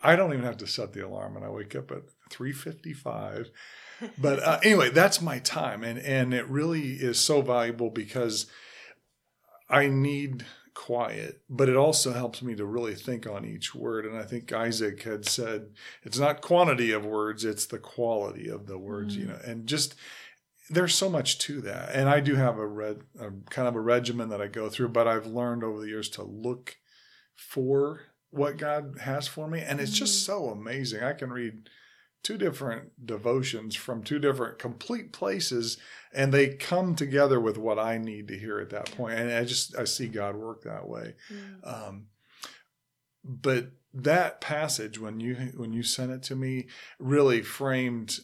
I 0.00 0.14
don't 0.14 0.32
even 0.32 0.44
have 0.44 0.58
to 0.58 0.66
set 0.66 0.92
the 0.92 1.04
alarm, 1.04 1.34
and 1.36 1.44
I 1.44 1.50
wake 1.50 1.74
up 1.74 1.90
at 1.90 2.02
three 2.30 2.52
fifty-five. 2.52 3.50
But 4.16 4.40
uh, 4.40 4.60
anyway, 4.62 4.90
that's 4.90 5.20
my 5.20 5.40
time, 5.40 5.82
and 5.82 5.98
and 5.98 6.32
it 6.32 6.46
really 6.46 6.92
is 6.92 7.18
so 7.18 7.42
valuable 7.42 7.90
because 7.90 8.46
I 9.68 9.88
need 9.88 10.44
quiet, 10.78 11.40
but 11.50 11.68
it 11.68 11.74
also 11.74 12.12
helps 12.12 12.40
me 12.40 12.54
to 12.54 12.64
really 12.64 12.94
think 12.94 13.26
on 13.26 13.44
each 13.44 13.74
word. 13.74 14.06
And 14.06 14.16
I 14.16 14.22
think 14.22 14.52
Isaac 14.52 15.02
had 15.02 15.26
said 15.26 15.70
it's 16.04 16.20
not 16.20 16.40
quantity 16.40 16.92
of 16.92 17.04
words, 17.04 17.44
it's 17.44 17.66
the 17.66 17.80
quality 17.80 18.48
of 18.48 18.68
the 18.68 18.78
words, 18.78 19.16
you 19.16 19.24
Mm. 19.24 19.28
know, 19.28 19.40
and 19.44 19.66
just 19.66 19.96
there's 20.70 20.94
so 20.94 21.10
much 21.10 21.38
to 21.40 21.60
that. 21.62 21.96
And 21.96 22.08
I 22.08 22.20
do 22.20 22.36
have 22.36 22.58
a 22.58 22.66
red, 22.66 23.00
a, 23.18 23.32
kind 23.50 23.66
of 23.66 23.74
a 23.74 23.80
regimen 23.80 24.28
that 24.28 24.40
I 24.40 24.46
go 24.46 24.68
through, 24.68 24.90
but 24.90 25.08
I've 25.08 25.26
learned 25.26 25.64
over 25.64 25.80
the 25.80 25.88
years 25.88 26.08
to 26.10 26.22
look 26.22 26.76
for 27.34 28.02
what 28.30 28.56
God 28.56 28.98
has 29.00 29.26
for 29.26 29.48
me. 29.48 29.60
And 29.60 29.80
it's 29.80 29.98
just 29.98 30.24
so 30.24 30.48
amazing. 30.48 31.02
I 31.02 31.12
can 31.12 31.30
read 31.32 31.68
two 32.22 32.36
different 32.36 33.06
devotions 33.06 33.74
from 33.74 34.02
two 34.02 34.18
different 34.18 34.58
complete 34.58 35.12
places 35.12 35.78
and 36.12 36.32
they 36.32 36.48
come 36.48 36.94
together 36.94 37.38
with 37.38 37.58
what 37.58 37.78
I 37.78 37.98
need 37.98 38.28
to 38.28 38.38
hear 38.38 38.58
at 38.58 38.70
that 38.70 38.90
point. 38.92 39.18
And 39.18 39.32
I 39.32 39.44
just 39.44 39.76
I 39.76 39.84
see 39.84 40.08
God 40.08 40.36
work 40.36 40.62
that 40.64 40.88
way. 40.88 41.14
Mm. 41.32 41.86
Um, 41.86 42.06
but 43.24 43.72
that 43.94 44.40
passage 44.40 44.98
when 44.98 45.20
you 45.20 45.34
when 45.56 45.72
you 45.72 45.82
sent 45.82 46.12
it 46.12 46.22
to 46.24 46.36
me 46.36 46.66
really 46.98 47.42
framed 47.42 48.20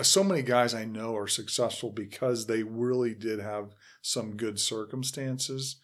so 0.00 0.24
many 0.24 0.42
guys 0.42 0.74
I 0.74 0.84
know 0.84 1.16
are 1.16 1.28
successful 1.28 1.90
because 1.90 2.46
they 2.46 2.62
really 2.62 3.14
did 3.14 3.40
have 3.40 3.74
some 4.00 4.36
good 4.36 4.58
circumstances 4.58 5.80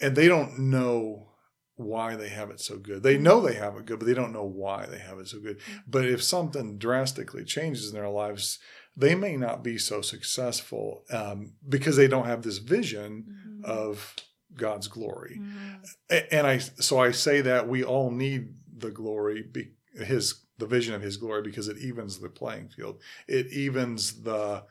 and 0.00 0.16
they 0.16 0.28
don't 0.28 0.58
know 0.58 1.31
why 1.76 2.16
they 2.16 2.28
have 2.28 2.50
it 2.50 2.60
so 2.60 2.76
good. 2.78 3.02
They 3.02 3.16
know 3.18 3.40
they 3.40 3.54
have 3.54 3.76
it 3.76 3.86
good, 3.86 3.98
but 3.98 4.06
they 4.06 4.14
don't 4.14 4.32
know 4.32 4.44
why 4.44 4.86
they 4.86 4.98
have 4.98 5.18
it 5.18 5.28
so 5.28 5.40
good. 5.40 5.58
But 5.86 6.04
if 6.06 6.22
something 6.22 6.78
drastically 6.78 7.44
changes 7.44 7.88
in 7.88 7.94
their 7.94 8.08
lives, 8.10 8.58
they 8.96 9.14
may 9.14 9.36
not 9.36 9.62
be 9.64 9.78
so 9.78 10.02
successful 10.02 11.04
um, 11.10 11.54
because 11.68 11.96
they 11.96 12.08
don't 12.08 12.26
have 12.26 12.42
this 12.42 12.58
vision 12.58 13.24
Mm-hmm. 13.62 13.70
of 13.70 14.14
God's 14.56 14.88
glory. 14.88 15.40
Mhm. 15.40 16.26
And 16.32 16.46
I 16.46 16.58
so 16.58 16.98
I 16.98 17.12
say 17.12 17.40
that 17.42 17.68
we 17.68 17.84
all 17.84 18.10
need 18.10 18.54
the 18.76 18.90
glory, 18.90 19.42
be, 19.42 19.70
his 19.94 20.44
the 20.58 20.66
vision 20.66 20.94
of 20.94 21.00
his 21.02 21.16
glory 21.16 21.42
because 21.42 21.68
it 21.68 21.78
evens 21.78 22.18
the 22.18 22.28
playing 22.28 22.68
field. 22.68 23.00
It 23.28 23.46
evens 23.52 24.22
the 24.22 24.64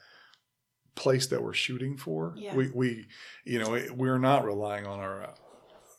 place 0.95 1.27
that 1.27 1.41
we're 1.41 1.53
shooting 1.53 1.97
for. 1.97 2.33
Yeah. 2.37 2.55
We, 2.55 2.69
we, 2.73 3.07
you 3.45 3.59
know, 3.59 3.79
we're 3.95 4.19
not 4.19 4.43
relying 4.45 4.85
on 4.85 4.99
our 4.99 5.33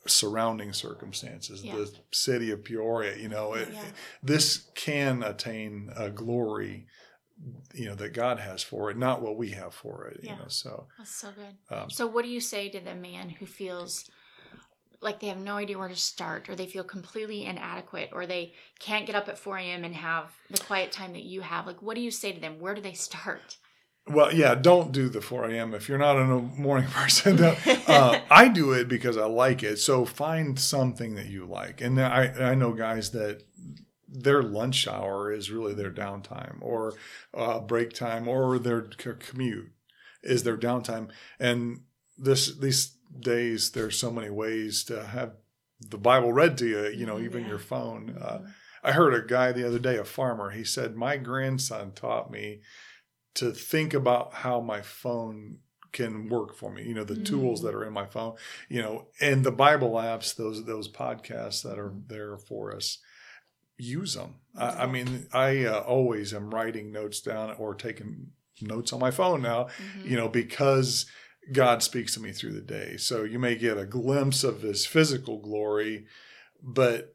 surrounding 0.05 0.73
circumstances. 0.73 1.63
Yeah. 1.63 1.75
The 1.77 1.91
city 2.11 2.51
of 2.51 2.63
Peoria, 2.63 3.17
you 3.17 3.29
know, 3.29 3.53
it, 3.53 3.69
Yeah. 3.71 3.85
this 4.21 4.69
can 4.75 5.23
attain 5.23 5.91
a 5.95 6.09
glory 6.09 6.87
you 7.73 7.85
know 7.85 7.95
that 7.95 8.13
God 8.13 8.39
has 8.39 8.63
for 8.63 8.89
it, 8.91 8.97
not 8.97 9.21
what 9.21 9.37
we 9.37 9.51
have 9.51 9.73
for 9.73 10.07
it. 10.07 10.19
You 10.23 10.29
Yeah. 10.29 10.37
know, 10.37 10.47
so 10.47 10.87
That's 10.97 11.15
so 11.15 11.31
good. 11.31 11.57
um, 11.75 11.89
So, 11.89 12.07
what 12.07 12.23
do 12.23 12.29
you 12.29 12.39
say 12.39 12.69
to 12.69 12.79
the 12.79 12.95
man 12.95 13.29
who 13.29 13.45
feels 13.45 14.09
like 15.01 15.19
they 15.19 15.27
have 15.27 15.39
no 15.39 15.57
idea 15.57 15.77
where 15.77 15.89
to 15.89 15.95
start, 15.95 16.47
or 16.47 16.55
they 16.55 16.67
feel 16.67 16.83
completely 16.83 17.45
inadequate, 17.45 18.09
or 18.13 18.25
they 18.25 18.53
can't 18.79 19.05
get 19.05 19.15
up 19.15 19.27
at 19.27 19.37
4 19.37 19.57
a.m. 19.57 19.83
and 19.83 19.95
have 19.95 20.31
the 20.49 20.59
quiet 20.59 20.91
time 20.91 21.11
that 21.13 21.23
you 21.23 21.41
have? 21.41 21.67
Like, 21.67 21.81
what 21.81 21.95
do 21.95 22.01
you 22.01 22.11
say 22.11 22.31
to 22.31 22.39
them? 22.39 22.59
Where 22.59 22.73
do 22.73 22.81
they 22.81 22.93
start? 22.93 23.57
Well, 24.05 24.33
yeah, 24.33 24.53
don't 24.55 24.91
do 24.91 25.07
the 25.07 25.21
4 25.21 25.45
a.m. 25.49 25.73
if 25.73 25.87
you're 25.87 25.97
not 25.97 26.17
a 26.17 26.25
morning 26.25 26.89
person. 26.91 27.41
Uh, 27.41 28.19
I 28.29 28.49
do 28.49 28.73
it 28.73 28.87
because 28.89 29.17
I 29.17 29.25
like 29.25 29.63
it. 29.63 29.77
So 29.79 30.05
find 30.05 30.59
something 30.59 31.15
that 31.15 31.27
you 31.27 31.45
like. 31.45 31.79
And 31.81 31.99
I, 32.01 32.51
I 32.51 32.55
know 32.55 32.73
guys 32.73 33.11
that 33.11 33.43
their 34.07 34.43
lunch 34.43 34.87
hour 34.87 35.31
is 35.31 35.49
really 35.49 35.73
their 35.73 35.91
downtime 35.91 36.57
or 36.61 36.93
uh, 37.33 37.59
break 37.59 37.93
time 37.93 38.27
or 38.27 38.59
their 38.59 38.85
c- 38.99 39.11
commute 39.19 39.71
is 40.21 40.43
their 40.43 40.57
downtime. 40.57 41.09
And 41.39 41.81
this 42.17 42.53
these 42.55 42.95
days, 43.19 43.71
there's 43.71 43.97
so 43.97 44.11
many 44.11 44.29
ways 44.29 44.83
to 44.85 45.03
have 45.05 45.31
the 45.79 45.97
Bible 45.97 46.31
read 46.33 46.57
to 46.59 46.67
you, 46.67 46.87
you 46.89 47.05
know, 47.05 47.19
even 47.19 47.43
Yeah. 47.43 47.49
your 47.49 47.59
phone. 47.59 48.17
Uh, 48.21 48.39
I 48.83 48.91
heard 48.91 49.13
a 49.13 49.25
guy 49.25 49.51
the 49.53 49.65
other 49.65 49.79
day, 49.79 49.97
a 49.97 50.03
farmer, 50.03 50.49
he 50.51 50.63
said, 50.65 50.95
My 50.95 51.15
grandson 51.17 51.93
taught 51.93 52.29
me 52.29 52.59
to 53.35 53.51
think 53.51 53.93
about 53.93 54.33
how 54.33 54.61
my 54.61 54.81
phone 54.81 55.57
can 55.91 56.27
work 56.27 56.55
for 56.55 56.71
me, 56.71 56.83
you 56.83 56.93
know, 56.93 57.03
the 57.03 57.15
tools 57.15 57.61
Mm. 57.61 57.65
that 57.65 57.75
are 57.75 57.85
in 57.85 57.93
my 57.93 58.05
phone, 58.07 58.35
you 58.67 58.81
know, 58.81 59.07
and 59.21 59.43
the 59.43 59.51
Bible 59.51 59.91
apps, 59.93 60.35
those 60.35 60.65
those 60.65 60.87
podcasts 60.91 61.61
that 61.63 61.77
are 61.77 61.93
there 62.07 62.37
for 62.37 62.75
us, 62.75 62.97
use 63.77 64.15
them. 64.15 64.35
I, 64.55 64.83
I 64.83 64.85
mean, 64.87 65.27
I 65.33 65.65
uh, 65.65 65.79
always 65.81 66.33
am 66.33 66.49
writing 66.49 66.91
notes 66.91 67.21
down 67.21 67.51
or 67.57 67.75
taking 67.75 68.31
notes 68.61 68.91
on 68.93 68.99
my 68.99 69.11
phone 69.11 69.41
now, 69.41 69.65
Mhm. 69.65 70.09
you 70.09 70.15
know, 70.17 70.27
because 70.29 71.05
God 71.51 71.83
speaks 71.83 72.13
to 72.13 72.19
me 72.21 72.31
through 72.31 72.53
the 72.53 72.61
day. 72.61 72.97
So 72.97 73.23
you 73.23 73.37
may 73.37 73.55
get 73.55 73.77
a 73.77 73.85
glimpse 73.85 74.43
of 74.43 74.61
his 74.61 74.85
physical 74.85 75.39
glory, 75.39 76.05
but 76.61 77.12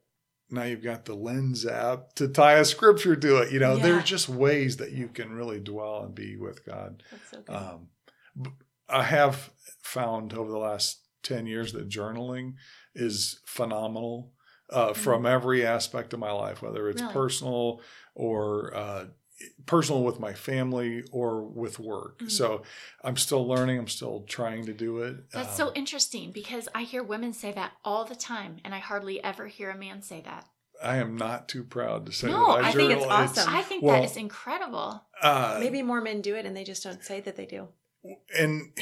now 0.50 0.62
you've 0.64 0.82
got 0.82 1.04
the 1.04 1.14
lens 1.14 1.66
app 1.66 2.14
to 2.14 2.28
tie 2.28 2.54
a 2.54 2.64
scripture 2.64 3.16
to 3.16 3.36
it. 3.38 3.52
You 3.52 3.58
know, 3.60 3.76
Yeah. 3.76 3.82
there's 3.82 4.04
just 4.04 4.28
ways 4.28 4.78
that 4.78 4.92
you 4.92 5.08
can 5.08 5.32
really 5.32 5.60
dwell 5.60 6.02
and 6.04 6.14
be 6.14 6.36
with 6.36 6.64
God. 6.64 7.02
So. 7.30 7.42
Um, 7.48 7.88
I 8.88 9.02
have 9.02 9.50
found 9.82 10.32
over 10.32 10.50
the 10.50 10.58
last 10.58 11.02
10 11.22 11.46
years 11.46 11.72
that 11.72 11.88
journaling 11.88 12.54
is 12.94 13.40
phenomenal 13.44 14.32
uh, 14.70 14.92
from 14.92 15.24
every 15.26 15.64
aspect 15.66 16.12
of 16.12 16.20
my 16.20 16.30
life, 16.30 16.62
whether 16.62 16.88
it's 16.88 17.00
Really? 17.02 17.12
personal 17.14 17.80
or 18.14 18.74
uh, 18.74 19.04
personal 19.66 20.02
with 20.02 20.18
my 20.18 20.32
family 20.32 21.04
or 21.12 21.42
with 21.42 21.78
work. 21.78 22.18
Mhm. 22.20 22.30
So 22.30 22.62
I'm 23.04 23.16
still 23.16 23.46
learning. 23.46 23.78
I'm 23.78 23.88
still 23.88 24.24
trying 24.26 24.64
to 24.66 24.72
do 24.72 24.98
it. 24.98 25.30
That's 25.30 25.50
Um, 25.60 25.68
so 25.68 25.72
interesting 25.74 26.30
because 26.32 26.68
I 26.74 26.82
hear 26.82 27.02
women 27.02 27.32
say 27.32 27.52
that 27.52 27.72
all 27.84 28.04
the 28.04 28.16
time, 28.16 28.58
and 28.64 28.74
I 28.74 28.78
hardly 28.78 29.22
ever 29.22 29.46
hear 29.46 29.70
a 29.70 29.76
man 29.76 30.02
say 30.02 30.20
that. 30.22 30.46
I 30.82 30.96
am 30.96 31.16
not 31.16 31.48
too 31.48 31.64
proud 31.64 32.06
to 32.06 32.12
say 32.12 32.28
No, 32.28 32.56
that 32.56 32.64
I, 32.64 32.68
I 32.68 32.72
think 32.72 32.92
it's 32.92 33.02
journal. 33.02 33.16
awesome. 33.16 33.48
I 33.52 33.62
think 33.62 33.82
well- 33.82 34.00
that 34.00 34.04
is 34.10 34.16
incredible. 34.16 35.04
uh, 35.22 35.56
Maybe 35.60 35.82
more 35.82 36.00
men 36.00 36.20
do 36.20 36.36
it 36.36 36.46
and 36.46 36.56
they 36.56 36.62
just 36.64 36.84
don't 36.84 37.02
say 37.04 37.20
that 37.20 37.34
they 37.36 37.46
do. 37.46 37.68
and 38.38 38.72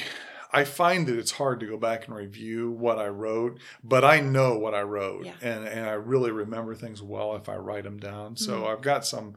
I 0.53 0.65
find 0.65 1.07
that 1.09 1.19
it's 1.19 1.33
hard 1.33 1.59
to 1.61 1.67
go 1.67 1.77
back 1.79 2.07
and 2.07 2.15
review 2.15 2.71
what 2.71 2.99
I 2.99 3.09
wrote, 3.09 3.59
but 3.83 4.05
I 4.05 4.21
know 4.21 4.57
what 4.59 4.75
I 4.75 4.83
wrote, 4.83 5.25
Yeah. 5.27 5.33
and 5.43 5.67
and 5.67 5.87
I 5.87 5.93
really 5.95 6.31
remember 6.31 6.75
things 6.75 7.03
well 7.03 7.35
if 7.35 7.49
I 7.49 7.57
write 7.57 7.85
them 7.85 7.99
down. 7.99 8.37
So 8.37 8.61
Mhm. 8.63 8.73
I've 8.73 8.83
got 8.83 9.05
some, 9.07 9.35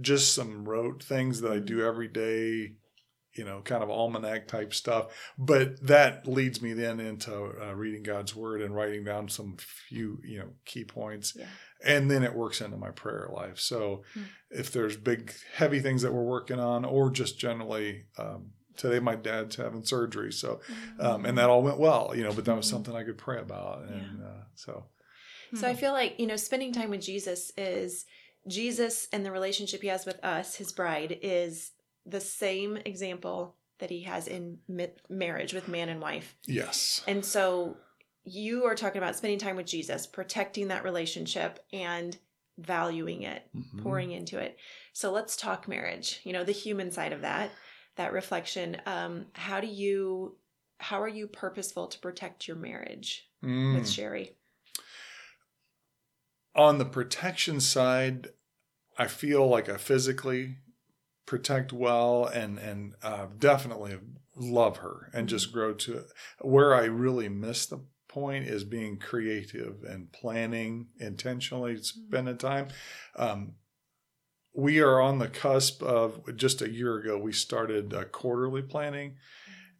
just 0.00 0.34
some 0.34 0.64
rote 0.68 1.02
things 1.02 1.40
that 1.40 1.52
I 1.52 1.58
do 1.58 1.84
every 1.84 2.08
day, 2.08 2.74
you 3.34 3.44
know, 3.44 3.60
kind 3.62 3.82
of 3.82 3.90
almanac 3.90 4.48
type 4.48 4.74
stuff. 4.74 5.06
But 5.38 5.80
that 5.86 6.26
leads 6.26 6.60
me 6.62 6.72
then 6.72 7.00
into 7.00 7.34
uh, 7.34 7.74
reading 7.74 8.02
God's 8.02 8.34
word 8.34 8.62
and 8.62 8.74
writing 8.74 9.04
down 9.04 9.28
some 9.28 9.56
few, 9.58 10.20
you 10.24 10.38
know, 10.38 10.48
key 10.64 10.84
points. 10.84 11.34
Yeah. 11.36 11.46
And 11.84 12.10
then 12.10 12.22
it 12.22 12.34
works 12.34 12.60
into 12.60 12.76
my 12.76 12.90
prayer 12.90 13.28
life. 13.32 13.58
So 13.58 14.02
Hmm. 14.14 14.22
if 14.50 14.72
there's 14.72 14.96
big, 14.96 15.34
heavy 15.54 15.80
things 15.80 16.02
that 16.02 16.12
we're 16.12 16.22
working 16.22 16.60
on, 16.60 16.84
or 16.84 17.10
just 17.10 17.38
generally, 17.38 18.04
um, 18.16 18.52
today 18.76 19.00
my 19.00 19.16
dad's 19.16 19.56
having 19.56 19.84
surgery. 19.84 20.32
So, 20.32 20.60
um, 20.98 21.24
and 21.24 21.36
that 21.38 21.50
all 21.50 21.62
went 21.62 21.78
well, 21.78 22.12
you 22.14 22.22
know, 22.22 22.32
but 22.32 22.44
that 22.44 22.56
was 22.56 22.66
Mhm. 22.66 22.70
something 22.70 22.94
I 22.94 23.04
could 23.04 23.18
pray 23.18 23.40
about. 23.40 23.84
And 23.88 24.22
uh, 24.22 24.44
so, 24.54 24.86
So 25.54 25.68
I 25.68 25.74
feel 25.74 25.92
like, 25.92 26.18
you 26.18 26.26
know, 26.26 26.36
spending 26.36 26.72
time 26.72 26.90
with 26.90 27.00
Jesus 27.00 27.52
is 27.56 28.04
Jesus 28.46 29.08
and 29.12 29.24
the 29.24 29.30
relationship 29.32 29.82
he 29.82 29.88
has 29.88 30.06
with 30.06 30.22
us, 30.24 30.54
his 30.56 30.72
bride, 30.72 31.18
is 31.22 31.72
the 32.04 32.20
same 32.20 32.76
example 32.78 33.56
that 33.78 33.90
he 33.90 34.02
has 34.02 34.26
in 34.28 34.58
mi- 34.68 34.88
marriage 35.08 35.52
with 35.52 35.68
man 35.68 35.88
and 35.88 36.00
wife. 36.00 36.36
yes. 36.46 37.02
And 37.06 37.24
so 37.24 37.76
you 38.24 38.64
are 38.64 38.74
talking 38.74 38.98
about 38.98 39.16
spending 39.16 39.38
time 39.38 39.56
with 39.56 39.66
Jesus, 39.66 40.06
protecting 40.06 40.68
that 40.68 40.82
relationship 40.84 41.64
and 41.72 42.16
valuing 42.58 43.22
it, 43.22 43.42
Mhm. 43.54 43.82
pouring 43.82 44.12
into 44.12 44.38
it. 44.38 44.56
So 44.92 45.12
let's 45.12 45.36
talk 45.36 45.68
marriage, 45.68 46.20
you 46.24 46.32
know, 46.32 46.42
the 46.42 46.52
human 46.52 46.90
side 46.90 47.12
of 47.12 47.20
that, 47.20 47.50
that 47.96 48.12
reflection. 48.12 48.80
Um, 48.86 49.26
how 49.34 49.60
do 49.60 49.66
you, 49.66 50.38
how 50.80 51.00
are 51.02 51.08
you 51.08 51.26
purposeful 51.28 51.86
to 51.88 51.98
protect 51.98 52.48
your 52.48 52.56
marriage 52.56 53.28
Mm. 53.42 53.74
with 53.74 53.84
Sheri? 53.84 54.32
on 56.54 56.78
the 56.78 56.86
protection 56.86 57.60
side, 57.60 58.28
I 58.98 59.06
feel 59.06 59.46
like 59.46 59.68
I 59.68 59.76
physically 59.76 60.56
protect 61.26 61.72
well 61.72 62.24
and 62.26 62.58
and 62.58 62.94
uh, 63.02 63.26
definitely 63.38 63.98
love 64.36 64.78
her 64.78 65.10
and 65.12 65.28
just 65.28 65.52
grow 65.52 65.74
to 65.74 65.98
it. 65.98 66.06
Where 66.40 66.74
I 66.74 66.84
really 66.84 67.28
miss 67.28 67.66
the 67.66 67.80
point 68.08 68.46
is 68.46 68.64
being 68.64 68.98
creative 68.98 69.82
and 69.82 70.10
planning 70.12 70.86
intentionally, 70.98 71.76
spending 71.76 72.38
time. 72.38 72.68
Um, 73.14 73.56
we 74.54 74.80
are 74.80 75.00
on 75.00 75.18
the 75.18 75.28
cusp 75.28 75.82
of 75.82 76.34
just 76.34 76.62
a 76.62 76.70
year 76.70 76.96
ago 76.96 77.18
we 77.18 77.32
started 77.32 77.92
uh, 77.92 78.04
quarterly 78.04 78.62
planning, 78.62 79.16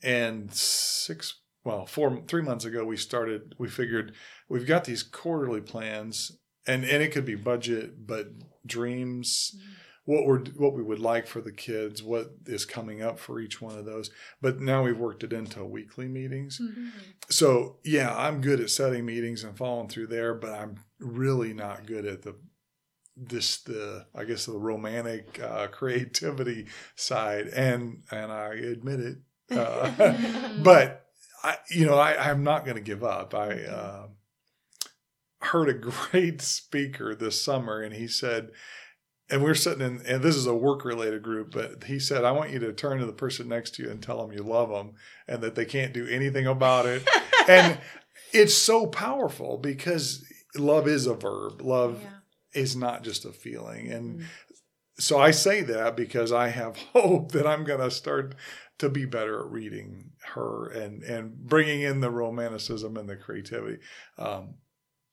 and 0.02 0.52
six 0.52 1.40
well 1.64 1.86
four 1.86 2.22
three 2.28 2.42
months 2.42 2.64
ago 2.64 2.84
we 2.84 2.96
started 2.96 3.54
we 3.58 3.68
figured 3.68 4.14
we've 4.48 4.66
got 4.66 4.84
these 4.84 5.02
quarterly 5.02 5.60
plans 5.60 6.38
and 6.66 6.84
and 6.84 7.02
it 7.02 7.12
could 7.12 7.24
be 7.24 7.34
budget 7.34 8.06
but 8.06 8.28
dreams 8.66 9.56
what 10.04 10.24
we're 10.24 10.40
what 10.56 10.72
we 10.72 10.82
would 10.82 11.00
like 11.00 11.26
for 11.26 11.40
the 11.40 11.52
kids 11.52 12.02
what 12.02 12.30
is 12.46 12.64
coming 12.64 13.02
up 13.02 13.18
for 13.18 13.40
each 13.40 13.60
one 13.60 13.76
of 13.76 13.84
those. 13.84 14.10
But 14.40 14.60
now 14.60 14.84
we've 14.84 14.98
worked 14.98 15.24
it 15.24 15.32
into 15.32 15.64
weekly 15.64 16.06
meetings. 16.06 16.60
So 17.28 17.78
yeah 17.84 18.16
i'm 18.16 18.40
good 18.40 18.60
at 18.60 18.70
setting 18.70 19.04
meetings 19.04 19.44
and 19.44 19.56
following 19.56 19.88
through 19.88 20.06
there 20.06 20.34
but 20.34 20.52
i'm 20.52 20.76
really 21.00 21.52
not 21.52 21.86
good 21.86 22.06
at 22.06 22.22
the 22.22 22.36
this 23.16 23.58
the 23.62 24.06
i 24.14 24.24
guess 24.24 24.46
the 24.46 24.58
romantic 24.58 25.40
uh, 25.42 25.66
creativity 25.68 26.66
side. 26.94 27.48
And 27.48 28.04
and 28.10 28.30
i 28.30 28.54
admit 28.54 29.00
it 29.00 29.18
uh, 29.50 30.52
but 30.62 31.02
I, 31.42 31.58
you 31.70 31.86
know, 31.86 31.96
I, 31.96 32.30
I'm 32.30 32.42
not 32.42 32.64
going 32.64 32.76
to 32.76 32.82
give 32.82 33.04
up. 33.04 33.34
I 33.34 33.62
uh, 33.62 34.06
heard 35.46 35.68
a 35.68 35.74
great 36.10 36.40
speaker 36.40 37.14
this 37.14 37.40
summer, 37.40 37.80
and 37.80 37.94
he 37.94 38.08
said, 38.08 38.50
and 39.28 39.42
we're 39.42 39.54
sitting 39.54 39.84
in, 39.84 40.02
and 40.06 40.22
this 40.22 40.36
is 40.36 40.46
a 40.46 40.54
work 40.54 40.84
related 40.84 41.22
group, 41.22 41.50
but 41.52 41.84
he 41.84 41.98
said, 41.98 42.24
I 42.24 42.30
want 42.30 42.50
you 42.50 42.60
to 42.60 42.72
turn 42.72 42.98
to 43.00 43.06
the 43.06 43.12
person 43.12 43.48
next 43.48 43.74
to 43.74 43.82
you 43.82 43.90
and 43.90 44.00
tell 44.00 44.18
them 44.24 44.36
you 44.36 44.44
love 44.44 44.68
them 44.70 44.92
and 45.26 45.42
that 45.42 45.56
they 45.56 45.64
can't 45.64 45.92
do 45.92 46.06
anything 46.06 46.46
about 46.46 46.86
it. 46.86 47.02
and 47.48 47.78
it's 48.32 48.54
so 48.54 48.86
powerful 48.86 49.58
because 49.58 50.24
love 50.54 50.86
is 50.86 51.06
a 51.08 51.14
verb. 51.14 51.60
Love 51.60 52.02
Yeah. 52.02 52.60
is 52.62 52.76
not 52.76 53.02
just 53.02 53.24
a 53.24 53.32
feeling. 53.32 53.90
And 53.90 54.20
Mm. 54.20 54.24
so 54.98 55.18
I 55.18 55.32
say 55.32 55.62
that 55.62 55.96
because 55.96 56.30
I 56.30 56.48
have 56.48 56.76
hope 56.92 57.32
that 57.32 57.48
I'm 57.48 57.64
going 57.64 57.80
to 57.80 57.90
start 57.90 58.36
to 58.78 58.88
be 58.88 59.06
better 59.06 59.40
at 59.40 59.50
reading 59.50 60.12
her 60.34 60.68
and 60.68 61.02
and 61.02 61.36
bringing 61.36 61.80
in 61.80 62.00
the 62.00 62.10
romanticism 62.10 62.96
and 62.96 63.08
the 63.08 63.16
creativity. 63.16 63.78
Um, 64.18 64.54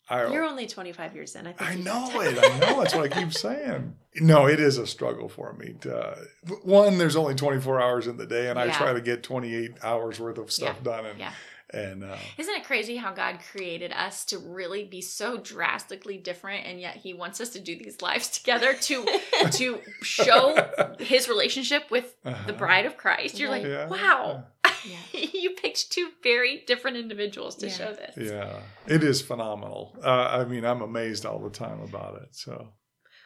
I 0.10 0.32
You're 0.32 0.44
only 0.44 0.68
25 0.68 1.16
years 1.16 1.36
in. 1.36 1.48
I 1.48 1.54
think 1.54 1.70
I 1.72 1.76
know 1.76 2.22
it. 2.22 2.38
I 2.38 2.60
know. 2.60 2.82
That's 2.82 2.94
what 2.94 3.12
I 3.12 3.22
keep 3.22 3.34
saying. 3.34 3.96
No, 4.16 4.48
it 4.48 4.60
is 4.60 4.78
a 4.78 4.86
struggle 4.86 5.30
for 5.30 5.54
me. 5.54 5.76
To, 5.82 5.98
uh, 5.98 6.16
one, 6.64 6.98
there's 6.98 7.16
only 7.16 7.36
24 7.36 7.82
hours 7.82 8.08
in 8.08 8.18
the 8.18 8.26
day, 8.26 8.50
and 8.50 8.60
I 8.60 8.70
try 8.72 8.94
to 8.94 9.02
get 9.02 9.24
28 9.24 9.78
hours 9.82 10.20
worth 10.20 10.38
of 10.38 10.52
stuff 10.52 10.78
Yeah. 10.84 10.84
done. 10.84 11.06
And 11.06 11.20
Yeah. 11.20 11.32
and 11.74 12.04
uh, 12.04 12.18
Isn't 12.38 12.54
it 12.54 12.66
crazy 12.66 12.98
how 12.98 13.14
God 13.14 13.40
created 13.52 13.92
us 13.94 14.26
to 14.26 14.38
really 14.38 14.84
be 14.84 15.02
so 15.02 15.38
drastically 15.38 16.18
different 16.18 16.68
and 16.68 16.80
yet 16.80 16.98
he 16.98 17.14
wants 17.16 17.42
us 17.42 17.50
to 17.50 17.60
do 17.60 17.76
these 17.76 18.00
lives 18.02 18.30
together 18.30 18.74
to 18.74 19.06
to 19.54 19.80
show 20.04 20.56
his 21.00 21.28
relationship 21.28 21.90
with 21.90 22.22
the 22.24 22.30
uh-huh. 22.32 22.52
bride 22.54 22.86
of 22.86 22.98
Christ. 22.98 23.40
You're 23.40 23.50
like, 23.50 23.64
Yeah. 23.64 23.88
wow. 23.88 24.44
Yeah. 24.86 25.20
you 25.34 25.52
picked 25.52 25.92
two 25.92 26.10
very 26.22 26.64
different 26.68 26.98
individuals 26.98 27.56
to 27.58 27.68
Yeah. 27.68 27.74
show 27.74 27.94
this. 27.94 28.16
Yeah, 28.32 28.60
it 28.88 29.04
is 29.04 29.22
phenomenal. 29.22 29.96
Uh, 30.04 30.10
I 30.42 30.46
mean, 30.46 30.66
I'm 30.66 30.82
amazed 30.82 31.26
all 31.26 31.40
the 31.40 31.50
time 31.50 31.82
about 31.82 32.22
it. 32.22 32.30
So. 32.36 32.70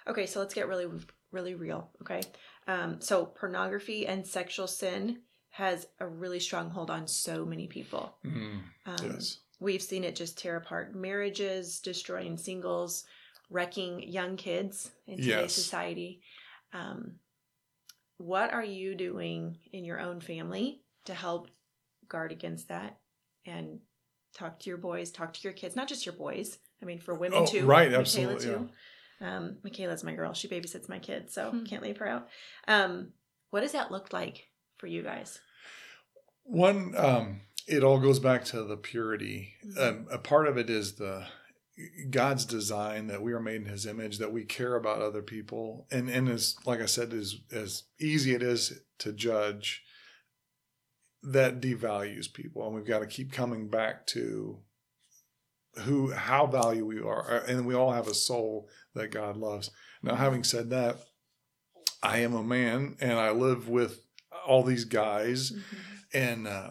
Okay, 0.07 0.25
so 0.25 0.39
let's 0.39 0.53
get 0.53 0.67
really, 0.67 0.87
really 1.31 1.55
real. 1.55 1.89
Okay. 2.01 2.21
Um, 2.67 3.01
so 3.01 3.25
pornography 3.25 4.07
and 4.07 4.25
sexual 4.25 4.67
sin 4.67 5.19
has 5.49 5.87
a 5.99 6.07
really 6.07 6.39
strong 6.39 6.69
hold 6.69 6.89
on 6.91 7.07
so 7.07 7.45
many 7.45 7.67
people. 7.67 8.15
Mm, 8.25 8.61
Um, 8.85 9.11
yes. 9.11 9.39
We've 9.59 9.81
seen 9.81 10.03
it 10.03 10.15
just 10.15 10.37
tear 10.37 10.55
apart 10.57 10.93
marriages, 10.95 11.79
destroying 11.79 12.37
singles, 12.37 13.05
wrecking 13.49 14.03
young 14.03 14.35
kids 14.37 14.91
in 15.07 15.17
today's 15.17 15.27
Yes. 15.27 15.53
society. 15.53 16.21
Um, 16.73 17.15
what 18.17 18.53
are 18.53 18.63
you 18.63 18.93
doing 18.95 19.57
in 19.71 19.83
your 19.85 19.99
own 19.99 20.19
family 20.21 20.83
to 21.07 21.13
help 21.13 21.49
guard 22.07 22.31
against 22.31 22.69
that 22.69 22.97
and 23.45 23.79
talk 24.33 24.59
to 24.59 24.69
your 24.69 24.77
boys, 24.77 25.11
talk 25.11 25.33
to 25.33 25.39
your 25.43 25.53
kids, 25.53 25.75
not 25.75 25.87
just 25.87 26.05
your 26.05 26.15
boys. 26.15 26.57
I 26.81 26.85
mean, 26.85 26.99
for 26.99 27.15
women 27.15 27.39
Oh, 27.41 27.45
too. 27.47 27.65
right, 27.65 27.87
Michaela 27.91 27.99
absolutely, 27.99 28.45
too. 28.45 28.69
Um, 29.25 29.57
Michaela's 29.63 30.03
my 30.03 30.13
girl. 30.13 30.33
She 30.33 30.47
babysits 30.47 30.87
my 30.87 30.99
kids, 30.99 31.33
so 31.33 31.49
Hmm. 31.51 31.63
can't 31.63 31.81
leave 31.81 31.97
her 31.97 32.07
out. 32.07 32.29
Um, 32.67 33.13
what 33.49 33.61
does 33.61 33.71
that 33.71 33.91
look 33.91 34.13
like 34.13 34.47
for 34.77 34.87
you 34.87 35.01
guys? 35.01 35.39
One, 36.43 36.95
um, 36.95 37.41
it 37.67 37.83
all 37.83 37.99
goes 37.99 38.19
back 38.19 38.45
to 38.45 38.63
the 38.63 38.77
purity. 38.77 39.55
Mhm. 39.65 39.77
Um, 39.77 40.07
a 40.11 40.17
part 40.19 40.47
of 40.47 40.57
it 40.57 40.69
is 40.69 40.95
the 40.95 41.27
God's 42.09 42.45
design 42.45 43.07
that 43.07 43.21
we 43.21 43.33
are 43.33 43.39
made 43.39 43.61
in 43.61 43.65
His 43.65 43.85
image, 43.85 44.17
that 44.17 44.31
we 44.31 44.45
care 44.45 44.75
about 44.75 45.01
other 45.01 45.21
people, 45.21 45.87
and 45.91 46.09
and 46.09 46.27
as 46.29 46.55
like 46.65 46.79
I 46.81 46.85
said, 46.85 47.13
as 47.13 47.35
as 47.51 47.83
easy 47.99 48.33
it 48.33 48.41
is 48.41 48.81
to 48.99 49.11
judge, 49.13 49.83
that 51.31 51.61
devalues 51.61 52.31
people, 52.31 52.65
and 52.65 52.73
we've 52.75 52.85
got 52.85 52.99
to 52.99 53.07
keep 53.07 53.31
coming 53.31 53.67
back 53.69 54.05
to 54.07 54.59
who 55.83 56.11
how 56.11 56.47
value 56.47 56.85
we 56.85 56.99
are, 56.99 57.43
and 57.47 57.65
we 57.65 57.75
all 57.75 57.91
have 57.91 58.07
a 58.07 58.13
soul 58.13 58.67
that 58.95 59.11
God 59.11 59.37
loves. 59.37 59.69
Now, 60.01 60.15
having 60.15 60.43
said 60.43 60.69
that, 60.71 60.97
I 62.01 62.19
am 62.19 62.33
a 62.33 62.43
man, 62.43 62.95
and 62.99 63.13
I 63.13 63.31
live 63.31 63.67
with 63.69 64.01
all 64.45 64.63
these 64.63 64.85
guys 64.85 65.51
Mm-hmm. 65.51 66.17
and 66.17 66.47
uh, 66.47 66.69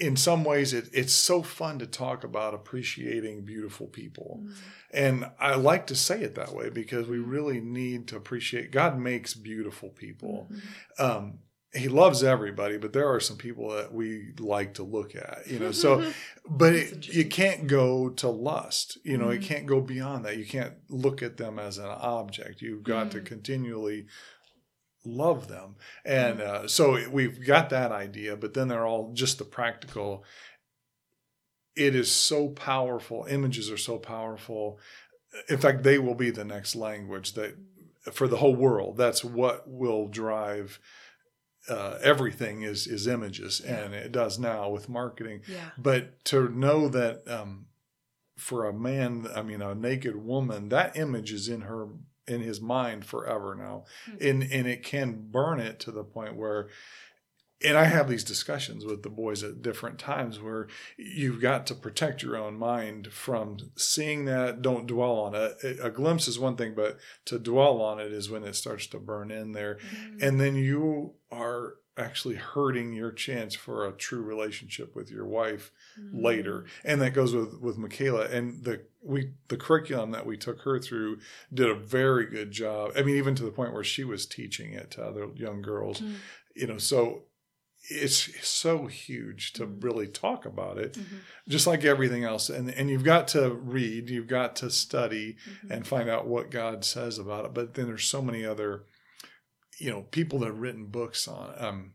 in 0.00 0.16
some 0.16 0.42
ways 0.42 0.72
it, 0.72 0.88
it's 0.92 1.12
so 1.14 1.42
fun 1.42 1.78
to 1.78 1.86
talk 1.86 2.24
about 2.24 2.54
appreciating 2.54 3.44
beautiful 3.44 3.86
people 3.86 4.40
Mm. 4.42 4.54
and 4.92 5.30
i 5.38 5.54
like 5.54 5.86
to 5.86 5.94
say 5.94 6.22
it 6.22 6.34
that 6.34 6.52
way 6.52 6.70
because 6.70 7.06
we 7.06 7.18
really 7.18 7.60
need 7.60 8.08
to 8.08 8.16
appreciate 8.16 8.72
god 8.72 8.98
makes 8.98 9.34
beautiful 9.34 9.90
people 9.90 10.50
Mhm. 10.50 11.04
um, 11.04 11.38
he 11.76 11.88
loves 11.88 12.22
everybody 12.22 12.76
but 12.78 12.92
there 12.92 13.08
are 13.12 13.18
some 13.20 13.36
people 13.36 13.70
that 13.70 13.92
we 13.92 14.32
like 14.38 14.74
to 14.74 14.82
look 14.84 15.14
at 15.16 15.46
you 15.48 15.58
know 15.58 15.72
so 15.72 16.08
but 16.48 16.72
it, 16.74 17.08
you 17.08 17.24
can't 17.24 17.66
go 17.66 18.08
to 18.10 18.28
lust 18.28 18.96
you 19.04 19.18
know 19.18 19.26
Mhm. 19.26 19.36
it 19.36 19.42
can't 19.42 19.66
go 19.66 19.80
beyond 19.80 20.24
that. 20.24 20.36
You 20.36 20.46
can't 20.46 20.74
look 20.88 21.22
at 21.22 21.36
them 21.36 21.58
as 21.58 21.78
an 21.78 21.86
object. 21.86 22.62
You've 22.62 22.84
got 22.84 23.10
to 23.12 23.20
Mhm. 23.20 23.26
continually 23.26 24.06
love 25.04 25.48
them. 25.48 25.76
And 26.04 26.38
Mm-hmm. 26.38 26.64
uh, 26.64 26.68
so 26.68 27.08
we've 27.10 27.44
got 27.44 27.70
that 27.70 27.90
idea 27.92 28.36
but 28.36 28.54
then 28.54 28.68
they're 28.68 28.86
all 28.86 29.12
just 29.12 29.38
the 29.38 29.44
practical. 29.44 30.24
It 31.76 31.94
is 31.96 32.10
so 32.10 32.48
powerful. 32.50 33.26
Images 33.28 33.70
are 33.70 33.76
so 33.76 33.98
powerful. 33.98 34.78
In 35.48 35.58
fact 35.58 35.82
they 35.82 35.98
will 35.98 36.14
be 36.14 36.30
the 36.30 36.44
next 36.44 36.76
language 36.76 37.32
that 37.32 37.56
for 38.12 38.28
the 38.28 38.36
whole 38.36 38.54
world. 38.54 38.96
That's 38.96 39.24
what 39.24 39.68
will 39.68 40.06
drive 40.08 40.78
uh, 41.68 41.98
everything 42.02 42.62
is 42.62 42.86
is 42.86 43.06
images 43.06 43.60
and 43.60 43.94
it 43.94 44.12
does 44.12 44.38
now 44.38 44.68
with 44.68 44.88
marketing 44.88 45.40
Yeah. 45.48 45.70
but 45.78 46.24
to 46.26 46.48
know 46.48 46.88
that 46.88 47.22
um, 47.28 47.66
for 48.36 48.66
a 48.66 48.72
man 48.72 49.26
i 49.34 49.42
mean 49.42 49.62
a 49.62 49.74
naked 49.74 50.16
woman 50.16 50.68
that 50.68 50.96
image 50.96 51.32
is 51.32 51.48
in 51.48 51.62
her 51.62 51.88
in 52.26 52.40
his 52.40 52.60
mind 52.60 53.04
forever 53.04 53.54
now 53.54 53.84
Hmm. 54.06 54.16
and 54.20 54.42
and 54.52 54.66
it 54.66 54.82
can 54.82 55.28
burn 55.30 55.60
it 55.60 55.78
to 55.80 55.90
the 55.92 56.04
point 56.04 56.36
where 56.36 56.68
and 57.64 57.78
i 57.78 57.84
have 57.84 58.08
these 58.08 58.24
discussions 58.24 58.84
with 58.84 59.02
the 59.04 59.08
boys 59.10 59.42
at 59.44 59.62
different 59.62 59.98
times 59.98 60.40
where 60.40 60.66
you've 60.98 61.40
got 61.40 61.66
to 61.66 61.74
protect 61.74 62.22
your 62.22 62.36
own 62.36 62.58
mind 62.58 63.12
from 63.12 63.56
seeing 63.76 64.24
that 64.24 64.60
don't 64.60 64.86
dwell 64.88 65.12
on 65.20 65.34
it 65.34 65.56
a 65.82 65.90
glimpse 65.90 66.26
is 66.26 66.38
one 66.38 66.56
thing 66.56 66.74
but 66.74 66.98
to 67.24 67.38
dwell 67.38 67.80
on 67.80 68.00
it 68.00 68.12
is 68.12 68.28
when 68.28 68.42
it 68.44 68.54
starts 68.56 68.86
to 68.88 68.98
burn 68.98 69.30
in 69.30 69.52
there 69.52 69.76
Mm-hmm. 69.76 70.18
and 70.24 70.40
then 70.40 70.56
you 70.56 71.12
are 71.34 71.74
actually 71.96 72.34
hurting 72.34 72.92
your 72.92 73.12
chance 73.12 73.54
for 73.54 73.86
a 73.86 73.92
true 73.92 74.22
relationship 74.22 74.94
with 74.96 75.10
your 75.10 75.24
wife 75.26 75.70
Mm-hmm. 76.00 76.24
later 76.24 76.64
and 76.84 77.00
that 77.00 77.14
goes 77.14 77.32
with 77.36 77.60
with 77.60 77.78
michaela 77.78 78.24
and 78.26 78.64
the 78.64 78.80
we 79.00 79.30
the 79.46 79.56
curriculum 79.56 80.10
that 80.10 80.26
we 80.26 80.36
took 80.36 80.62
her 80.62 80.80
through 80.80 81.18
did 81.52 81.68
a 81.70 81.74
very 81.74 82.26
good 82.26 82.50
job 82.50 82.90
i 82.96 83.02
mean 83.02 83.14
even 83.16 83.36
to 83.36 83.44
the 83.44 83.52
point 83.52 83.72
where 83.72 83.84
she 83.84 84.02
was 84.02 84.26
teaching 84.26 84.72
it 84.72 84.90
to 84.90 85.00
other 85.04 85.28
young 85.36 85.62
girls 85.62 86.00
Mm. 86.00 86.14
you 86.56 86.66
know 86.66 86.78
so 86.78 87.26
it's 87.90 88.44
so 88.48 88.86
huge 88.86 89.52
to 89.52 89.66
Mhm. 89.66 89.84
really 89.84 90.08
talk 90.08 90.44
about 90.46 90.78
it 90.78 90.94
Mhm. 90.94 91.18
just 91.46 91.66
like 91.68 91.84
everything 91.84 92.24
else 92.24 92.48
and 92.50 92.68
and 92.70 92.90
you've 92.90 93.04
got 93.04 93.28
to 93.28 93.50
read 93.54 94.10
you've 94.10 94.26
got 94.26 94.56
to 94.56 94.68
study 94.70 95.36
Mhm. 95.66 95.70
and 95.70 95.86
find 95.86 96.08
out 96.08 96.26
what 96.26 96.50
God 96.50 96.84
says 96.84 97.18
about 97.18 97.44
it. 97.44 97.54
But 97.54 97.74
then 97.74 97.86
there's 97.86 98.04
so 98.06 98.22
many 98.22 98.44
other, 98.44 98.84
you 99.78 99.90
know, 99.90 100.02
people 100.02 100.38
that 100.40 100.46
have 100.46 100.58
written 100.60 100.86
books 100.86 101.26
on. 101.28 101.54
Um, 101.58 101.94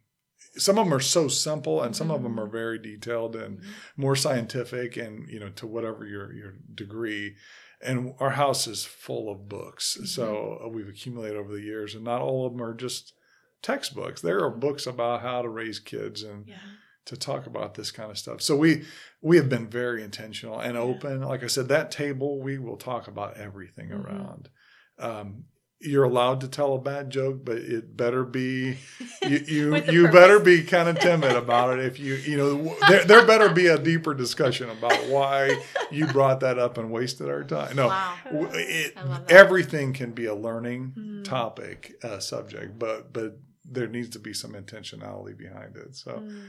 some 0.56 0.78
of 0.80 0.86
them 0.86 0.94
are 0.94 1.00
so 1.00 1.28
simple, 1.28 1.82
and 1.82 1.96
some 1.96 2.12
of 2.12 2.24
them 2.24 2.40
are 2.40 2.48
very 2.48 2.80
detailed 2.80 3.36
and 3.36 3.60
Mhm. 3.60 3.66
more 3.98 4.16
scientific, 4.16 4.98
and 4.98 5.28
you 5.30 5.40
know, 5.40 5.50
to 5.50 5.68
whatever 5.68 6.06
your 6.06 6.34
your 6.34 6.54
degree. 6.74 7.36
And 7.82 8.14
our 8.20 8.32
house 8.32 8.68
is 8.68 8.84
full 8.84 9.32
of 9.32 9.48
books, 9.48 9.98
so 10.06 10.60
uh, 10.64 10.68
we've 10.68 10.90
accumulated 10.90 11.38
over 11.38 11.54
the 11.54 11.62
years, 11.62 11.96
and 11.96 12.04
not 12.04 12.22
all 12.22 12.46
of 12.46 12.52
them 12.54 12.62
are 12.62 12.74
just 12.74 13.14
textbooks. 13.62 14.22
There 14.22 14.44
are 14.44 14.50
books 14.50 14.86
about 14.88 15.22
how 15.22 15.42
to 15.42 15.50
raise 15.50 15.80
kids 15.80 16.24
and 16.24 16.48
Yeah. 16.48 16.58
to 17.06 17.16
talk 17.18 17.46
about 17.46 17.76
this 17.76 17.92
kind 17.92 18.12
of 18.12 18.18
stuff. 18.18 18.42
So 18.42 18.56
we 18.58 18.86
we 19.22 19.38
have 19.38 19.50
been 19.50 19.68
very 19.70 20.04
intentional 20.04 20.60
and 20.60 20.76
Yeah. 20.76 20.82
open. 20.82 21.22
Like 21.22 21.44
I 21.44 21.48
said, 21.48 21.68
that 21.70 21.92
table 21.92 22.40
we 22.42 22.58
will 22.58 22.78
talk 22.78 23.08
about 23.08 23.38
everything 23.38 23.90
Mhm. 23.90 24.04
around. 24.04 24.50
Um, 24.98 25.46
you're 25.82 26.04
allowed 26.04 26.42
to 26.42 26.48
tell 26.48 26.74
a 26.74 26.80
bad 26.80 27.10
joke, 27.10 27.46
but 27.46 27.58
it 27.58 27.96
better 27.96 28.24
be 28.26 28.78
you 29.24 29.30
you, 29.48 29.76
you 29.76 30.02
purpose. 30.04 30.14
better 30.14 30.40
be 30.40 30.64
kind 30.64 30.90
of 30.90 31.00
timid 31.00 31.32
about 31.36 31.78
it. 31.80 31.86
If 31.86 32.00
you 32.00 32.16
you 32.16 32.38
know 32.38 32.76
there, 32.90 33.06
there 33.06 33.26
better 33.26 33.50
be 33.50 33.68
a 33.68 33.78
deeper 33.78 34.14
discussion 34.14 34.70
about 34.70 35.08
why 35.08 35.62
you 35.92 36.06
brought 36.08 36.42
that 36.42 36.60
up 36.60 36.78
and 36.78 36.92
wasted 36.92 37.30
our 37.30 37.44
time. 37.44 37.76
No, 37.76 37.88
Wow. 37.88 38.16
it, 38.26 38.94
I 38.98 39.04
love 39.04 39.28
that. 39.28 39.34
everything 39.34 39.94
can 39.94 40.12
be 40.12 40.26
a 40.26 40.36
learning 40.36 40.94
Mhm. 40.98 41.24
topic 41.24 41.94
uh, 42.04 42.20
subject, 42.20 42.78
but 42.78 43.14
but 43.14 43.40
there 43.64 43.88
needs 43.88 44.10
to 44.10 44.20
be 44.20 44.34
some 44.34 44.52
intentionality 44.54 45.38
behind 45.38 45.76
it. 45.78 45.96
So. 45.96 46.12
Mm. 46.12 46.44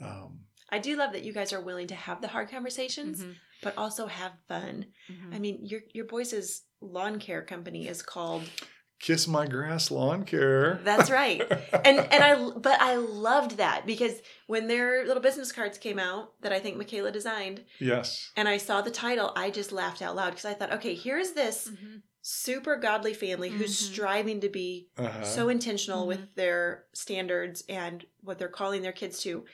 Um, 0.00 0.40
I 0.70 0.78
do 0.78 0.96
love 0.96 1.12
that 1.12 1.22
you 1.22 1.34
guys 1.34 1.52
are 1.52 1.60
willing 1.60 1.86
to 1.88 1.94
have 1.94 2.22
the 2.22 2.28
hard 2.28 2.50
conversations, 2.50 3.20
Mhm. 3.22 3.34
but 3.62 3.76
also 3.76 4.06
have 4.06 4.32
fun. 4.48 4.86
Mhm. 5.10 5.34
I 5.34 5.38
mean, 5.38 5.58
your 5.66 5.82
your 5.92 6.06
boys' 6.06 6.62
lawn 6.80 7.20
care 7.20 7.42
company 7.42 7.86
is 7.86 8.00
called. 8.02 8.42
Kiss 9.02 9.26
my 9.26 9.46
grass 9.46 9.90
lawn 9.90 10.24
care. 10.24 10.80
That's 10.84 11.10
right. 11.10 11.40
and 11.84 11.98
and 11.98 12.22
I 12.24 12.50
but 12.56 12.80
I 12.80 12.94
loved 12.94 13.56
that 13.58 13.84
because 13.84 14.22
when 14.46 14.68
their 14.68 15.04
little 15.04 15.22
business 15.22 15.50
cards 15.52 15.76
came 15.76 15.98
out 15.98 16.40
that 16.40 16.52
I 16.52 16.60
think 16.60 16.76
Michaela 16.78 17.10
designed 17.10 17.64
yes. 17.80 18.30
and 18.36 18.48
I 18.48 18.56
saw 18.58 18.80
the 18.80 18.92
title 18.92 19.32
I 19.36 19.50
just 19.50 19.72
laughed 19.72 20.02
out 20.02 20.14
loud 20.16 20.30
because 20.30 20.44
I 20.44 20.54
thought 20.54 20.72
okay 20.74 20.94
here's 20.94 21.32
this 21.32 21.68
Mhm. 21.68 22.02
super 22.20 22.76
godly 22.76 23.12
family 23.12 23.50
who's 23.50 23.76
Mhm. 23.76 23.92
striving 23.92 24.40
to 24.40 24.48
be 24.48 24.88
Uh-huh. 24.96 25.24
so 25.24 25.48
intentional 25.48 26.04
Mhm. 26.04 26.08
with 26.08 26.34
their 26.36 26.84
standards 26.94 27.64
and 27.68 28.06
what 28.22 28.38
they're 28.38 28.48
calling 28.48 28.82
their 28.82 28.92
kids 28.92 29.20
to 29.24 29.44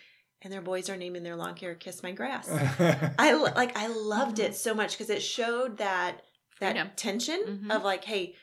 and 0.42 0.52
their 0.52 0.60
boys 0.60 0.90
are 0.90 0.96
naming 0.98 1.22
their 1.22 1.36
lawn 1.36 1.54
care 1.54 1.74
kiss 1.74 2.02
my 2.02 2.12
grass 2.12 2.46
I 3.18 3.32
like 3.32 3.74
I 3.78 3.86
loved 3.86 4.40
it 4.40 4.54
so 4.54 4.74
much 4.74 4.92
because 4.92 5.08
it 5.08 5.22
showed 5.22 5.78
that 5.78 6.20
that 6.60 6.72
Freedom. 6.72 6.90
tension 6.96 7.40
Mhm. 7.64 7.74
of 7.74 7.82
like 7.82 8.04
hey 8.04 8.34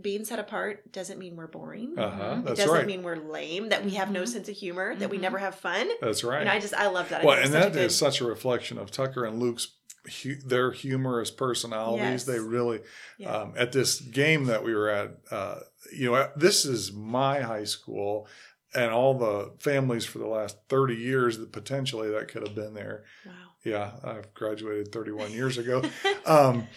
being 0.00 0.24
set 0.24 0.38
apart 0.38 0.92
doesn't 0.92 1.18
mean 1.18 1.36
we're 1.36 1.46
boring 1.46 1.98
uh-huh. 1.98 2.34
Mhm. 2.36 2.50
it 2.50 2.56
doesn't 2.56 2.70
right. 2.70 2.86
mean 2.86 3.02
we're 3.02 3.16
lame, 3.16 3.68
that 3.70 3.84
we 3.84 3.92
have 3.92 4.10
no 4.10 4.22
Mhm. 4.22 4.28
sense 4.28 4.48
of 4.48 4.56
humor, 4.56 4.94
that 4.96 5.10
we 5.10 5.18
Mhm. 5.18 5.22
never 5.22 5.38
have 5.38 5.54
fun. 5.56 5.88
That's 6.00 6.22
right. 6.24 6.40
And 6.40 6.48
I 6.48 6.60
just, 6.60 6.74
I 6.74 6.88
love 6.88 7.08
that. 7.08 7.22
I 7.22 7.24
well, 7.24 7.36
and 7.36 7.44
it's 7.46 7.52
such 7.52 7.72
that 7.72 7.80
a 7.80 7.84
is 7.84 7.96
such 7.96 8.20
a 8.20 8.24
reflection 8.24 8.78
of 8.78 8.90
Tucker 8.90 9.24
and 9.24 9.40
Luke's 9.40 9.74
hu- 10.22 10.36
their 10.36 10.70
humorous 10.72 11.30
personalities. 11.30 12.04
Yes. 12.04 12.24
They 12.24 12.38
really 12.38 12.80
Yeah. 13.18 13.34
um, 13.36 13.54
at 13.56 13.72
this 13.72 14.00
game 14.00 14.44
that 14.46 14.62
we 14.64 14.74
were 14.74 14.88
at. 14.88 15.10
Uh, 15.30 15.60
you 15.92 16.10
know, 16.10 16.30
this 16.36 16.64
is 16.64 16.92
my 16.92 17.40
high 17.40 17.64
school. 17.64 18.26
And 18.74 18.90
all 18.90 19.14
the 19.14 19.54
families 19.60 20.04
for 20.04 20.18
the 20.18 20.26
last 20.26 20.58
30 20.68 20.94
years 20.94 21.38
that 21.38 21.52
potentially 21.52 22.10
that 22.10 22.28
could 22.28 22.46
have 22.46 22.54
been 22.54 22.74
there. 22.74 23.04
wow. 23.24 23.32
Yeah, 23.64 23.92
I've 24.04 24.32
graduated 24.34 24.92
31 24.92 25.32
years 25.32 25.56
ago. 25.58 25.82
um, 26.26 26.68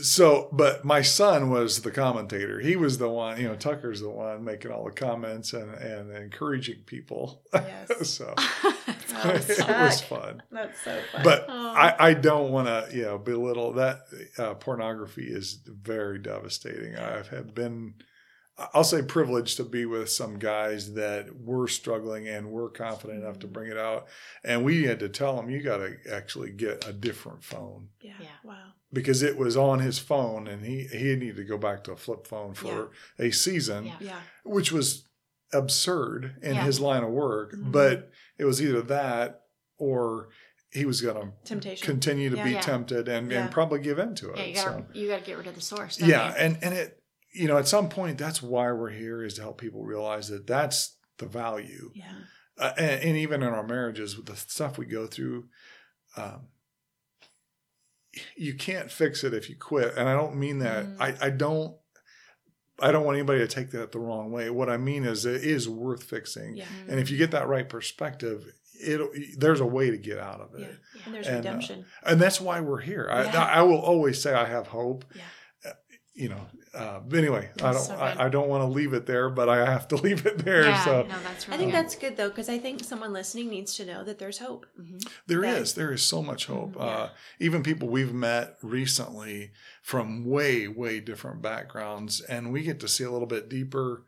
so, 0.00 0.48
but 0.52 0.84
my 0.84 1.02
son 1.02 1.50
was 1.50 1.82
the 1.82 1.90
commentator. 1.90 2.60
He 2.60 2.76
was 2.76 2.98
the 2.98 3.08
one, 3.08 3.40
you 3.40 3.48
know, 3.48 3.56
Tucker's 3.56 4.00
the 4.00 4.10
one 4.10 4.44
making 4.44 4.70
all 4.70 4.84
the 4.84 4.90
comments 4.92 5.52
and, 5.52 5.74
and 5.74 6.14
encouraging 6.16 6.82
people. 6.86 7.42
Yes. 7.52 8.08
so 8.16 8.34
it 9.24 9.68
was 9.68 10.00
fun. 10.02 10.42
That's 10.50 10.80
so 10.82 10.98
fun. 11.12 11.22
But 11.24 11.46
Oh. 11.48 11.74
I, 11.76 12.10
I 12.10 12.14
don't 12.14 12.52
want 12.52 12.68
to, 12.68 12.88
you 12.96 13.02
know, 13.02 13.18
belittle 13.18 13.72
that. 13.74 14.00
Uh, 14.38 14.54
pornography 14.54 15.26
is 15.26 15.60
very 15.66 16.18
devastating. 16.18 16.96
I've 16.96 17.28
had 17.28 17.54
been, 17.54 17.94
I'll 18.74 18.84
say, 18.84 19.02
privileged 19.02 19.56
to 19.58 19.64
be 19.64 19.84
with 19.86 20.10
some 20.10 20.38
guys 20.38 20.94
that 20.94 21.40
were 21.40 21.68
struggling 21.68 22.28
and 22.28 22.50
were 22.50 22.68
confident 22.68 23.22
enough 23.22 23.38
to 23.40 23.46
Mhm. 23.48 23.52
bring 23.52 23.70
it 23.70 23.76
out, 23.78 24.06
and 24.44 24.64
we 24.64 24.84
had 24.84 24.98
to 25.00 25.08
tell 25.08 25.36
them, 25.36 25.48
you 25.50 25.62
got 25.62 25.78
to 25.78 25.96
actually 26.12 26.50
get 26.50 26.86
a 26.86 26.92
different 26.92 27.42
phone 27.44 27.88
yeah. 28.00 28.14
Yeah. 28.20 28.28
Wow. 28.44 28.72
Because 28.92 29.22
it 29.22 29.36
was 29.36 29.56
on 29.56 29.80
his 29.80 29.98
phone, 29.98 30.46
and 30.46 30.64
he 30.64 30.84
he 30.86 31.14
needed 31.16 31.36
to 31.36 31.44
go 31.44 31.58
back 31.58 31.84
to 31.84 31.92
a 31.92 31.96
flip 31.96 32.26
phone 32.26 32.54
for 32.54 32.90
a 33.18 33.30
season, 33.30 33.86
Yeah. 33.86 33.96
Yeah. 34.00 34.20
which 34.44 34.72
was 34.72 35.06
absurd 35.52 36.36
in 36.42 36.54
Yeah. 36.54 36.64
his 36.64 36.80
line 36.80 37.02
of 37.02 37.10
work. 37.10 37.52
Mhm. 37.54 37.72
But 37.72 38.10
it 38.38 38.44
was 38.44 38.60
either 38.62 38.82
that 38.82 39.42
or 39.78 40.28
he 40.70 40.84
was 40.84 41.00
going 41.00 41.16
to 41.16 41.32
Temptation. 41.44 41.86
continue 41.86 42.28
to 42.30 42.36
Yeah. 42.36 42.44
be 42.44 42.50
Yeah. 42.52 42.60
tempted 42.60 43.08
and, 43.08 43.30
Yeah. 43.32 43.44
and 43.44 43.50
probably 43.52 43.80
give 43.80 43.98
in 43.98 44.14
to 44.16 44.32
it. 44.32 44.36
Yeah, 44.38 44.44
you 44.44 44.54
gotta 44.54 44.70
so, 44.70 44.86
you 44.98 45.08
gotta 45.08 45.24
get 45.24 45.38
rid 45.38 45.46
of 45.46 45.54
the 45.54 45.60
source. 45.62 45.98
yeah, 46.00 46.28
you? 46.30 46.34
and 46.36 46.58
and 46.62 46.74
it 46.74 47.02
you 47.32 47.46
know 47.48 47.56
at 47.58 47.68
some 47.68 47.88
point 47.88 48.18
that's 48.18 48.42
why 48.42 48.70
we're 48.72 48.90
here 48.90 49.22
is 49.22 49.34
to 49.34 49.42
help 49.42 49.58
people 49.58 49.82
realize 49.84 50.28
that 50.28 50.46
that's 50.46 50.96
the 51.18 51.26
value, 51.26 51.90
yeah. 51.94 52.12
uh, 52.58 52.72
and, 52.76 53.02
and 53.02 53.16
even 53.16 53.42
in 53.42 53.48
our 53.48 53.66
marriages 53.66 54.16
with 54.16 54.26
the 54.26 54.36
stuff 54.36 54.78
we 54.78 54.86
go 54.86 55.06
through. 55.06 55.48
Um, 56.16 56.48
you 58.36 58.54
can't 58.54 58.90
fix 58.90 59.24
it 59.24 59.34
if 59.34 59.48
you 59.50 59.56
quit, 59.56 59.94
and 59.96 60.08
I 60.08 60.14
don't 60.14 60.36
mean 60.36 60.58
that. 60.60 60.86
Mm. 60.86 60.96
I 61.00 61.26
I 61.26 61.30
don't. 61.30 61.74
I 62.80 62.92
don't 62.92 63.04
want 63.04 63.16
anybody 63.18 63.40
to 63.40 63.48
take 63.48 63.70
that 63.72 63.90
the 63.90 63.98
wrong 63.98 64.30
way. 64.30 64.50
What 64.50 64.70
I 64.70 64.76
mean 64.76 65.04
is, 65.04 65.26
it 65.26 65.42
is 65.42 65.68
worth 65.68 66.04
fixing, 66.04 66.54
Yeah. 66.56 66.66
And 66.88 67.00
if 67.00 67.10
you 67.10 67.18
get 67.18 67.32
that 67.32 67.48
right 67.48 67.68
perspective, 67.68 68.52
it 68.74 69.36
there's 69.36 69.58
a 69.60 69.66
way 69.66 69.90
to 69.90 69.98
get 69.98 70.18
out 70.18 70.40
of 70.40 70.54
it. 70.54 70.60
Yeah. 70.60 71.00
And 71.06 71.14
there's 71.14 71.26
And, 71.26 71.36
uh, 71.36 71.38
redemption. 71.38 71.84
and 72.04 72.20
that's 72.20 72.40
why 72.40 72.60
we're 72.60 72.80
here. 72.80 73.08
I, 73.10 73.24
I 73.24 73.62
will 73.62 73.80
always 73.80 74.22
say 74.22 74.32
I 74.32 74.44
have 74.44 74.68
hope. 74.68 75.04
Yeah. 76.18 76.22
You 76.24 76.28
know, 76.30 76.46
uh, 76.74 77.00
but 77.08 77.16
anyway, 77.18 77.48
I 77.62 77.72
don't, 77.72 77.80
so. 77.80 77.94
I, 77.94 78.26
I 78.26 78.28
don't 78.28 78.48
want 78.48 78.62
to 78.62 78.66
leave 78.66 78.92
it 78.92 79.06
there, 79.06 79.30
but 79.30 79.48
I 79.48 79.58
have 79.70 79.86
to 79.88 79.96
leave 80.06 80.26
it 80.26 80.38
there. 80.38 80.64
yeah, 80.64 80.84
so 80.84 81.02
no, 81.02 81.14
that's 81.22 81.48
I 81.48 81.56
think 81.56 81.70
good. 81.70 81.74
that's 81.74 81.94
good 81.94 82.16
though, 82.16 82.28
because 82.28 82.48
I 82.48 82.58
think 82.58 82.82
someone 82.82 83.12
listening 83.12 83.48
needs 83.50 83.74
to 83.76 83.86
know 83.86 84.02
that 84.02 84.18
there's 84.18 84.38
hope. 84.38 84.66
Mhm. 84.80 85.08
there 85.28 85.44
is, 85.44 85.72
that- 85.74 85.80
there 85.80 85.92
is 85.92 86.02
so 86.02 86.20
much 86.22 86.46
hope. 86.46 86.74
Mhm. 86.74 86.82
Uh, 86.82 87.08
even 87.38 87.62
people 87.62 87.88
we've 87.88 88.12
met 88.12 88.56
recently 88.62 89.52
from 89.82 90.24
way, 90.24 90.66
way 90.66 90.98
different 91.00 91.40
backgrounds, 91.40 92.20
and 92.20 92.52
we 92.52 92.62
get 92.62 92.80
to 92.80 92.88
see 92.88 93.04
a 93.04 93.10
little 93.12 93.28
bit 93.28 93.48
deeper, 93.48 94.02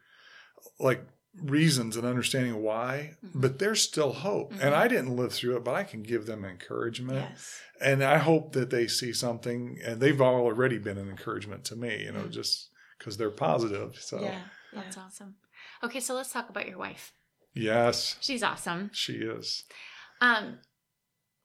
like 0.81 1.07
reasons 1.35 1.97
and 1.97 2.05
understanding 2.07 2.61
why. 2.63 3.17
Mhm. 3.25 3.41
But 3.41 3.59
there's 3.59 3.81
still 3.83 4.13
hope, 4.13 4.53
and 4.53 4.61
Mhm. 4.61 4.73
I 4.77 4.89
didn't 4.89 5.15
live 5.17 5.33
through 5.33 5.57
it, 5.57 5.65
but 5.65 5.75
I 5.75 5.85
can 5.85 6.03
give 6.03 6.27
them 6.27 6.45
encouragement. 6.45 7.31
Yes. 7.31 7.61
and 7.83 8.05
I 8.05 8.19
hope 8.19 8.53
that 8.53 8.69
they 8.69 8.87
see 8.87 9.11
something, 9.15 9.81
and 9.83 10.03
they've 10.03 10.21
already 10.21 10.77
been 10.77 10.99
an 10.99 11.09
encouragement 11.09 11.65
to 11.65 11.77
me, 11.77 12.03
you 12.05 12.13
know, 12.13 12.25
Mm. 12.25 12.31
just 12.31 12.69
because 12.99 13.17
they're 13.17 13.31
positive. 13.31 13.97
So, 13.99 14.21
Yeah. 14.21 14.43
That's 14.75 14.99
awesome. 14.99 15.37
Okay, 15.83 15.99
so 16.01 16.13
let's 16.15 16.31
talk 16.31 16.51
about 16.51 16.69
your 16.69 16.77
wife. 16.77 17.13
yes, 17.55 18.17
She's 18.21 18.43
awesome. 18.43 18.91
she 18.93 19.15
is. 19.15 19.65
Um, 20.21 20.61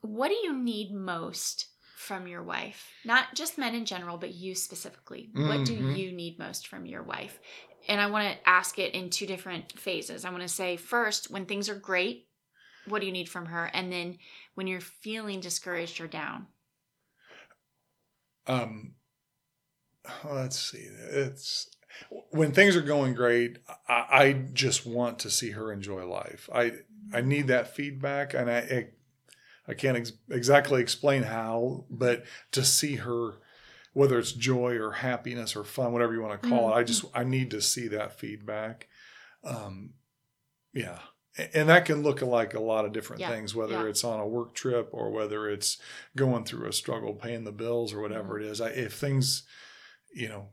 what 0.01 0.27
do 0.27 0.35
you 0.35 0.51
need 0.53 0.91
most 0.93 1.67
from 1.95 2.27
your 2.27 2.43
wife? 2.43 2.91
Not 3.05 3.33
just 3.33 3.57
men 3.57 3.73
in 3.73 3.85
general, 3.85 4.17
but 4.17 4.33
you 4.33 4.53
specifically. 4.55 5.29
What 5.33 5.65
do 5.65 5.73
Mhm. 5.77 5.97
you 5.97 6.11
need 6.11 6.37
most 6.37 6.67
from 6.67 6.85
your 6.85 7.01
wife? 7.01 7.39
And 7.87 8.01
I 8.01 8.07
want 8.07 8.27
to 8.27 8.49
ask 8.49 8.79
it 8.79 8.93
in 8.93 9.09
two 9.09 9.25
different 9.25 9.77
phases. 9.79 10.25
I 10.25 10.29
want 10.29 10.41
to 10.41 10.47
say 10.49 10.77
first, 10.77 11.29
when 11.29 11.45
things 11.45 11.69
are 11.69 11.75
great, 11.75 12.27
what 12.87 12.99
do 12.99 13.05
you 13.07 13.13
need 13.13 13.29
from 13.29 13.47
her? 13.47 13.69
And 13.73 13.91
then 13.91 14.17
when 14.55 14.67
you're 14.67 14.81
feeling 14.81 15.39
discouraged 15.39 16.01
or 16.01 16.07
down. 16.07 16.47
Um, 18.47 18.93
let's 20.23 20.59
see. 20.59 20.87
It's 21.09 21.69
when 22.31 22.51
things 22.51 22.75
are 22.75 22.81
going 22.81 23.13
great. 23.13 23.59
I, 23.87 24.05
I 24.11 24.33
just 24.53 24.85
want 24.85 25.19
to 25.19 25.29
see 25.29 25.51
her 25.51 25.71
enjoy 25.71 26.05
life. 26.05 26.49
I 26.53 26.73
I 27.13 27.21
need 27.21 27.47
that 27.47 27.75
feedback, 27.75 28.33
and 28.33 28.49
I 28.49 28.57
I, 28.57 28.87
I 29.67 29.73
can't 29.73 29.97
ex- 29.97 30.13
exactly 30.29 30.81
explain 30.81 31.23
how, 31.23 31.85
but 31.89 32.25
to 32.51 32.63
see 32.63 32.97
her, 32.97 33.35
whether 33.95 34.19
it's 34.19 34.33
joy 34.33 34.75
or 34.77 34.91
happiness 34.91 35.55
or 35.55 35.63
fun, 35.63 35.93
whatever 35.93 36.13
you 36.13 36.21
want 36.21 36.41
to 36.43 36.49
call 36.49 36.69
it, 36.69 36.75
I 36.75 36.83
just 36.83 37.05
I 37.13 37.23
need 37.23 37.49
to 37.51 37.61
see 37.61 37.87
that 37.87 38.19
feedback. 38.19 38.87
Um, 39.43 39.93
yeah. 40.73 40.99
And 41.53 41.69
that 41.69 41.85
can 41.85 42.03
look 42.03 42.21
like 42.21 42.53
a 42.53 42.59
lot 42.59 42.83
of 42.83 42.91
different 42.91 43.21
Yeah, 43.21 43.29
things, 43.29 43.55
whether 43.55 43.73
yeah. 43.73 43.85
it's 43.85 44.03
on 44.03 44.19
a 44.19 44.27
work 44.27 44.53
trip 44.53 44.89
or 44.91 45.11
whether 45.11 45.49
it's 45.49 45.77
going 46.15 46.43
through 46.43 46.67
a 46.67 46.73
struggle 46.73 47.13
paying 47.13 47.45
the 47.45 47.51
bills 47.53 47.93
or 47.93 48.01
whatever 48.01 48.37
it 48.37 48.45
is. 48.45 48.59
I, 48.59 48.69
if 48.71 48.93
things, 48.93 49.43
you 50.13 50.27
know, 50.27 50.49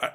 I, 0.00 0.10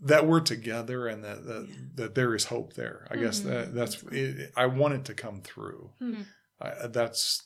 that 0.00 0.26
we're 0.26 0.40
together 0.40 1.06
and 1.06 1.24
that 1.24 1.46
that, 1.46 1.66
Yeah. 1.68 1.74
that 1.94 2.14
there 2.14 2.34
is 2.34 2.44
hope 2.44 2.74
there. 2.74 3.06
I 3.10 3.16
guess 3.16 3.40
Mhm. 3.40 3.44
that 3.44 3.74
that's 3.74 4.02
it, 4.12 4.52
I 4.54 4.66
want 4.66 4.92
it 4.94 5.04
to 5.06 5.14
come 5.14 5.40
through. 5.40 5.92
Mhm. 6.00 6.26
I, 6.60 6.86
that's 6.88 7.42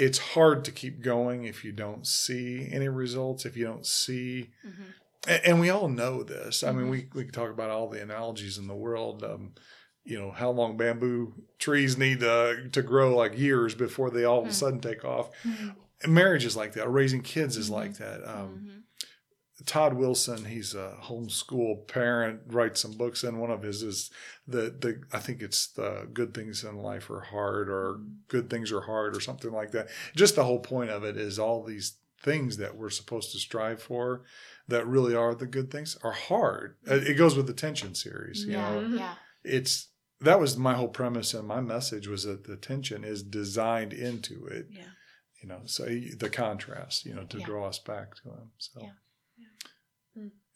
it's 0.00 0.18
hard 0.18 0.64
to 0.64 0.72
keep 0.72 1.00
going 1.02 1.44
if 1.44 1.64
you 1.64 1.72
don't 1.72 2.06
see 2.06 2.68
any 2.72 2.88
results. 2.88 3.44
If 3.44 3.56
you 3.56 3.64
don't 3.64 3.86
see 3.86 4.50
Mhm. 4.66 4.94
and, 5.28 5.44
and 5.44 5.60
we 5.60 5.68
all 5.70 5.88
know 5.88 6.22
this. 6.22 6.62
I 6.64 6.72
mean, 6.72 6.88
we 6.88 7.08
we 7.14 7.24
can 7.24 7.32
talk 7.32 7.50
about 7.50 7.70
all 7.70 7.88
the 7.88 8.00
analogies 8.02 8.56
in 8.58 8.66
the 8.66 8.74
world. 8.74 9.22
Um, 9.22 9.52
you 10.04 10.18
know, 10.18 10.30
how 10.30 10.50
long 10.50 10.76
bamboo 10.78 11.34
trees 11.58 11.98
need 11.98 12.20
to 12.20 12.68
to 12.72 12.82
grow 12.82 13.14
like 13.16 13.38
years 13.38 13.74
before 13.74 14.10
they 14.10 14.24
all 14.24 14.40
of 14.40 14.46
a 14.46 14.48
Mhm. 14.50 14.54
sudden 14.54 14.80
take 14.80 15.04
off. 15.04 15.30
And 16.02 16.14
marriage 16.14 16.46
is 16.46 16.56
like 16.56 16.72
that. 16.72 16.88
Raising 16.90 17.20
kids 17.20 17.58
is 17.58 17.68
like 17.68 17.98
that. 17.98 18.26
Um, 18.26 18.48
Mhm. 18.48 18.82
Todd 19.66 19.94
Wilson, 19.94 20.44
he's 20.46 20.74
a 20.74 20.96
homeschool 21.02 21.86
parent, 21.86 22.40
writes 22.46 22.80
some 22.80 22.92
books, 22.92 23.22
and 23.24 23.40
one 23.40 23.50
of 23.50 23.62
his 23.62 23.82
is 23.82 24.10
the 24.46 24.62
the 24.70 25.02
I 25.12 25.18
think 25.18 25.42
it's 25.42 25.66
the 25.68 26.08
good 26.12 26.32
things 26.34 26.64
in 26.64 26.76
life 26.78 27.10
are 27.10 27.20
hard 27.20 27.68
or 27.68 28.00
good 28.28 28.48
things 28.50 28.72
are 28.72 28.80
hard 28.82 29.16
or 29.16 29.20
something 29.20 29.52
like 29.52 29.72
that. 29.72 29.88
Just 30.16 30.36
the 30.36 30.44
whole 30.44 30.60
point 30.60 30.90
of 30.90 31.04
it 31.04 31.16
is 31.16 31.38
all 31.38 31.62
these 31.64 31.96
things 32.22 32.56
that 32.58 32.76
we're 32.76 32.90
supposed 32.90 33.32
to 33.32 33.38
strive 33.38 33.82
for 33.82 34.22
that 34.68 34.86
really 34.86 35.14
are 35.14 35.34
the 35.34 35.46
good 35.46 35.70
things 35.70 35.96
are 36.02 36.12
hard. 36.12 36.76
Uh, 36.88 36.94
It 36.96 37.14
goes 37.14 37.34
with 37.36 37.46
the 37.46 37.54
tension 37.54 37.94
series, 37.94 38.44
you 38.44 38.52
yeah, 38.52 38.70
know. 38.74 38.80
Mhm. 38.82 38.98
yeah. 38.98 39.14
It's 39.42 39.88
that 40.20 40.38
was 40.38 40.56
my 40.56 40.74
whole 40.74 40.88
premise 40.88 41.32
and 41.32 41.48
my 41.48 41.60
message 41.62 42.06
was 42.06 42.24
that 42.24 42.44
the 42.44 42.56
tension 42.56 43.04
is 43.04 43.22
designed 43.22 43.94
into 43.94 44.46
it, 44.46 44.66
Yeah. 44.70 44.90
you 45.42 45.48
know. 45.48 45.62
So 45.64 45.84
the 45.86 46.28
contrast, 46.30 47.06
you 47.06 47.14
know, 47.14 47.24
to 47.24 47.38
Yeah. 47.38 47.46
draw 47.46 47.66
us 47.68 47.78
back 47.78 48.14
to 48.16 48.28
him. 48.28 48.50
So 48.58 48.80
Yeah. 48.82 48.92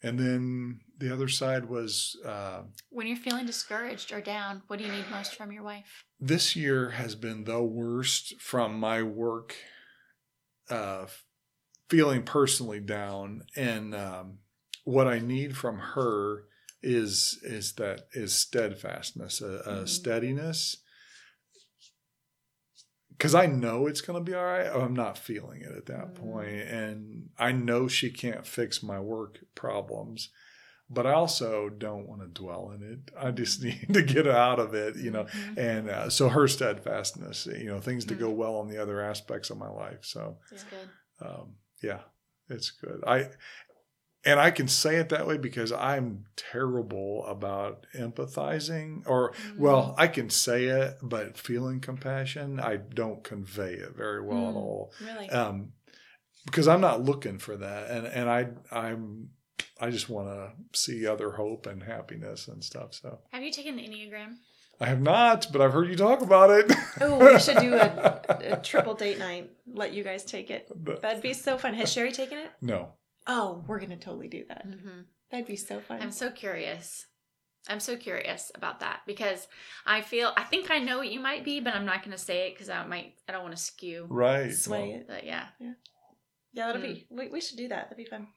And 0.05 0.19
then 0.19 0.81
the 0.99 1.11
other 1.11 1.27
side 1.27 1.65
was 1.65 2.15
uh, 2.23 2.61
When 2.91 3.07
you're 3.07 3.17
feeling 3.17 3.47
discouraged 3.47 4.13
or 4.13 4.21
down, 4.21 4.61
what 4.67 4.77
do 4.77 4.85
you 4.85 4.91
need 4.91 5.09
most 5.09 5.35
from 5.35 5.51
your 5.51 5.63
wife? 5.63 6.03
this 6.19 6.55
year 6.55 6.91
has 6.91 7.13
been 7.15 7.43
the 7.43 7.61
worst 7.61 8.39
from 8.39 8.79
my 8.79 9.03
work, 9.03 9.53
uh, 10.69 11.05
feeling 11.89 12.23
personally 12.23 12.79
down, 12.79 13.43
and 13.55 13.93
um, 13.93 14.37
what 14.85 15.07
I 15.07 15.19
need 15.19 15.57
from 15.57 15.77
her 15.95 16.43
is 16.81 17.39
is 17.43 17.73
that 17.73 18.07
is 18.13 18.33
steadfastness, 18.33 19.41
a, 19.41 19.45
a 19.45 19.73
Mhm. 19.83 19.89
steadiness. 19.89 20.77
Because 23.17 23.33
I 23.35 23.45
know 23.45 23.87
it's 23.87 24.01
going 24.01 24.23
to 24.23 24.29
be 24.31 24.35
all 24.35 24.43
right. 24.43 24.67
I'm 24.67 24.93
not 24.93 25.17
feeling 25.17 25.61
it 25.61 25.71
at 25.75 25.85
that 25.87 26.13
Mm. 26.13 26.15
point, 26.15 26.49
and 26.69 27.29
I 27.37 27.51
know 27.53 27.87
she 27.87 28.09
can't 28.11 28.45
fix 28.45 28.83
my 28.83 28.99
work 28.99 29.39
problems, 29.55 30.29
but 30.89 31.07
I 31.07 31.13
also 31.13 31.69
don't 31.69 32.07
want 32.07 32.21
to 32.21 32.27
dwell 32.27 32.71
in 32.71 32.83
it. 32.83 33.11
I 33.17 33.31
just 33.31 33.63
need 33.63 33.93
to 33.93 34.01
get 34.03 34.27
out 34.27 34.59
of 34.59 34.73
it, 34.73 34.95
you 34.97 35.11
know 35.11 35.23
Mhm. 35.25 35.57
and 35.57 35.89
uh, 35.89 36.09
so 36.09 36.29
her 36.29 36.47
steadfastness 36.47 37.45
you 37.47 37.65
know 37.65 37.79
things 37.79 38.05
to 38.05 38.15
Mm. 38.15 38.19
go 38.19 38.29
well 38.31 38.61
in 38.61 38.67
the 38.67 38.81
other 38.81 38.99
aspects 39.01 39.49
of 39.49 39.57
my 39.57 39.69
life 39.69 39.99
so 40.03 40.37
That's 40.51 40.63
good. 40.65 40.89
um, 41.21 41.55
yeah 41.81 42.01
it's 42.49 42.69
good 42.71 43.01
i 43.07 43.29
and 44.25 44.39
i 44.39 44.49
can 44.51 44.67
say 44.67 44.95
it 44.95 45.09
that 45.09 45.27
way 45.27 45.37
because 45.37 45.71
i'm 45.71 46.25
terrible 46.35 47.25
about 47.27 47.85
empathizing 47.97 49.03
or 49.07 49.33
well 49.57 49.95
i 49.97 50.07
can 50.07 50.29
say 50.29 50.65
it 50.65 50.97
but 51.01 51.37
feeling 51.37 51.79
compassion 51.79 52.59
i 52.59 52.75
don't 52.77 53.23
convey 53.23 53.73
it 53.73 53.95
very 53.95 54.21
well 54.23 54.49
at 54.49 54.53
Mm. 54.53 54.57
all 54.57 54.93
Really. 55.01 55.29
um, 55.29 55.71
because 56.45 56.67
i'm 56.67 56.81
not 56.81 57.03
looking 57.03 57.37
for 57.39 57.55
that 57.57 57.89
and 57.91 58.05
and 58.07 58.29
i 58.29 58.47
i'm 58.71 59.29
i 59.79 59.89
just 59.89 60.09
want 60.09 60.27
to 60.27 60.51
see 60.79 61.05
other 61.07 61.31
hope 61.31 61.65
and 61.67 61.83
happiness 61.83 62.47
and 62.47 62.63
stuff 62.63 62.93
so 62.93 63.19
Have 63.31 63.43
you 63.43 63.51
taken 63.51 63.75
the 63.75 63.83
Enneagram? 63.83 64.35
I 64.77 64.87
have 64.87 64.99
not, 65.01 65.47
but 65.53 65.61
I've 65.61 65.71
heard 65.71 65.87
you 65.87 65.95
talk 65.95 66.19
about 66.21 66.49
it. 66.49 66.69
oh, 66.99 67.17
we 67.33 67.39
should 67.39 67.59
do 67.59 67.75
a, 67.75 68.19
a 68.27 68.57
triple 68.61 68.93
date 68.93 69.17
night. 69.17 69.49
Let 69.65 69.93
you 69.93 70.03
guys 70.03 70.25
take 70.25 70.51
it. 70.51 70.69
That'd 71.01 71.21
be 71.23 71.31
so 71.31 71.57
fun. 71.57 71.73
Has 71.75 71.95
Sheri 71.95 72.11
taken 72.13 72.39
it? 72.39 72.49
no. 72.61 72.89
Oh, 73.27 73.63
we're 73.67 73.79
gonna 73.79 73.97
totally 73.97 74.27
do 74.27 74.45
that. 74.49 74.67
Mm-hmm. 74.67 75.01
That'd 75.31 75.47
be 75.47 75.55
so 75.55 75.79
fun. 75.79 76.01
I'm 76.01 76.11
so 76.11 76.29
curious. 76.29 77.07
I'm 77.67 77.79
so 77.79 77.97
curious 77.97 78.51
about 78.53 78.81
that 78.81 79.01
because 79.07 79.47
I 79.85 80.01
feel 80.01 80.31
I 80.37 80.43
think 80.43 80.69
I 80.69 80.77
know 80.79 80.99
what 80.99 81.11
you 81.11 81.19
might 81.19 81.43
be, 81.43 81.59
but 81.59 81.73
I'm 81.73 81.85
not 81.85 82.03
going 82.03 82.15
to 82.15 82.23
say 82.23 82.47
it 82.47 82.53
because 82.53 82.69
I 82.69 82.85
might 82.85 83.15
I 83.27 83.31
don't 83.31 83.41
want 83.41 83.55
to 83.55 83.61
skew. 83.61 84.05
Right. 84.07 84.53
Sway 84.53 84.89
Well, 84.89 84.97
it. 84.99 85.07
But 85.07 85.25
yeah, 85.25 85.45
Yeah, 85.59 85.73
that'll 86.53 86.81
be. 86.81 87.07
We, 87.09 87.29
we 87.29 87.41
should 87.41 87.57
do 87.57 87.67
that. 87.69 87.85
That'd 87.89 87.97
be 87.97 88.05
fun. 88.05 88.27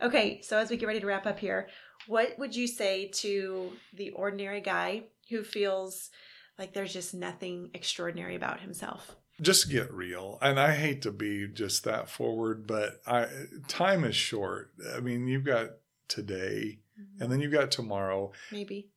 Okay, 0.00 0.40
so 0.40 0.56
as 0.56 0.70
we 0.70 0.78
get 0.78 0.86
ready 0.86 1.00
to 1.00 1.06
wrap 1.06 1.26
up 1.26 1.38
here, 1.38 1.68
what 2.06 2.38
would 2.38 2.56
you 2.56 2.66
say 2.66 3.10
to 3.16 3.72
the 3.94 4.10
ordinary 4.10 4.62
guy 4.62 5.04
who 5.28 5.44
feels 5.44 6.10
like 6.58 6.72
there's 6.72 6.92
just 6.94 7.12
nothing 7.12 7.70
extraordinary 7.74 8.36
about 8.36 8.60
himself? 8.60 9.16
Just 9.42 9.70
get 9.70 9.92
real. 9.92 10.38
And 10.40 10.58
I 10.58 10.72
hate 10.74 11.02
to 11.02 11.12
be 11.12 11.46
just 11.48 11.84
that 11.84 12.08
forward, 12.08 12.66
but 12.66 13.00
I 13.06 13.26
time 13.68 14.04
is 14.04 14.16
short. 14.16 14.70
I 14.96 15.00
mean, 15.00 15.26
you've 15.26 15.44
got 15.44 15.70
today 16.08 16.78
mm-hmm. 16.98 17.22
and 17.22 17.30
then 17.32 17.40
you've 17.40 17.52
got 17.52 17.70
tomorrow, 17.70 18.32
Maybe. 18.50 18.90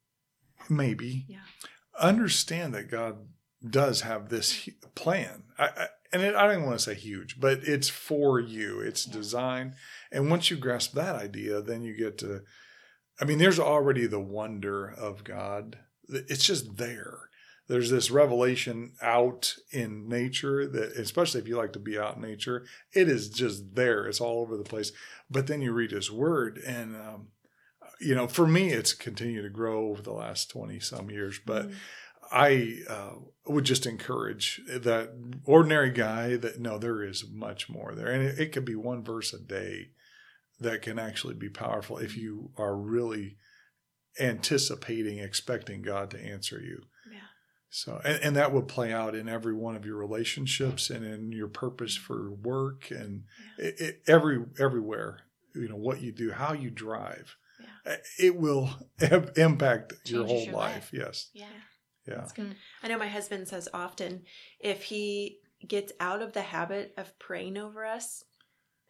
maybe. 0.69 1.25
Yeah. 1.27 1.39
Understand 1.99 2.73
that 2.75 2.89
God 2.91 3.17
does 3.67 4.01
have 4.01 4.29
this 4.29 4.69
plan. 4.95 5.43
I, 5.57 5.65
I, 5.65 5.87
and 6.13 6.21
it, 6.21 6.35
I 6.35 6.43
don't 6.43 6.53
even 6.57 6.65
want 6.65 6.77
to 6.79 6.83
say 6.83 6.93
huge, 6.93 7.39
but 7.39 7.59
it's 7.63 7.89
for 7.89 8.39
you. 8.39 8.79
It's 8.79 9.07
Yeah. 9.07 9.13
designed. 9.13 9.73
And 10.11 10.29
once 10.29 10.49
you 10.51 10.57
grasp 10.57 10.93
that 10.93 11.15
idea, 11.15 11.61
then 11.61 11.81
you 11.83 11.95
get 11.97 12.17
to, 12.19 12.41
I 13.19 13.25
mean, 13.25 13.37
there's 13.39 13.59
already 13.59 14.05
the 14.07 14.19
wonder 14.19 14.87
of 14.89 15.23
God. 15.23 15.79
It's 16.07 16.45
just 16.45 16.77
there. 16.77 17.29
There's 17.67 17.89
this 17.89 18.11
revelation 18.11 18.93
out 19.01 19.55
in 19.71 20.07
nature 20.07 20.67
that, 20.67 20.91
especially 20.93 21.41
if 21.41 21.47
you 21.47 21.57
like 21.57 21.73
to 21.73 21.79
be 21.79 21.97
out 21.97 22.17
in 22.17 22.21
nature, 22.21 22.65
it 22.93 23.09
is 23.09 23.29
just 23.29 23.75
there. 23.75 24.05
It's 24.05 24.21
all 24.21 24.41
over 24.41 24.55
the 24.55 24.63
place. 24.63 24.91
But 25.29 25.47
then 25.47 25.61
you 25.61 25.71
read 25.71 25.91
His 25.91 26.11
Word, 26.11 26.59
and 26.59 26.95
um, 26.95 27.27
you 27.99 28.13
know, 28.13 28.27
for 28.27 28.45
me, 28.45 28.69
it's 28.69 28.93
continued 28.93 29.43
to 29.43 29.49
grow 29.49 29.89
over 29.89 30.01
the 30.01 30.13
last 30.13 30.49
twenty 30.51 30.79
some 30.79 31.09
years. 31.09 31.39
But 31.43 31.69
Mm. 31.69 31.75
I 32.31 32.77
uh, 32.89 33.11
would 33.45 33.65
just 33.65 33.85
encourage 33.85 34.59
that 34.67 35.11
ordinary 35.45 35.91
guy 35.91 36.35
that 36.37 36.59
no, 36.59 36.77
there 36.77 37.03
is 37.03 37.25
much 37.31 37.69
more 37.69 37.93
there, 37.93 38.07
and 38.07 38.23
it, 38.23 38.39
it 38.39 38.51
could 38.51 38.65
be 38.65 38.75
one 38.75 39.03
verse 39.03 39.33
a 39.33 39.39
day 39.39 39.89
that 40.59 40.81
can 40.81 40.97
actually 40.97 41.35
be 41.35 41.49
powerful 41.49 41.97
if 41.97 42.17
you 42.17 42.51
are 42.57 42.75
really 42.75 43.37
anticipating, 44.19 45.19
expecting 45.19 45.81
God 45.81 46.09
to 46.11 46.19
answer 46.19 46.59
you. 46.59 46.83
Yeah. 47.75 47.93
So, 47.93 48.01
and, 48.05 48.23
and 48.23 48.35
that 48.35 48.53
would 48.53 48.67
play 48.67 48.93
out 48.93 49.15
in 49.15 49.27
every 49.27 49.53
one 49.53 49.75
of 49.75 49.85
your 49.85 49.97
relationships 49.97 50.89
and 50.89 51.05
in 51.05 51.31
your 51.31 51.47
purpose 51.47 51.95
for 51.95 52.31
work 52.31 52.89
and 52.91 53.23
it, 53.57 53.75
it, 53.79 54.01
every 54.07 54.43
everywhere. 54.59 55.19
You 55.53 55.69
know 55.69 55.75
what 55.77 56.01
you 56.01 56.11
do, 56.11 56.31
how 56.31 56.53
you 56.53 56.69
drive, 56.69 57.35
Yeah. 57.61 57.93
Uh, 57.93 57.97
it 58.19 58.35
will 58.35 58.69
im- 59.01 59.31
impact 59.37 59.93
your 60.05 60.25
whole 60.25 60.43
your 60.43 60.53
life. 60.53 60.75
life. 60.75 60.89
Yes, 60.91 61.29
Yeah. 61.33 61.45
yeah, 62.07 62.15
That's 62.15 62.33
good. 62.33 62.55
I 62.83 62.87
know 62.89 62.97
my 62.97 63.07
husband 63.07 63.47
says 63.47 63.69
often 63.73 64.23
if 64.59 64.83
he 64.83 65.39
gets 65.65 65.93
out 65.99 66.21
of 66.21 66.33
the 66.33 66.41
habit 66.41 66.93
of 66.97 67.17
praying 67.19 67.57
over 67.57 67.85
us 67.85 68.23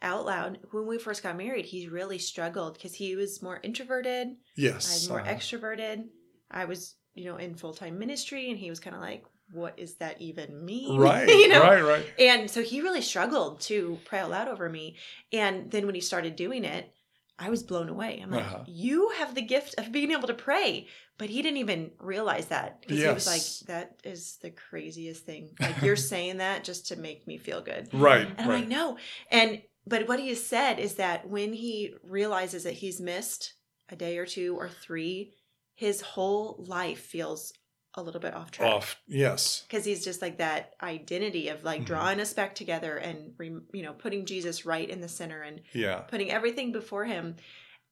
out 0.01 0.25
loud, 0.25 0.59
when 0.71 0.87
we 0.87 0.97
first 0.97 1.21
got 1.23 1.37
married, 1.37 1.65
he 1.65 1.87
really 1.87 2.17
struggled 2.17 2.73
because 2.73 2.95
he 2.95 3.15
was 3.15 3.41
more 3.41 3.59
introverted. 3.63 4.29
yes 4.57 4.73
I 4.73 4.75
yes. 4.75 4.93
was 4.93 5.09
more 5.09 5.21
uh-huh. 5.21 5.31
extroverted. 5.33 6.05
I 6.49 6.65
was, 6.65 6.95
you 7.15 7.25
know, 7.25 7.37
in 7.37 7.55
full 7.55 7.73
time 7.73 7.97
ministry, 7.97 8.49
and 8.51 8.59
he 8.59 8.69
was 8.69 8.79
kind 8.79 8.95
of 8.95 9.01
like, 9.01 9.23
"What 9.51 9.77
does 9.77 9.95
that 9.95 10.21
even 10.21 10.63
mean?" 10.65 10.99
Right, 10.99 11.27
you 11.27 11.47
know. 11.47 11.61
right, 11.63 11.81
right. 11.83 12.05
And 12.19 12.49
so 12.51 12.61
he 12.61 12.81
really 12.81 13.01
struggled 13.01 13.61
to 13.61 13.97
pray 14.05 14.19
out 14.19 14.29
loud 14.29 14.47
over 14.47 14.69
me. 14.69 14.97
And 15.33 15.71
then 15.71 15.85
when 15.87 15.95
he 15.95 16.01
started 16.01 16.35
doing 16.35 16.63
it, 16.65 16.91
I 17.39 17.49
was 17.49 17.63
blown 17.63 17.89
away. 17.89 18.19
I'm 18.21 18.31
like, 18.31 18.45
Uh-huh. 18.45 18.63
"You 18.67 19.09
have 19.17 19.33
the 19.35 19.41
gift 19.41 19.75
of 19.77 19.91
being 19.91 20.11
able 20.11 20.27
to 20.27 20.33
pray," 20.33 20.87
but 21.17 21.29
he 21.29 21.41
didn't 21.41 21.57
even 21.57 21.91
realize 21.99 22.47
that 22.47 22.81
because 22.81 22.99
he 22.99 23.07
was 23.07 23.27
like, 23.27 23.67
"That 23.67 23.99
is 24.03 24.37
the 24.41 24.51
craziest 24.51 25.25
thing. 25.25 25.55
Like 25.59 25.81
you're 25.81 25.95
saying 26.13 26.37
that 26.37 26.63
just 26.63 26.87
to 26.87 26.95
make 26.95 27.25
me 27.27 27.37
feel 27.37 27.61
good." 27.61 27.89
Right, 27.93 28.27
And 28.27 28.35
I'm 28.39 28.47
right. 28.49 28.59
like, 28.59 28.67
no. 28.69 28.97
And 29.31 29.61
but 29.87 30.07
what 30.07 30.19
he 30.19 30.29
has 30.29 30.43
said 30.43 30.79
is 30.79 30.95
that 30.95 31.27
when 31.29 31.53
he 31.53 31.93
realizes 32.03 32.63
that 32.63 32.73
he's 32.73 32.99
missed 32.99 33.53
a 33.89 33.95
day 33.95 34.17
or 34.17 34.25
two 34.25 34.55
or 34.57 34.67
three, 34.69 35.33
his 35.75 36.01
whole 36.01 36.55
life 36.67 36.99
feels 36.99 37.53
a 37.93 38.01
little 38.03 38.19
bit 38.19 38.33
off 38.33 38.51
track. 38.51 38.73
Off, 38.73 39.01
yes. 39.07 39.63
Because 39.67 39.85
he's 39.85 40.03
just 40.03 40.21
like 40.21 40.37
that 40.39 40.73
identity 40.81 41.47
of 41.49 41.63
like 41.63 41.81
Mhm. 41.81 41.85
drawing 41.85 42.19
us 42.19 42.33
back 42.33 42.55
together 42.55 42.97
and 42.97 43.33
you 43.39 43.83
know 43.83 43.93
putting 43.93 44.25
Jesus 44.25 44.65
right 44.65 44.89
in 44.89 45.01
the 45.01 45.07
center 45.07 45.41
and 45.41 45.61
Yeah, 45.73 45.99
putting 46.01 46.31
everything 46.31 46.71
before 46.71 47.05
him 47.05 47.35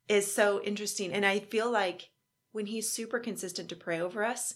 is 0.09 0.33
so 0.33 0.61
interesting. 0.63 1.13
And 1.13 1.25
I 1.25 1.39
feel 1.39 1.71
like 1.71 2.09
when 2.51 2.65
he's 2.65 2.91
super 2.91 3.19
consistent 3.19 3.69
to 3.69 3.75
pray 3.75 3.99
over 4.01 4.23
us, 4.25 4.55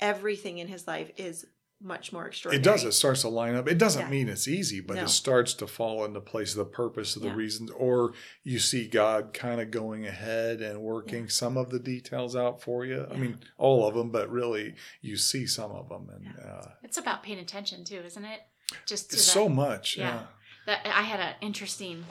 everything 0.00 0.58
in 0.58 0.68
his 0.68 0.86
life 0.86 1.10
is 1.16 1.44
much 1.80 2.12
more 2.12 2.26
extraordinary. 2.26 2.60
it 2.60 2.64
does. 2.64 2.84
It 2.84 2.92
starts 2.92 3.20
to 3.22 3.28
line 3.28 3.54
up. 3.54 3.68
It 3.68 3.78
doesn't 3.78 4.02
Yeah. 4.02 4.10
mean 4.10 4.28
it's 4.28 4.48
easy, 4.48 4.80
but 4.80 4.96
No. 4.96 5.04
it 5.04 5.08
starts 5.08 5.54
to 5.54 5.66
fall 5.68 6.04
into 6.04 6.20
place. 6.20 6.52
Of 6.52 6.58
the 6.58 6.64
purpose 6.64 7.14
of 7.14 7.22
the 7.22 7.28
Yeah. 7.28 7.34
reasons, 7.34 7.70
or 7.70 8.14
you 8.42 8.58
see 8.58 8.88
God 8.88 9.32
kind 9.32 9.60
of 9.60 9.70
going 9.70 10.04
ahead 10.04 10.60
and 10.60 10.80
working 10.80 11.28
some 11.28 11.56
of 11.56 11.70
the 11.70 11.78
details 11.78 12.34
out 12.34 12.60
for 12.60 12.84
you. 12.84 13.06
I 13.10 13.16
mean, 13.16 13.38
all 13.58 13.86
of 13.86 13.94
them, 13.94 14.10
but 14.10 14.28
really, 14.28 14.74
you 15.00 15.16
see 15.16 15.46
some 15.46 15.70
of 15.70 15.88
them, 15.88 16.08
and 16.10 16.36
uh, 16.44 16.70
It's 16.82 16.98
about 16.98 17.22
paying 17.22 17.38
attention 17.38 17.84
too, 17.84 18.00
isn't 18.00 18.24
it? 18.24 18.40
Just 18.84 19.10
to 19.10 19.16
the, 19.16 19.22
so 19.22 19.48
much. 19.48 19.96
yeah. 19.96 20.14
Yeah. 20.14 20.26
that 20.66 20.86
I 20.86 21.02
had 21.02 21.20
an 21.20 21.34
interesting, 21.40 22.04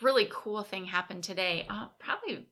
really 0.00 0.26
cool 0.30 0.62
thing 0.62 0.86
happen 0.86 1.20
today. 1.20 1.66
Uh, 1.68 1.88
probably 1.98 2.46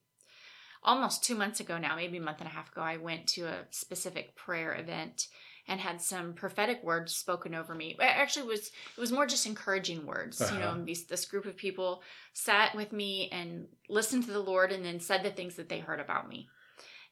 almost 0.83 1.25
two 1.25 1.35
months 1.35 1.61
ago 1.61 1.79
now, 1.79 1.97
maybe 1.97 2.19
a 2.19 2.21
month 2.21 2.39
and 2.41 2.47
a 2.49 2.53
half 2.53 2.71
ago. 2.73 2.83
I 2.83 2.97
went 2.99 3.27
to 3.29 3.43
a 3.47 3.67
specific 3.71 4.35
prayer 4.37 4.75
event 4.75 5.29
and 5.69 5.81
had 5.81 6.01
some 6.01 6.33
prophetic 6.33 6.83
words 6.83 7.15
spoken 7.15 7.55
over 7.55 7.75
me. 7.75 7.91
It 7.99 8.03
actually 8.03 8.47
was 8.47 8.69
it 8.97 9.01
was 9.01 9.13
more 9.13 9.27
just 9.27 9.47
encouraging 9.47 10.07
words. 10.07 10.41
You 10.41 10.59
know, 10.59 10.69
Uh-huh. 10.69 10.83
these, 10.85 11.05
this 11.07 11.27
group 11.27 11.45
of 11.45 11.57
people 11.57 12.03
sat 12.33 12.75
with 12.75 12.93
me 12.93 13.29
and 13.31 13.69
listened 13.89 14.25
to 14.25 14.33
the 14.33 14.41
Lord, 14.41 14.73
and 14.73 14.85
then 14.85 14.99
said 15.01 15.23
the 15.23 15.31
things 15.31 15.57
that 15.57 15.69
they 15.69 15.81
heard 15.81 16.01
about 16.01 16.29
me. 16.29 16.49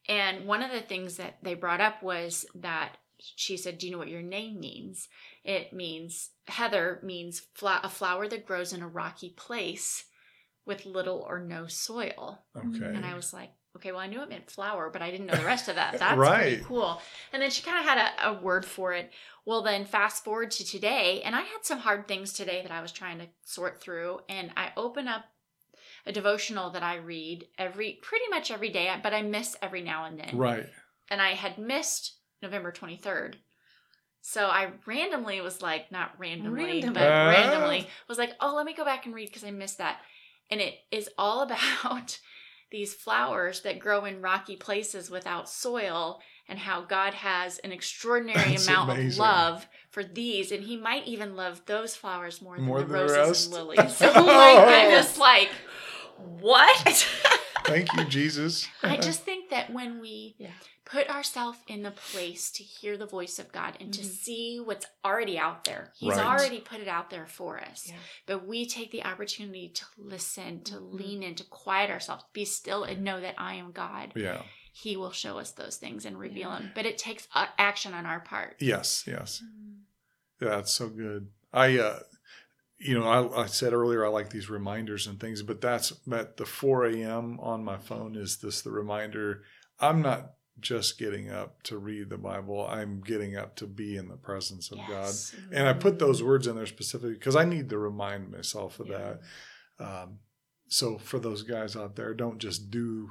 And 0.09 0.47
one 0.47 0.63
of 0.63 0.71
the 0.71 0.81
things 0.81 1.17
that 1.17 1.39
they 1.43 1.55
brought 1.55 1.81
up 1.81 2.03
was 2.03 2.47
that 2.55 2.97
she 3.19 3.57
said, 3.57 3.79
"Do 3.79 3.87
you 3.87 3.93
know 3.93 3.99
what 3.99 4.09
your 4.09 4.23
name 4.23 4.61
means?" 4.61 5.09
It 5.45 5.73
means 5.73 6.31
Heather 6.49 7.01
means 7.03 7.41
fla- 7.55 7.81
a 7.83 7.89
flower 7.89 8.29
that 8.29 8.47
grows 8.47 8.73
in 8.73 8.83
a 8.83 8.89
rocky 8.89 9.31
place 9.31 10.05
with 10.65 10.85
little 10.87 11.21
or 11.29 11.39
no 11.41 11.67
soil. 11.67 12.45
Okay. 12.57 12.85
And 12.85 13.05
I 13.07 13.15
was 13.15 13.33
like, 13.33 13.51
okay, 13.77 13.93
well, 13.93 14.01
I 14.01 14.07
knew 14.09 14.21
it 14.23 14.29
meant 14.29 14.51
flower, 14.51 14.91
but 14.91 15.01
I 15.03 15.11
didn't 15.11 15.27
know 15.27 15.37
the 15.37 15.45
rest 15.45 15.69
of 15.69 15.77
that. 15.77 15.93
That's 15.99 16.19
Right. 16.19 16.41
pretty 16.59 16.65
cool. 16.65 17.01
And 17.33 17.41
then 17.41 17.51
she 17.51 17.63
kind 17.63 17.79
of 17.79 17.85
had 17.85 17.99
a, 17.99 18.29
a 18.31 18.33
word 18.43 18.65
for 18.67 18.93
it. 18.93 19.11
Well, 19.45 19.63
then 19.63 19.85
fast 19.85 20.25
forward 20.25 20.51
to 20.53 20.65
today, 20.65 21.23
and 21.25 21.37
I 21.37 21.41
had 21.43 21.65
some 21.65 21.79
hard 21.79 22.09
things 22.09 22.33
today 22.33 22.63
that 22.63 22.73
I 22.73 22.83
was 22.83 22.91
trying 22.93 23.19
to 23.21 23.27
sort 23.45 23.81
through. 23.81 24.21
And 24.29 24.51
I 24.57 24.73
open 24.77 25.07
up 25.09 25.25
a 26.05 26.13
devotional 26.13 26.71
that 26.71 26.83
I 26.83 26.97
read 26.97 27.47
every, 27.59 27.99
pretty 28.03 28.27
much 28.29 28.51
every 28.51 28.71
day, 28.71 28.93
but 29.03 29.15
I 29.15 29.23
miss 29.23 29.57
every 29.63 29.83
now 29.83 30.05
and 30.05 30.19
then 30.19 30.37
right. 30.37 30.67
and 31.11 31.21
I 31.21 31.31
had 31.35 31.59
missed 31.59 32.15
November 32.43 32.71
23rd. 32.73 33.35
So 34.23 34.47
I 34.47 34.71
randomly 34.87 35.41
was 35.41 35.63
like, 35.63 35.91
not 35.93 36.13
randomly, 36.19 36.65
Random. 36.65 36.95
but 36.95 37.03
Ah. 37.09 37.29
randomly 37.29 37.89
was 38.09 38.19
like, 38.19 38.35
oh, 38.41 38.55
let 38.57 38.67
me 38.67 38.75
go 38.75 38.85
back 38.85 39.07
and 39.07 39.15
read 39.15 39.29
because 39.29 39.45
I 39.45 39.51
missed 39.53 39.79
that. 39.79 40.01
And 40.51 40.61
it 40.61 40.75
is 40.91 41.09
all 41.19 41.43
about 41.83 42.19
these 42.71 42.93
flowers 42.95 43.61
that 43.63 43.79
grow 43.79 44.05
in 44.05 44.21
rocky 44.21 44.57
places 44.57 45.11
without 45.11 45.49
soil 45.49 46.21
and 46.49 46.59
how 46.59 46.83
God 46.83 47.15
has 47.15 47.59
an 47.59 47.73
extraordinary 47.73 48.39
That's 48.51 48.67
amount 48.69 48.99
of 48.99 49.17
love 49.19 49.67
for 49.91 50.03
these. 50.05 50.53
And 50.53 50.65
he 50.65 50.77
might 50.77 51.07
even 51.07 51.37
love 51.37 51.63
those 51.67 51.95
flowers 51.95 52.43
more 52.43 52.57
than 52.57 52.65
More 52.65 52.81
the 52.81 52.87
than 52.87 52.93
roses 53.03 53.17
rest? 53.19 53.45
and 53.47 53.55
lilies. 53.55 53.97
So 53.97 54.07
like, 54.13 54.17
I'm 54.25 54.91
just 54.91 55.19
like, 55.19 55.51
what? 56.41 57.07
Thank 57.67 57.93
you, 57.95 58.05
Jesus. 58.05 58.69
I 58.83 58.97
just 58.97 59.23
think 59.25 59.51
that 59.51 59.73
when 59.73 60.01
we 60.01 60.37
Yeah. 60.39 60.53
put 60.85 61.09
ourselves 61.11 61.59
in 61.67 61.83
the 61.83 61.91
place 61.91 62.51
to 62.53 62.63
hear 62.63 62.97
the 62.97 63.07
voice 63.07 63.39
of 63.41 63.51
God 63.51 63.77
and 63.81 63.93
to 63.95 64.03
Mhm. 64.03 64.05
see 64.05 64.61
what's 64.61 64.87
already 65.05 65.37
out 65.39 65.65
there, 65.65 65.93
He's 65.97 66.11
Right. 66.17 66.25
already 66.27 66.61
put 66.61 66.81
it 66.81 66.87
out 66.89 67.11
there 67.11 67.27
for 67.27 67.61
us. 67.61 67.89
Yeah. 67.89 67.99
But 68.27 68.47
we 68.47 68.67
take 68.67 68.93
the 68.93 69.03
opportunity 69.05 69.69
to 69.71 69.85
listen, 69.97 70.63
to 70.65 70.75
Mhm. 70.75 70.93
lean 70.93 71.23
in, 71.25 71.35
to 71.37 71.45
quiet 71.45 71.91
ourselves, 71.91 72.25
be 72.33 72.45
still, 72.45 72.85
and 72.85 73.03
know 73.03 73.21
that 73.21 73.35
I 73.39 73.55
am 73.55 73.73
God. 73.73 74.13
yeah. 74.15 74.43
He 74.73 74.95
will 74.97 75.11
show 75.13 75.39
us 75.39 75.53
those 75.53 75.79
things 75.79 76.05
and 76.05 76.19
reveal 76.19 76.51
Yeah. 76.51 76.59
them. 76.59 76.73
But 76.75 76.85
it 76.87 76.99
takes 76.99 77.27
uh, 77.35 77.47
action 77.59 77.95
on 77.95 78.05
our 78.07 78.21
part. 78.21 78.57
Yes. 78.61 79.05
Yes. 79.07 79.43
Yeah, 80.41 80.51
that's 80.51 80.73
so 80.73 80.89
good. 80.91 81.33
I, 81.53 81.79
uh, 81.79 82.01
you 82.79 82.99
know, 82.99 83.07
I, 83.07 83.43
I 83.43 83.47
said 83.47 83.73
earlier 83.73 84.05
I 84.05 84.09
like 84.09 84.31
these 84.31 84.51
reminders 84.51 85.07
and 85.07 85.19
things, 85.19 85.43
but 85.43 85.61
that's 85.61 85.93
at 86.13 86.37
the 86.37 86.45
4 86.47 86.87
a.m. 86.87 87.39
on 87.41 87.65
my 87.65 87.79
phone 87.79 88.17
is 88.17 88.39
this 88.39 88.63
the 88.63 88.71
reminder? 88.71 89.43
I'm 89.81 90.03
not 90.03 90.33
just 90.61 90.99
getting 90.99 91.31
up 91.31 91.63
to 91.65 91.77
read 91.79 92.09
the 92.11 92.17
Bible. 92.19 92.67
I'm 92.67 93.01
getting 93.03 93.37
up 93.37 93.57
to 93.57 93.67
be 93.67 93.97
in 93.97 94.09
the 94.09 94.17
presence 94.17 94.71
of 94.71 94.79
Yes. 94.89 95.31
God. 95.33 95.55
And 95.59 95.69
I 95.69 95.73
put 95.75 95.99
those 95.99 96.23
words 96.23 96.47
in 96.47 96.57
there 96.57 96.67
specifically 96.67 97.15
because 97.15 97.37
I 97.37 97.45
need 97.45 97.69
to 97.71 97.79
remind 97.79 98.31
myself 98.31 98.81
of 98.81 98.89
Yeah. 98.89 99.17
that. 99.79 99.85
Um, 99.85 100.19
so 100.69 100.97
for 100.99 101.19
those 101.19 101.43
guys 101.43 101.77
out 101.77 101.97
there, 101.97 102.15
don't 102.15 102.39
just 102.39 102.71
do 102.71 103.11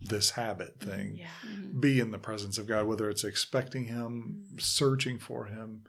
this 0.00 0.30
habit 0.30 0.78
thing. 0.80 1.16
Yeah. 1.18 1.28
Mhm. 1.46 1.80
Be 1.80 1.98
in 2.00 2.10
the 2.10 2.18
presence 2.18 2.58
of 2.58 2.66
God, 2.66 2.86
whether 2.86 3.08
it's 3.10 3.24
expecting 3.24 3.84
Him, 3.84 4.44
searching 4.58 5.18
for 5.18 5.46
Him. 5.46 5.84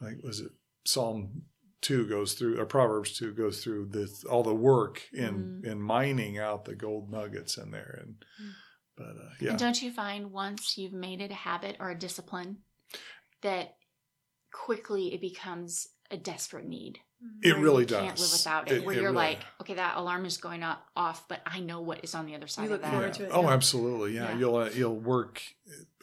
Like 0.00 0.22
was 0.22 0.40
it 0.40 0.52
Psalm 0.84 1.42
two 1.80 2.06
goes 2.08 2.34
through, 2.34 2.58
or 2.60 2.66
Proverbs 2.66 3.16
two 3.16 3.32
goes 3.32 3.62
through 3.62 3.86
this 3.90 4.24
all 4.24 4.42
the 4.42 4.54
work 4.54 5.02
in 5.12 5.62
in 5.64 5.80
mining 5.80 6.38
out 6.38 6.64
the 6.64 6.74
gold 6.74 7.10
nuggets 7.10 7.56
in 7.56 7.70
there, 7.70 7.98
and 8.02 8.14
Mm. 8.42 8.52
but 8.96 9.16
uh, 9.16 9.30
yeah, 9.40 9.50
And 9.50 9.58
don't 9.58 9.80
you 9.82 9.92
find 9.92 10.32
once 10.32 10.76
you've 10.76 10.92
made 10.92 11.20
it 11.20 11.30
a 11.30 11.34
habit 11.34 11.76
or 11.80 11.90
a 11.90 11.98
discipline 11.98 12.58
that 13.42 13.76
quickly 14.52 15.14
it 15.14 15.20
becomes 15.20 15.88
a 16.10 16.16
desperate 16.16 16.66
need? 16.66 16.98
It 17.42 17.52
where 17.54 17.62
really 17.62 17.82
you 17.82 17.86
does. 17.88 18.00
can't 18.04 18.18
live 18.20 18.32
without 18.32 18.70
it. 18.70 18.84
where 18.84 18.94
you're 18.94 19.04
really- 19.04 19.14
like, 19.16 19.40
okay, 19.60 19.74
that 19.74 19.96
alarm 19.96 20.24
is 20.24 20.36
going 20.36 20.62
off, 20.62 21.26
but 21.28 21.40
I 21.46 21.60
know 21.60 21.80
what 21.80 22.04
is 22.04 22.14
on 22.14 22.26
the 22.26 22.34
other 22.34 22.46
side 22.46 22.68
look 22.68 22.76
of 22.76 22.82
that. 22.82 22.90
forward 22.92 23.06
Yeah. 23.08 23.12
to 23.12 23.24
it, 23.24 23.30
Oh, 23.32 23.42
yeah. 23.42 23.48
absolutely. 23.54 24.14
Yeah, 24.14 24.30
Yeah. 24.32 24.38
you'll 24.38 24.56
uh, 24.56 24.70
you'll 24.70 24.98
work 24.98 25.42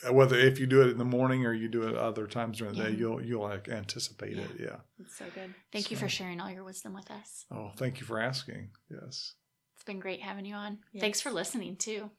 uh, 0.08 0.12
whether 0.14 0.38
if 0.38 0.60
you 0.60 0.68
do 0.68 0.82
it 0.82 0.90
in 0.90 0.98
the 0.98 1.06
morning 1.06 1.46
or 1.46 1.54
you 1.54 1.68
do 1.70 1.84
it 1.88 1.96
other 1.96 2.28
times 2.28 2.58
during 2.58 2.76
the 2.76 2.84
day. 2.84 2.92
You'll 2.92 3.24
you'll 3.24 3.44
like 3.44 3.70
anticipate 3.70 4.38
it. 4.38 4.50
Yeah. 4.60 4.78
It's 5.00 5.18
so 5.18 5.26
good. 5.34 5.54
Thank 5.72 5.90
you 5.92 5.98
for 5.98 6.10
sharing 6.10 6.42
all 6.42 6.50
your 6.52 6.64
wisdom 6.66 6.94
with 6.94 7.10
us. 7.10 7.46
Oh, 7.52 7.72
thank 7.78 8.00
you 8.00 8.06
for 8.06 8.20
asking. 8.20 8.72
Yes. 8.90 9.36
It's 9.76 9.84
been 9.86 10.00
great 10.00 10.22
having 10.22 10.46
you 10.46 10.56
on. 10.56 10.80
Yes. 10.94 11.02
Thanks 11.02 11.22
for 11.22 11.32
listening 11.32 11.78
too. 11.78 12.12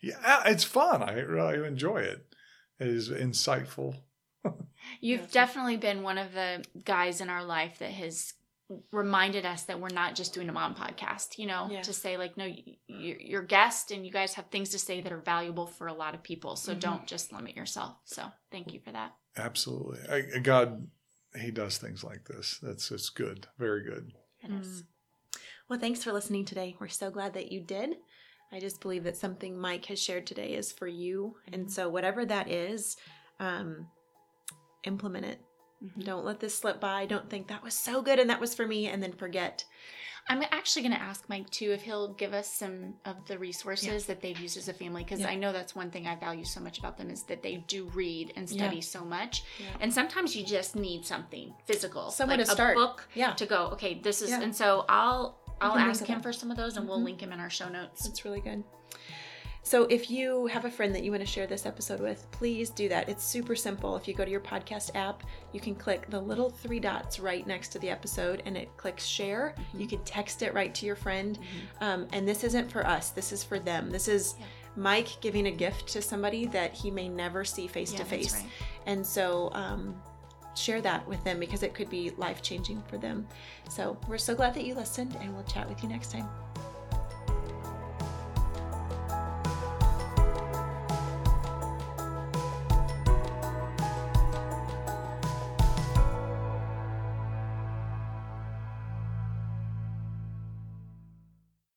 Yeah, 0.00 0.42
it's 0.46 0.64
fun. 0.64 1.02
I 1.02 1.12
really 1.20 1.64
enjoy 1.66 1.98
it. 1.98 2.26
It 2.80 2.88
is 2.88 3.08
insightful. 3.08 4.00
You've 5.00 5.22
Yes. 5.22 5.30
definitely 5.32 5.76
been 5.76 6.02
one 6.02 6.18
of 6.18 6.32
the 6.32 6.64
guys 6.84 7.20
in 7.20 7.28
our 7.28 7.44
life 7.44 7.78
that 7.78 7.90
has 7.92 8.34
reminded 8.90 9.44
us 9.44 9.64
that 9.64 9.78
we're 9.80 9.88
not 9.90 10.14
just 10.14 10.32
doing 10.32 10.48
a 10.48 10.52
mom 10.52 10.74
podcast, 10.74 11.38
you 11.38 11.46
know, 11.46 11.68
Yeah. 11.70 11.82
to 11.82 11.92
say 11.92 12.16
like, 12.16 12.36
no, 12.36 12.44
you- 12.46 12.76
you're, 12.86 13.20
you're 13.20 13.42
guest 13.42 13.90
and 13.90 14.04
you 14.06 14.10
guys 14.12 14.34
have 14.34 14.46
things 14.48 14.70
to 14.70 14.78
say 14.78 15.00
that 15.02 15.12
are 15.12 15.20
valuable 15.20 15.66
for 15.66 15.88
a 15.88 15.92
lot 15.92 16.14
of 16.14 16.22
people. 16.22 16.56
So 16.56 16.74
Mhm. 16.74 16.80
don't 16.80 17.06
just 17.06 17.32
limit 17.32 17.54
yourself. 17.54 17.98
So 18.04 18.30
thank 18.50 18.72
you 18.72 18.80
for 18.80 18.90
that. 18.92 19.14
Absolutely. 19.36 20.00
I, 20.08 20.38
God, 20.38 20.88
He 21.40 21.50
does 21.50 21.78
things 21.78 22.02
like 22.04 22.24
this. 22.26 22.58
That's 22.62 22.90
it's 22.90 23.08
good. 23.08 23.46
Very 23.58 23.82
good. 23.84 24.12
It 24.42 24.50
is. 24.50 24.82
Mm. 24.82 24.86
Well, 25.68 25.78
thanks 25.78 26.02
for 26.04 26.12
listening 26.12 26.44
today. 26.44 26.76
We're 26.78 26.88
so 26.88 27.10
glad 27.10 27.32
that 27.34 27.50
you 27.52 27.60
did. 27.62 27.96
I 28.50 28.60
just 28.60 28.80
believe 28.82 29.04
that 29.04 29.16
something 29.16 29.58
Mike 29.58 29.86
has 29.86 29.98
shared 30.02 30.26
today 30.26 30.52
is 30.54 30.70
for 30.72 30.86
you. 30.86 31.38
And 31.50 31.72
so, 31.72 31.88
whatever 31.88 32.26
that 32.26 32.48
is, 32.50 32.98
um, 33.40 33.90
implement 34.84 35.26
it. 35.26 35.40
Mhm. 35.82 36.04
Don't 36.04 36.24
let 36.24 36.40
this 36.40 36.56
slip 36.56 36.80
by. 36.80 37.06
Don't 37.06 37.28
think 37.28 37.48
that 37.48 37.62
was 37.62 37.74
so 37.74 38.02
good 38.02 38.18
and 38.18 38.30
that 38.30 38.40
was 38.40 38.54
for 38.54 38.66
me 38.66 38.86
and 38.86 39.02
then 39.02 39.12
forget. 39.12 39.64
I'm 40.28 40.40
actually 40.52 40.82
going 40.82 40.94
to 40.94 41.00
ask 41.02 41.28
Mike 41.28 41.50
too 41.50 41.72
if 41.72 41.82
he'll 41.82 42.12
give 42.14 42.32
us 42.32 42.46
some 42.48 42.94
of 43.04 43.26
the 43.26 43.36
resources 43.40 44.06
that 44.06 44.20
they've 44.22 44.38
used 44.38 44.56
as 44.56 44.68
a 44.68 44.72
family 44.72 45.02
because 45.02 45.18
Yeah. 45.20 45.30
I 45.30 45.34
know 45.34 45.50
that's 45.52 45.74
one 45.74 45.90
thing 45.90 46.06
I 46.06 46.14
value 46.14 46.44
so 46.44 46.60
much 46.60 46.78
about 46.78 46.96
them 46.96 47.10
is 47.10 47.24
that 47.24 47.42
they 47.42 47.56
do 47.56 47.86
read 47.86 48.32
and 48.36 48.48
Yeah. 48.48 48.62
study 48.64 48.80
so 48.80 49.04
much. 49.04 49.42
Yeah. 49.58 49.66
And 49.80 49.92
sometimes 49.92 50.36
you 50.36 50.44
just 50.46 50.76
need 50.76 51.04
something 51.04 51.52
physical, 51.66 52.12
Somewhere 52.12 52.36
like 52.36 52.46
to 52.46 52.52
a 52.52 52.54
start. 52.54 52.76
book 52.76 53.08
Yeah. 53.14 53.32
to 53.32 53.46
go. 53.46 53.66
Okay, 53.72 53.94
this 54.00 54.22
is, 54.22 54.30
Yeah. 54.30 54.42
and 54.42 54.54
so 54.54 54.84
I'll 54.88 55.40
I'll 55.60 55.76
ask 55.78 56.04
him 56.04 56.18
that. 56.18 56.22
for 56.22 56.32
some 56.32 56.50
of 56.52 56.56
those, 56.56 56.76
and 56.76 56.88
we'll 56.88 56.98
Mhm. 57.00 57.04
link 57.04 57.20
him 57.20 57.32
in 57.32 57.38
our 57.40 57.50
show 57.50 57.68
notes. 57.68 58.02
That's 58.04 58.24
really 58.24 58.40
good. 58.40 58.62
So, 59.64 59.84
if 59.84 60.10
you 60.10 60.46
have 60.48 60.64
a 60.64 60.70
friend 60.70 60.92
that 60.94 61.04
you 61.04 61.12
want 61.12 61.22
to 61.22 61.26
share 61.26 61.46
this 61.46 61.66
episode 61.66 62.00
with, 62.00 62.28
please 62.32 62.68
do 62.68 62.88
that. 62.88 63.08
It's 63.08 63.22
super 63.22 63.54
simple. 63.54 63.96
If 63.96 64.08
you 64.08 64.12
go 64.14 64.24
to 64.24 64.30
your 64.30 64.40
podcast 64.40 64.90
app, 64.96 65.22
you 65.52 65.60
can 65.60 65.76
click 65.76 66.10
the 66.10 66.20
little 66.20 66.50
three 66.50 66.80
dots 66.80 67.20
right 67.20 67.46
next 67.46 67.68
to 67.68 67.78
the 67.78 67.88
episode 67.88 68.42
and 68.44 68.56
it 68.56 68.76
clicks 68.76 69.06
share. 69.06 69.54
You 69.72 69.86
can 69.86 70.02
text 70.04 70.42
it 70.42 70.52
right 70.52 70.74
to 70.74 70.84
your 70.84 70.96
friend. 70.96 71.38
Um, 71.80 72.08
and 72.12 72.26
this 72.26 72.42
isn't 72.42 72.72
for 72.72 72.84
us, 72.86 73.10
this 73.10 73.30
is 73.32 73.44
for 73.44 73.58
them. 73.60 73.90
This 73.90 74.08
is 74.08 74.34
Yeah. 74.38 74.46
Mike 74.74 75.20
giving 75.20 75.46
a 75.46 75.50
gift 75.50 75.86
to 75.88 76.02
somebody 76.02 76.46
that 76.46 76.72
he 76.72 76.90
may 76.90 77.08
never 77.08 77.44
see 77.44 77.66
face 77.68 77.92
to 77.92 78.04
face. 78.04 78.42
And 78.86 79.06
so, 79.06 79.50
um, 79.52 79.94
share 80.54 80.80
that 80.82 81.06
with 81.06 81.22
them 81.24 81.38
because 81.38 81.62
it 81.62 81.72
could 81.72 81.88
be 81.88 82.10
life 82.16 82.42
changing 82.42 82.82
for 82.82 82.98
them. 82.98 83.28
So, 83.70 83.96
we're 84.08 84.18
so 84.18 84.34
glad 84.34 84.54
that 84.54 84.64
you 84.64 84.74
listened, 84.74 85.16
and 85.20 85.34
we'll 85.34 85.44
chat 85.44 85.68
with 85.68 85.82
you 85.82 85.88
next 85.88 86.10
time. 86.10 86.28